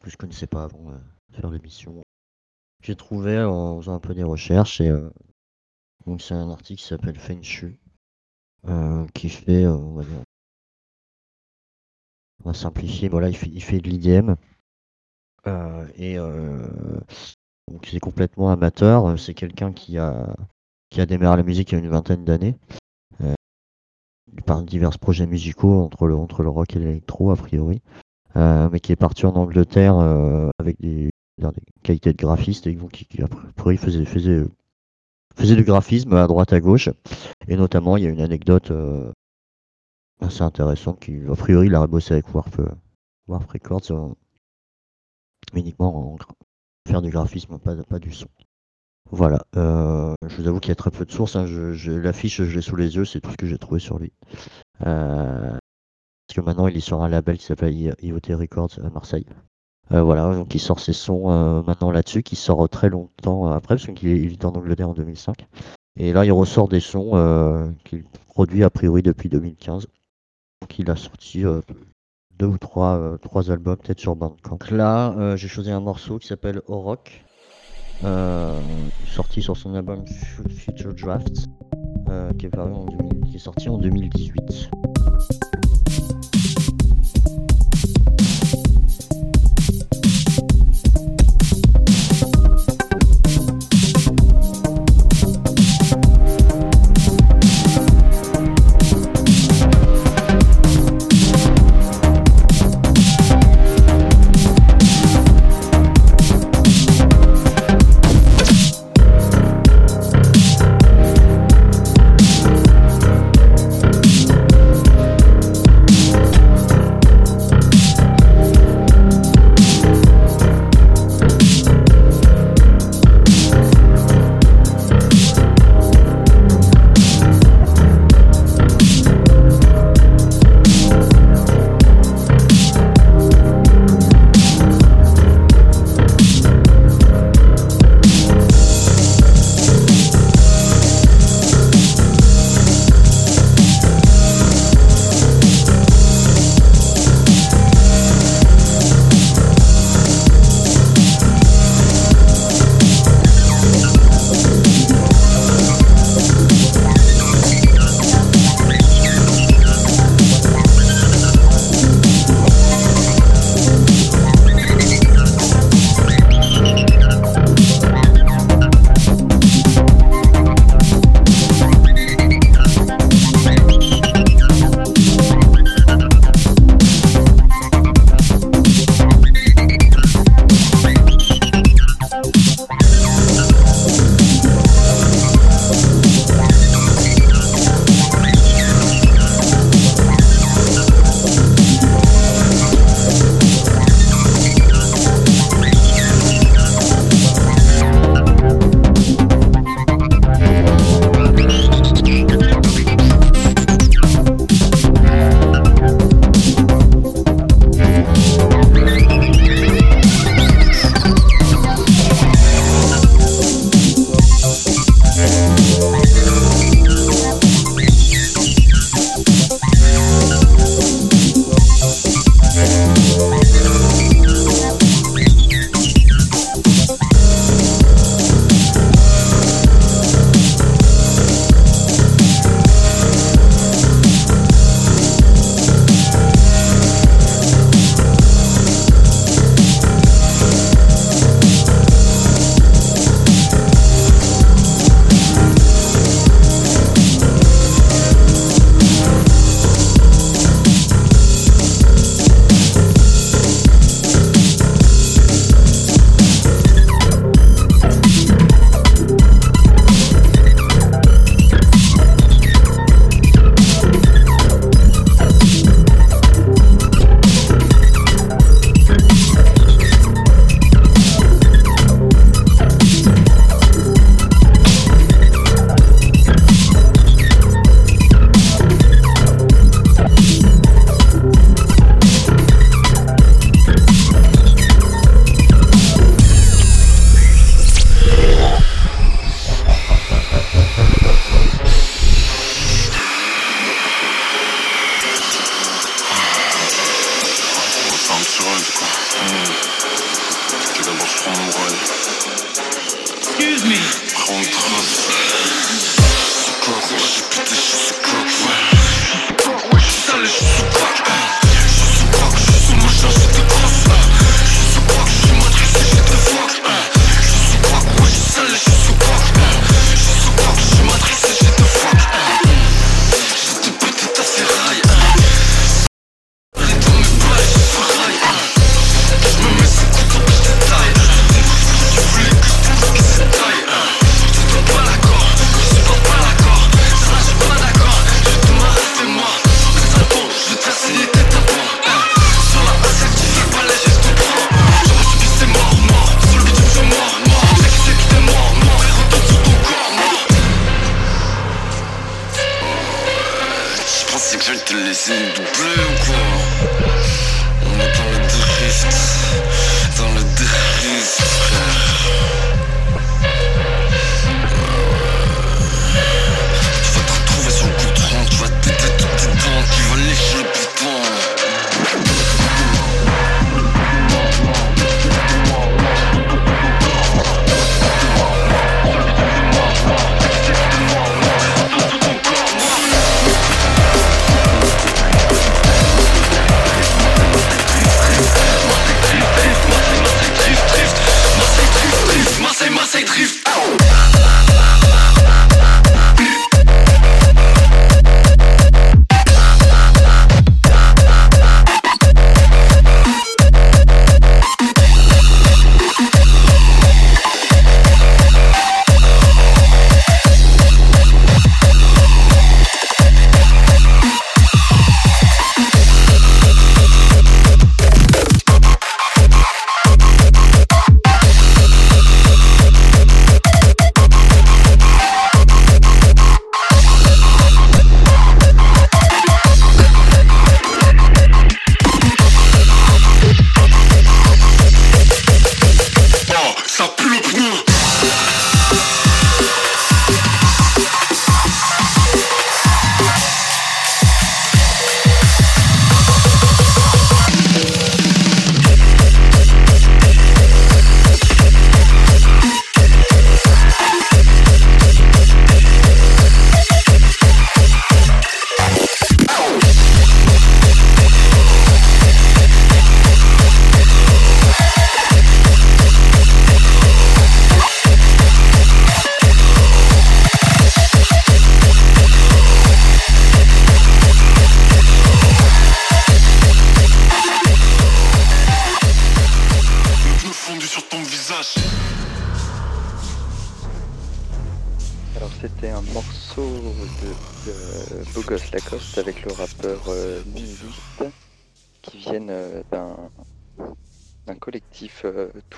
que 0.00 0.10
je 0.10 0.18
connaissais 0.18 0.46
pas 0.46 0.64
avant 0.64 0.90
euh, 0.90 0.98
de 1.30 1.36
faire 1.36 1.50
l'émission. 1.50 2.02
J'ai 2.82 2.96
trouvé 2.96 3.42
en 3.42 3.78
faisant 3.78 3.94
un 3.94 3.98
peu 3.98 4.12
des 4.12 4.24
recherches 4.24 4.82
et 4.82 4.90
euh, 4.90 5.10
donc 6.04 6.20
c'est 6.20 6.34
un 6.34 6.50
artiste 6.50 6.82
qui 6.82 6.88
s'appelle 6.88 7.18
Feng 7.18 7.42
Shu, 7.42 7.78
euh, 8.68 9.06
qui 9.14 9.30
fait, 9.30 9.66
on 9.66 9.94
va 9.94 10.04
dire, 10.04 10.22
on 12.44 12.48
va 12.50 12.54
simplifier, 12.54 13.08
voilà, 13.08 13.30
il 13.30 13.36
fait, 13.36 13.48
il 13.48 13.62
fait 13.62 13.80
de 13.80 13.88
l'IDM. 13.88 14.34
Et 15.96 16.16
donc 16.16 17.86
c'est 17.86 18.00
complètement 18.00 18.50
amateur. 18.50 19.18
C'est 19.18 19.34
quelqu'un 19.34 19.72
qui 19.72 19.96
a 19.96 20.36
qui 20.90 21.00
a 21.00 21.06
démarré 21.06 21.36
la 21.36 21.42
musique 21.42 21.72
il 21.72 21.74
y 21.76 21.76
a 21.76 21.80
une 21.80 21.90
vingtaine 21.90 22.24
d'années. 22.24 22.56
Euh, 23.22 23.34
par 24.46 24.62
divers 24.62 24.98
projets 24.98 25.26
musicaux 25.26 25.82
entre 25.82 26.06
le 26.06 26.16
entre 26.16 26.42
le 26.42 26.48
rock 26.50 26.76
et 26.76 26.78
l'électro 26.78 27.30
a 27.30 27.36
priori. 27.36 27.80
Euh, 28.36 28.68
mais 28.70 28.78
qui 28.80 28.92
est 28.92 28.96
parti 28.96 29.26
en 29.26 29.34
Angleterre 29.34 29.96
euh, 29.96 30.50
avec 30.58 30.80
des, 30.80 31.10
des 31.38 31.50
qualités 31.82 32.12
de 32.12 32.18
graphiste 32.18 32.66
et 32.66 32.76
qui, 32.92 33.04
qui 33.04 33.22
a 33.22 33.28
priori 33.56 33.76
faisait 33.76 34.04
faisait 34.04 34.44
faisait 35.34 35.56
du 35.56 35.64
graphisme 35.64 36.14
à 36.14 36.26
droite 36.26 36.52
à 36.52 36.60
gauche. 36.60 36.90
Et 37.48 37.56
notamment 37.56 37.96
il 37.96 38.04
y 38.04 38.06
a 38.06 38.10
une 38.10 38.20
anecdote 38.20 38.70
euh, 38.70 39.12
assez 40.20 40.42
intéressante 40.42 41.00
qui 41.00 41.20
a 41.28 41.34
priori 41.34 41.66
il 41.66 41.74
a 41.74 41.86
bossé 41.86 42.14
avec 42.14 42.32
Warp, 42.34 42.58
euh, 42.58 42.68
Warp 43.26 43.50
Records 43.50 43.90
euh, 43.90 44.08
uniquement 45.54 46.14
en 46.14 46.18
faire 46.88 47.02
du 47.02 47.10
graphisme, 47.10 47.58
pas, 47.58 47.76
pas 47.76 47.98
du 47.98 48.12
son. 48.12 48.28
Voilà, 49.10 49.44
euh, 49.56 50.14
je 50.28 50.36
vous 50.36 50.48
avoue 50.48 50.60
qu'il 50.60 50.70
y 50.70 50.72
a 50.72 50.76
très 50.76 50.90
peu 50.90 51.04
de 51.04 51.10
sources. 51.10 51.36
hein, 51.36 51.46
L'affiche, 51.86 52.42
je 52.42 52.54
l'ai 52.54 52.62
sous 52.62 52.76
les 52.76 52.94
yeux, 52.96 53.04
c'est 53.04 53.20
tout 53.20 53.30
ce 53.30 53.36
que 53.36 53.46
j'ai 53.46 53.58
trouvé 53.58 53.80
sur 53.80 53.98
lui. 53.98 54.12
Euh, 54.86 55.50
parce 55.50 56.36
que 56.36 56.40
maintenant, 56.40 56.68
il 56.68 56.76
est 56.76 56.80
sur 56.80 57.02
un 57.02 57.08
label 57.08 57.38
qui 57.38 57.44
s'appelle 57.44 57.74
IoT 57.74 58.36
Records 58.36 58.78
à 58.84 58.90
Marseille. 58.90 59.26
Euh, 59.92 60.02
voilà, 60.02 60.32
donc 60.34 60.54
il 60.54 60.60
sort 60.60 60.78
ses 60.78 60.92
sons 60.92 61.62
maintenant 61.66 61.90
là-dessus, 61.90 62.22
qui 62.22 62.36
sort 62.36 62.68
très 62.68 62.88
longtemps 62.88 63.46
après, 63.46 63.74
parce 63.76 63.86
qu'il 63.86 64.32
est, 64.32 64.44
en 64.44 64.50
Angleterre 64.50 64.90
en 64.90 64.94
2005. 64.94 65.46
Et 65.96 66.12
là, 66.12 66.24
il 66.24 66.30
ressort 66.30 66.68
des 66.68 66.80
sons 66.80 67.74
qu'il 67.84 68.04
produit 68.28 68.62
a 68.62 68.70
priori 68.70 69.02
depuis 69.02 69.28
2015. 69.28 69.88
Donc 70.62 70.78
il 70.78 70.88
a 70.90 70.94
sorti 70.94 71.44
deux 72.38 72.46
ou 72.46 72.58
trois, 72.58 73.18
albums, 73.48 73.76
peut-être 73.76 73.98
sur 73.98 74.14
Bandcamp. 74.14 74.50
Donc 74.50 74.70
là, 74.70 75.36
j'ai 75.36 75.48
choisi 75.48 75.72
un 75.72 75.80
morceau 75.80 76.18
qui 76.18 76.28
s'appelle 76.28 76.62
euh, 76.68 76.94
sorti 79.06 79.42
sur 79.42 79.56
son 79.56 79.74
album 79.74 80.04
Fu- 80.06 80.48
Future 80.48 80.94
Drafts, 80.94 81.46
euh, 82.08 82.32
qui, 82.34 82.46
est 82.46 82.50
paru 82.50 82.72
en 82.72 82.84
2000 82.86 83.20
qui 83.30 83.36
est 83.36 83.40
sorti 83.40 83.68
en 83.68 83.78
2018. 83.78 84.70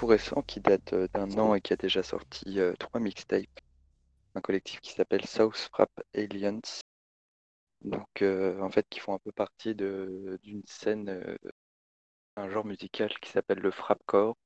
Tout 0.02 0.08
récent 0.08 0.42
qui 0.42 0.58
date 0.58 0.94
euh, 0.94 1.06
d'un 1.14 1.30
an 1.38 1.54
et 1.54 1.60
qui 1.60 1.72
a 1.72 1.76
déjà 1.76 2.02
sorti 2.02 2.58
euh, 2.58 2.72
trois 2.80 2.98
mixtapes. 2.98 3.46
Un 4.34 4.40
collectif 4.40 4.80
qui 4.80 4.90
s'appelle 4.90 5.24
South 5.24 5.54
Frap 5.54 5.92
Aliens. 6.16 6.58
Donc 7.82 8.22
euh, 8.22 8.60
en 8.60 8.68
fait 8.68 8.84
qui 8.90 8.98
font 8.98 9.14
un 9.14 9.20
peu 9.20 9.30
partie 9.30 9.76
de 9.76 10.40
d'une 10.42 10.64
scène, 10.66 11.08
euh, 11.08 11.36
un 12.34 12.50
genre 12.50 12.64
musical 12.64 13.16
qui 13.20 13.30
s'appelle 13.30 13.60
le 13.60 13.70
frapcore, 13.70 14.36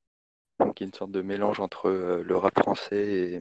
donc 0.59 0.74
qui 0.74 0.84
est 0.84 0.88
une 0.88 0.92
sorte 0.92 1.12
de 1.12 1.22
mélange 1.22 1.61
entre 1.61 1.88
le 1.90 2.36
rap 2.36 2.59
français 2.59 3.40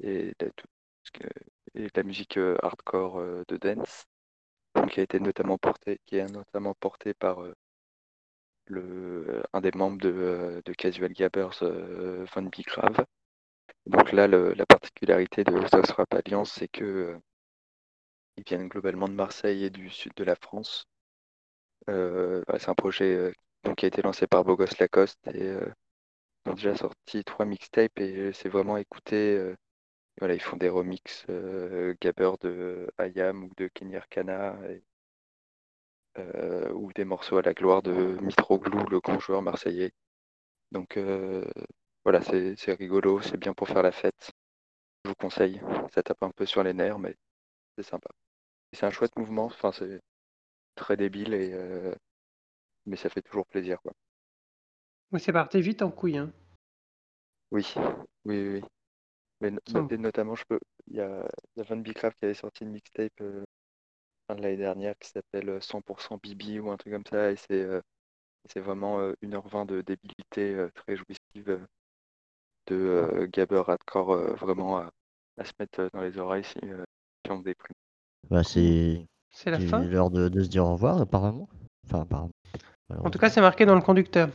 et, 0.00 0.08
et 0.08 0.34
la, 0.38 0.50
tout 0.50 0.68
ce 1.02 1.10
que- 1.10 1.28
et 1.74 1.88
la 1.96 2.02
musique 2.04 2.38
hardcore 2.62 3.20
de 3.48 3.56
dance, 3.56 4.04
donc, 4.76 4.92
qui 4.92 5.00
a 5.00 5.02
été 5.02 5.18
notamment 5.18 5.58
porté, 5.58 5.98
qui 6.06 6.16
est 6.16 6.30
notamment 6.30 6.74
porté 6.74 7.12
par 7.12 7.44
un 8.70 9.60
des 9.60 9.70
membres 9.72 9.98
de, 9.98 10.62
Casual 10.76 11.12
Gabbers, 11.12 11.62
euh, 11.62 12.24
Von 12.34 12.44
Bigrave. 12.44 13.04
Donc 13.86 14.12
là, 14.12 14.26
la 14.28 14.66
particularité 14.66 15.44
de 15.44 15.66
South 15.68 15.90
Rap 15.92 16.14
Alliance, 16.14 16.52
c'est 16.52 16.68
que 16.68 16.84
euh, 16.84 17.18
viennent 18.46 18.68
globalement 18.68 19.08
de 19.08 19.14
Marseille 19.14 19.64
et 19.64 19.70
du 19.70 19.90
sud 19.90 20.12
de 20.16 20.24
la 20.24 20.36
France. 20.36 20.86
Euh, 21.88 22.42
bah, 22.46 22.58
c'est 22.58 22.70
un 22.70 22.74
projet 22.74 23.32
donc, 23.64 23.76
qui 23.76 23.84
a 23.86 23.88
été 23.88 24.02
lancé 24.02 24.26
par 24.26 24.44
Bogos 24.44 24.66
Lacoste 24.80 25.26
et 25.28 25.54
ils 26.46 26.50
ont 26.50 26.54
déjà 26.54 26.76
sorti 26.76 27.24
trois 27.24 27.46
mixtapes 27.46 27.98
et 28.00 28.32
c'est 28.32 28.48
vraiment 28.48 28.76
écouté. 28.78 29.54
voilà, 30.18 30.34
ils 30.34 30.42
font 30.42 30.56
des 30.56 30.68
remixes 30.68 31.26
Gabber 32.00 32.32
de 32.40 32.88
Ayam 32.98 33.44
ou 33.44 33.50
de 33.56 33.66
et, 33.66 34.82
euh, 36.18 36.70
ou 36.72 36.92
des 36.92 37.04
morceaux 37.04 37.38
à 37.38 37.42
la 37.42 37.54
gloire 37.54 37.82
de 37.82 37.92
Mitroglou, 38.22 38.86
le 38.90 39.00
grand 39.00 39.18
joueur 39.20 39.42
marseillais. 39.42 39.92
Donc 40.72 40.96
euh, 40.96 41.44
voilà, 42.04 42.22
c'est 42.22 42.56
rigolo, 42.74 43.20
c'est 43.22 43.36
bien 43.38 43.54
pour 43.54 43.68
faire 43.68 43.82
la 43.82 43.92
fête. 43.92 44.30
Je 45.04 45.10
vous 45.10 45.16
conseille. 45.16 45.60
Ça 45.94 46.02
tape 46.02 46.22
un 46.22 46.30
peu 46.30 46.46
sur 46.46 46.62
les 46.62 46.74
nerfs, 46.74 46.98
mais 46.98 47.16
c'est 47.76 47.84
sympa. 47.84 48.10
C'est 48.72 48.86
un 48.86 48.90
chouette 48.90 49.16
mouvement, 49.16 49.46
enfin 49.46 49.72
c'est 49.72 50.00
très 50.76 50.96
débile 50.96 51.34
et 51.34 51.52
euh, 51.52 51.94
mais 52.86 52.96
ça 52.96 53.08
fait 53.10 53.22
toujours 53.22 53.46
plaisir 53.46 53.80
quoi. 53.82 53.92
Oui, 55.12 55.20
c'est 55.20 55.32
parti 55.32 55.60
vite 55.60 55.82
en 55.82 55.90
couille. 55.90 56.18
Hein. 56.18 56.32
Oui, 57.50 57.72
oui, 58.24 58.48
oui. 58.48 58.62
Mais, 59.40 59.50
no- 59.50 59.60
notamment, 59.98 60.34
je 60.34 60.44
peux. 60.48 60.58
Il 60.88 60.96
y 60.96 61.00
a, 61.00 61.28
il 61.56 61.60
y 61.60 61.62
a 61.62 61.64
Van 61.64 61.76
Beecraft 61.76 62.18
qui 62.18 62.24
avait 62.24 62.34
sorti 62.34 62.64
une 62.64 62.70
mixtape 62.70 63.22
fin 64.28 64.34
de 64.36 64.42
l'année 64.42 64.56
dernière 64.56 64.94
qui 64.98 65.08
s'appelle 65.10 65.48
euh, 65.48 65.60
100% 65.60 66.18
Bibi 66.22 66.60
ou 66.60 66.70
un 66.70 66.76
truc 66.76 66.92
comme 66.92 67.06
ça, 67.10 67.30
et 67.30 67.36
c'est 67.36 67.62
euh, 67.62 67.80
c'est 68.50 68.60
vraiment 68.60 69.00
euh, 69.00 69.14
1h20 69.22 69.66
de 69.66 69.80
débilité 69.80 70.54
euh, 70.54 70.70
très 70.74 70.96
jouissive 70.96 71.48
euh, 71.50 71.58
de 72.66 72.74
euh, 72.76 73.26
gabber 73.32 73.62
hardcore 73.66 74.12
euh, 74.12 74.34
vraiment 74.34 74.78
à, 74.78 74.90
à 75.38 75.44
se 75.44 75.52
mettre 75.58 75.80
euh, 75.80 75.88
dans 75.92 76.00
les 76.02 76.18
oreilles 76.18 76.44
si, 76.44 76.58
euh, 76.64 76.84
si 77.24 77.32
on 77.32 77.38
se 77.38 77.44
déprime. 77.44 77.74
Bah, 78.30 78.42
c'est 78.44 79.06
l'heure 79.46 80.10
de, 80.10 80.28
de 80.28 80.42
se 80.42 80.48
dire 80.48 80.64
au 80.64 80.72
revoir, 80.72 81.00
apparemment. 81.00 81.48
Enfin, 81.86 82.00
apparemment. 82.02 82.30
En 82.90 83.10
tout 83.10 83.18
cas, 83.18 83.30
c'est 83.30 83.40
marqué 83.40 83.66
dans 83.66 83.74
le 83.74 83.80
conducteur. 83.80 84.28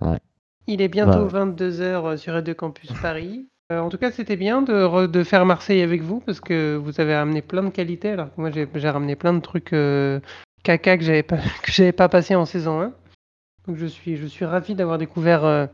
Ouais. 0.00 0.20
Il 0.66 0.82
est 0.82 0.88
bientôt 0.88 1.24
Ouais. 1.24 1.30
22h 1.44 2.16
sur 2.18 2.32
Radio 2.34 2.54
Campus 2.54 2.92
Paris. 3.00 3.48
Euh, 3.72 3.80
en 3.80 3.88
tout 3.88 3.98
cas, 3.98 4.12
c'était 4.12 4.36
bien 4.36 4.62
de, 4.62 4.72
re- 4.72 5.10
de 5.10 5.24
faire 5.24 5.44
Marseille 5.44 5.82
avec 5.82 6.00
vous 6.02 6.20
parce 6.20 6.40
que 6.40 6.76
vous 6.76 7.00
avez 7.00 7.16
ramené 7.16 7.42
plein 7.42 7.64
de 7.64 7.70
qualités 7.70 8.10
alors 8.10 8.32
que 8.32 8.40
moi 8.40 8.50
j'ai 8.52 8.88
ramené 8.90 9.16
plein 9.16 9.32
de 9.32 9.40
trucs 9.40 9.72
euh, 9.72 10.20
caca 10.62 10.96
que 10.96 11.02
j'avais 11.02 11.24
pas 11.24 11.38
que 11.62 11.72
j'avais 11.72 11.92
pas 11.92 12.08
passé 12.08 12.36
en 12.36 12.44
saison 12.46 12.80
1. 12.80 12.92
Donc 13.66 13.76
je 13.76 13.86
suis 13.86 14.16
je 14.16 14.26
suis 14.26 14.44
ravi 14.44 14.76
d'avoir 14.76 14.98
découvert 14.98 15.44
euh, 15.44 15.66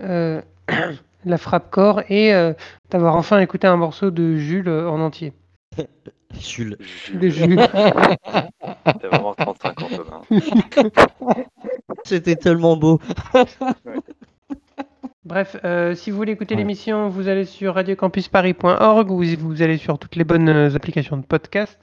euh, 0.00 0.40
la 1.24 1.38
frappe 1.38 1.70
corps 1.72 2.02
et 2.08 2.32
euh, 2.32 2.52
d'avoir 2.90 3.16
enfin 3.16 3.40
écouté 3.40 3.66
un 3.66 3.76
morceau 3.76 4.12
de 4.12 4.36
Jules 4.36 4.68
en 4.68 5.00
entier. 5.00 5.32
Jules. 6.38 6.78
De 7.12 7.28
Jules. 7.28 7.56
T'as 8.84 9.08
vraiment 9.08 9.34
35 9.34 9.82
ans. 9.82 10.22
C'était 12.04 12.36
tellement 12.36 12.76
beau. 12.76 13.00
Bref, 15.24 15.56
euh, 15.64 15.94
si 15.94 16.10
vous 16.10 16.18
voulez 16.18 16.32
écouter 16.32 16.54
l'émission, 16.54 17.08
vous 17.08 17.28
allez 17.28 17.46
sur 17.46 17.74
radiocampusparis.org 17.74 19.10
ou 19.10 19.22
vous 19.38 19.62
allez 19.62 19.78
sur 19.78 19.98
toutes 19.98 20.16
les 20.16 20.24
bonnes 20.24 20.50
euh, 20.50 20.74
applications 20.74 21.16
de 21.16 21.24
podcast. 21.24 21.78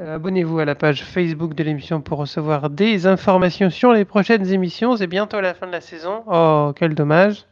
Euh, 0.00 0.16
Abonnez-vous 0.16 0.58
à 0.58 0.66
la 0.66 0.74
page 0.74 1.02
Facebook 1.02 1.54
de 1.54 1.64
l'émission 1.64 2.02
pour 2.02 2.18
recevoir 2.18 2.68
des 2.68 3.06
informations 3.06 3.70
sur 3.70 3.92
les 3.94 4.04
prochaines 4.04 4.46
émissions. 4.52 4.96
C'est 4.96 5.06
bientôt 5.06 5.40
la 5.40 5.54
fin 5.54 5.66
de 5.66 5.72
la 5.72 5.80
saison. 5.80 6.24
Oh, 6.26 6.72
quel 6.76 6.94
dommage. 6.94 7.46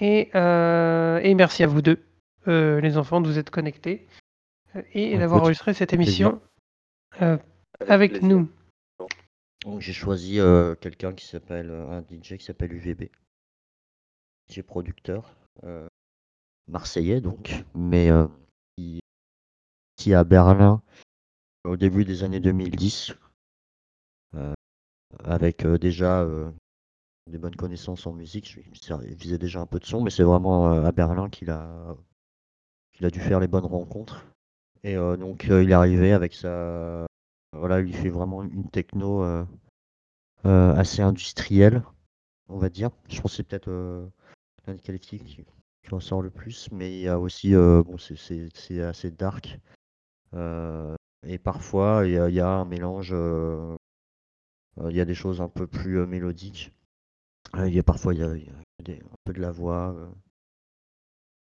Et, 0.00 0.30
euh, 0.34 1.20
et 1.22 1.34
merci 1.34 1.62
à 1.62 1.68
vous 1.68 1.80
deux, 1.80 1.98
euh, 2.48 2.80
les 2.80 2.98
enfants, 2.98 3.20
de 3.20 3.28
vous 3.28 3.38
être 3.38 3.50
connectés 3.50 4.06
et 4.94 5.12
Ouais, 5.12 5.18
d'avoir 5.18 5.42
enregistré 5.42 5.74
cette 5.74 5.92
émission 5.92 6.40
euh, 7.22 7.38
avec 7.86 8.22
nous. 8.22 8.48
Donc 9.64 9.80
j'ai 9.80 9.92
choisi 9.92 10.38
euh, 10.38 10.74
quelqu'un 10.74 11.12
qui 11.12 11.26
s'appelle 11.26 11.70
un 11.70 12.00
DJ 12.00 12.36
qui 12.36 12.44
s'appelle 12.44 12.72
UVB. 12.72 13.10
DJ 14.48 14.62
producteur 14.62 15.34
euh, 15.64 15.88
marseillais 16.68 17.20
donc, 17.20 17.64
mais 17.74 18.10
euh, 18.10 18.26
qui, 18.76 19.00
qui 19.96 20.14
à 20.14 20.24
Berlin 20.24 20.82
au 21.64 21.76
début 21.76 22.04
des 22.04 22.24
années 22.24 22.40
2010, 22.40 23.14
euh, 24.34 24.54
avec 25.24 25.66
déjà 25.66 26.26
des 27.26 27.38
bonnes 27.38 27.56
connaissances 27.56 28.06
en 28.06 28.12
musique. 28.12 28.56
Il 28.72 29.18
faisait 29.18 29.38
déjà 29.38 29.60
un 29.60 29.66
peu 29.66 29.78
de 29.78 29.84
son, 29.84 30.02
mais 30.02 30.10
c'est 30.10 30.22
vraiment 30.22 30.70
à 30.70 30.92
Berlin 30.92 31.28
qu'il 31.28 31.50
a 31.50 31.96
qu'il 32.92 33.06
a 33.06 33.10
dû 33.10 33.20
faire 33.20 33.40
les 33.40 33.48
bonnes 33.48 33.66
rencontres. 33.66 34.24
Et 34.82 34.94
donc 34.94 35.44
il 35.44 35.70
est 35.70 35.74
arrivé 35.74 36.12
avec 36.12 36.32
sa 36.32 37.06
voilà, 37.52 37.80
il 37.80 37.94
fait 37.94 38.10
vraiment 38.10 38.42
une 38.42 38.70
techno 38.70 39.24
assez 40.44 41.02
industrielle, 41.02 41.82
on 42.48 42.58
va 42.58 42.68
dire. 42.68 42.90
Je 43.08 43.20
pense 43.20 43.32
que 43.32 43.36
c'est 43.36 43.42
peut-être 43.42 44.08
qui, 44.76 45.20
en 45.90 46.00
sort 46.00 46.22
le 46.22 46.30
plus, 46.30 46.68
mais 46.72 46.92
il 46.92 47.00
y 47.00 47.08
a 47.08 47.18
aussi, 47.18 47.54
euh, 47.54 47.82
bon, 47.82 47.96
c'est- 47.98 48.80
assez 48.82 49.10
dark. 49.10 49.58
Euh, 50.34 50.94
et 51.26 51.38
parfois, 51.38 52.02
il 52.04 52.10
y 52.12 52.34
y 52.34 52.40
a 52.40 52.48
un 52.48 52.64
mélange, 52.64 53.10
euh, 53.12 53.76
il 54.84 54.96
y 54.96 55.00
a 55.00 55.04
des 55.04 55.14
choses 55.14 55.40
un 55.40 55.48
peu 55.48 55.66
plus 55.66 56.06
mélodiques. 56.06 56.72
Il 57.56 57.74
y 57.74 57.78
a 57.78 57.82
parfois, 57.82 58.14
il 58.14 58.20
y 58.20 58.22
a, 58.22 58.28
un 58.28 59.16
peu 59.24 59.32
de 59.32 59.40
la 59.40 59.50
voix. 59.50 59.96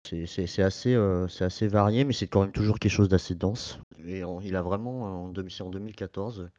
C'est 0.05 0.63
assez, 0.63 0.95
assez 0.95 1.67
varié, 1.67 2.03
mais 2.03 2.13
c'est 2.13 2.27
quand 2.27 2.41
même 2.41 2.51
toujours 2.51 2.79
quelque 2.79 2.91
chose 2.91 3.09
d'assez 3.09 3.35
dense. 3.35 3.79
Et 4.05 4.23
en- 4.23 4.39
il 4.41 4.55
a 4.55 4.61
vraiment, 4.61 5.31
c'est 5.49 5.61
en 5.63 5.69
2014, 5.69 6.49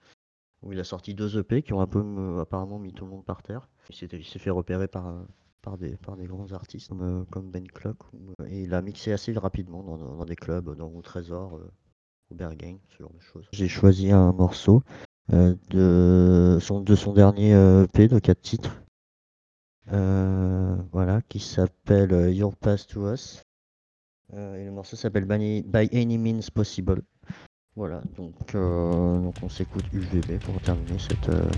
où 0.63 0.73
il 0.73 0.81
a 0.81 0.85
sorti 0.85 1.15
deux 1.15 1.39
EP 1.39 1.63
qui 1.63 1.73
ont 1.73 1.81
un 1.81 1.87
peu 1.87 2.39
apparemment 2.41 2.79
mis 2.79 2.93
tout 2.93 3.05
le 3.05 3.11
monde 3.11 3.25
par 3.25 3.43
terre. 3.43 3.69
Il 3.89 4.25
s'est 4.25 4.39
fait 4.39 4.51
repérer 4.51 4.89
par, 4.89 5.15
par, 5.63 5.79
des, 5.79 5.97
par 5.97 6.17
des 6.17 6.27
grands 6.27 6.53
artistes 6.53 6.89
comme, 6.89 7.03
euh, 7.03 7.25
comme 7.31 7.51
Ben 7.51 7.67
Clock. 7.69 7.99
euh, 8.41 8.47
et 8.49 8.63
il 8.63 8.75
a 8.75 8.83
mixé 8.83 9.13
assez 9.13 9.33
rapidement 9.33 9.83
dans, 9.83 9.97
dans- 9.97 10.25
des 10.25 10.37
clubs, 10.37 10.75
dans 10.77 10.89
au 10.89 11.03
Trésor, 11.03 11.57
euh, 11.57 11.71
au 12.31 12.35
Berghain, 12.35 12.77
ce 12.89 13.03
genre 13.03 13.13
de 13.13 13.21
choses. 13.21 13.49
J'ai 13.53 13.69
choisi 13.69 14.11
un 14.13 14.33
morceau 14.33 14.83
euh, 15.33 15.55
de, 15.71 16.59
son, 16.61 16.81
de 16.81 16.95
son 16.95 17.13
dernier 17.13 17.55
euh, 17.55 17.85
EP 17.85 18.09
de 18.09 18.19
4 18.19 18.41
titres. 18.41 18.83
Euh, 19.93 20.77
voilà, 20.93 21.21
qui 21.23 21.41
s'appelle 21.41 22.13
euh, 22.13 22.31
Your 22.31 22.55
Pass 22.57 22.87
to 22.87 23.13
Us. 23.13 23.43
Euh, 24.35 24.57
et 24.57 24.65
le 24.65 24.71
morceau 24.71 24.95
s'appelle 24.97 25.25
By, 25.25 25.89
Any 25.93 26.17
Means 26.19 26.41
Possible. 26.55 27.03
Voilà, 27.75 28.03
donc, 28.17 28.35
euh, 28.55 29.21
donc 29.21 29.35
on 29.43 29.49
s'écoute 29.49 29.85
UVB 29.93 30.39
pour 30.41 30.61
terminer 30.61 30.99
cette, 30.99 31.29
euh, 31.29 31.49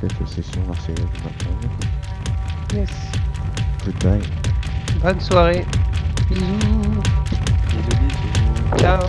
cette 0.00 0.26
session 0.26 0.62
marseillaise. 0.66 1.06
Yes. 2.76 2.90
Goodbye. 3.86 4.20
Bonne 5.00 5.18
soirée. 5.18 5.64
Bisous. 6.28 7.02
Ciao. 8.76 9.00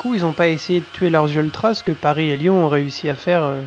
Coup, 0.00 0.14
ils 0.14 0.22
n'ont 0.22 0.32
pas 0.32 0.48
essayé 0.48 0.80
de 0.80 0.84
tuer 0.92 1.10
leurs 1.10 1.30
ultras, 1.36 1.74
ce 1.74 1.84
que 1.84 1.92
Paris 1.92 2.30
et 2.30 2.36
Lyon 2.36 2.64
ont 2.64 2.68
réussi 2.68 3.08
à 3.08 3.14
faire 3.14 3.42
euh, 3.44 3.60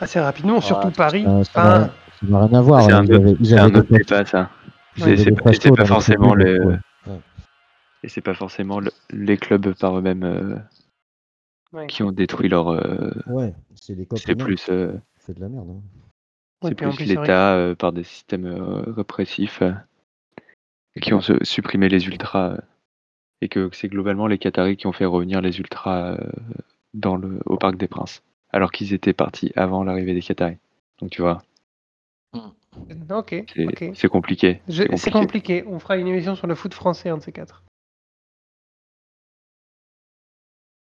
assez 0.00 0.20
rapidement, 0.20 0.60
surtout 0.60 0.90
Paris. 0.90 1.24
Euh, 1.26 1.42
ça 1.44 1.90
n'a 2.22 2.46
rien 2.46 2.58
à 2.58 2.60
voir. 2.60 2.82
C'est 2.82 2.92
hein, 2.92 2.98
un 2.98 3.04
autre- 3.08 3.36
ils 3.40 3.46
c'est 3.46 3.58
un 3.58 3.66
autre 3.74 3.88
postes- 3.88 4.08
débat, 4.10 4.24
ça. 4.26 4.50
C'est 4.96 5.72
pas, 5.74 5.84
forcément 5.86 6.34
le, 6.34 6.78
et 8.02 8.08
c'est 8.08 8.20
pas 8.20 8.34
forcément 8.34 8.78
le- 8.80 8.92
les 9.10 9.36
clubs 9.36 9.74
par 9.74 9.98
eux-mêmes 9.98 10.22
euh, 10.24 10.56
Ouais. 11.72 11.86
qui 11.88 12.02
ont 12.04 12.12
détruit 12.12 12.48
leur. 12.48 12.68
euh, 12.68 13.10
Ouais, 13.26 13.52
c'est 13.74 13.94
les 13.94 14.06
c'est 14.16 14.32
copains. 14.34 14.44
plus, 14.44 14.66
euh, 14.68 14.92
C'est 15.18 15.34
de 15.34 15.40
la 15.40 15.48
merde. 15.48 15.68
hein. 15.70 15.80
C'est 16.68 16.74
plus 16.76 17.04
l'État 17.04 17.54
euh, 17.54 17.74
par 17.74 17.92
des 17.92 18.04
systèmes 18.04 18.46
euh, 18.46 18.82
répressifs 18.96 19.60
euh, 19.62 19.72
qui 21.02 21.12
ont 21.12 21.20
supprimé 21.42 21.88
les 21.88 22.06
ultras 22.06 22.50
euh, 22.52 22.58
et 23.44 23.48
que 23.48 23.68
c'est 23.72 23.88
globalement 23.88 24.26
les 24.26 24.38
Qataris 24.38 24.76
qui 24.76 24.86
ont 24.86 24.92
fait 24.92 25.04
revenir 25.04 25.40
les 25.42 25.58
ultras 25.58 26.12
euh, 26.14 26.18
dans 26.94 27.16
le 27.16 27.40
au 27.44 27.56
Parc 27.58 27.76
des 27.76 27.88
Princes 27.88 28.22
alors 28.50 28.72
qu'ils 28.72 28.94
étaient 28.94 29.12
partis 29.12 29.52
avant 29.54 29.84
l'arrivée 29.84 30.14
des 30.14 30.22
Qataris. 30.22 30.56
Donc 31.00 31.10
tu 31.10 31.20
vois, 31.22 31.42
Ok, 33.10 33.44
c'est 33.54 33.66
ok. 33.66 33.90
c'est 33.94 34.08
compliqué. 34.08 34.60
C'est 34.68 35.10
compliqué. 35.10 35.64
On 35.66 35.78
fera 35.78 35.96
une 35.96 36.08
émission 36.08 36.34
sur 36.34 36.46
le 36.46 36.54
foot 36.54 36.74
français, 36.74 37.08
un 37.08 37.18
de 37.18 37.22
ces 37.22 37.32
quatre. 37.32 37.62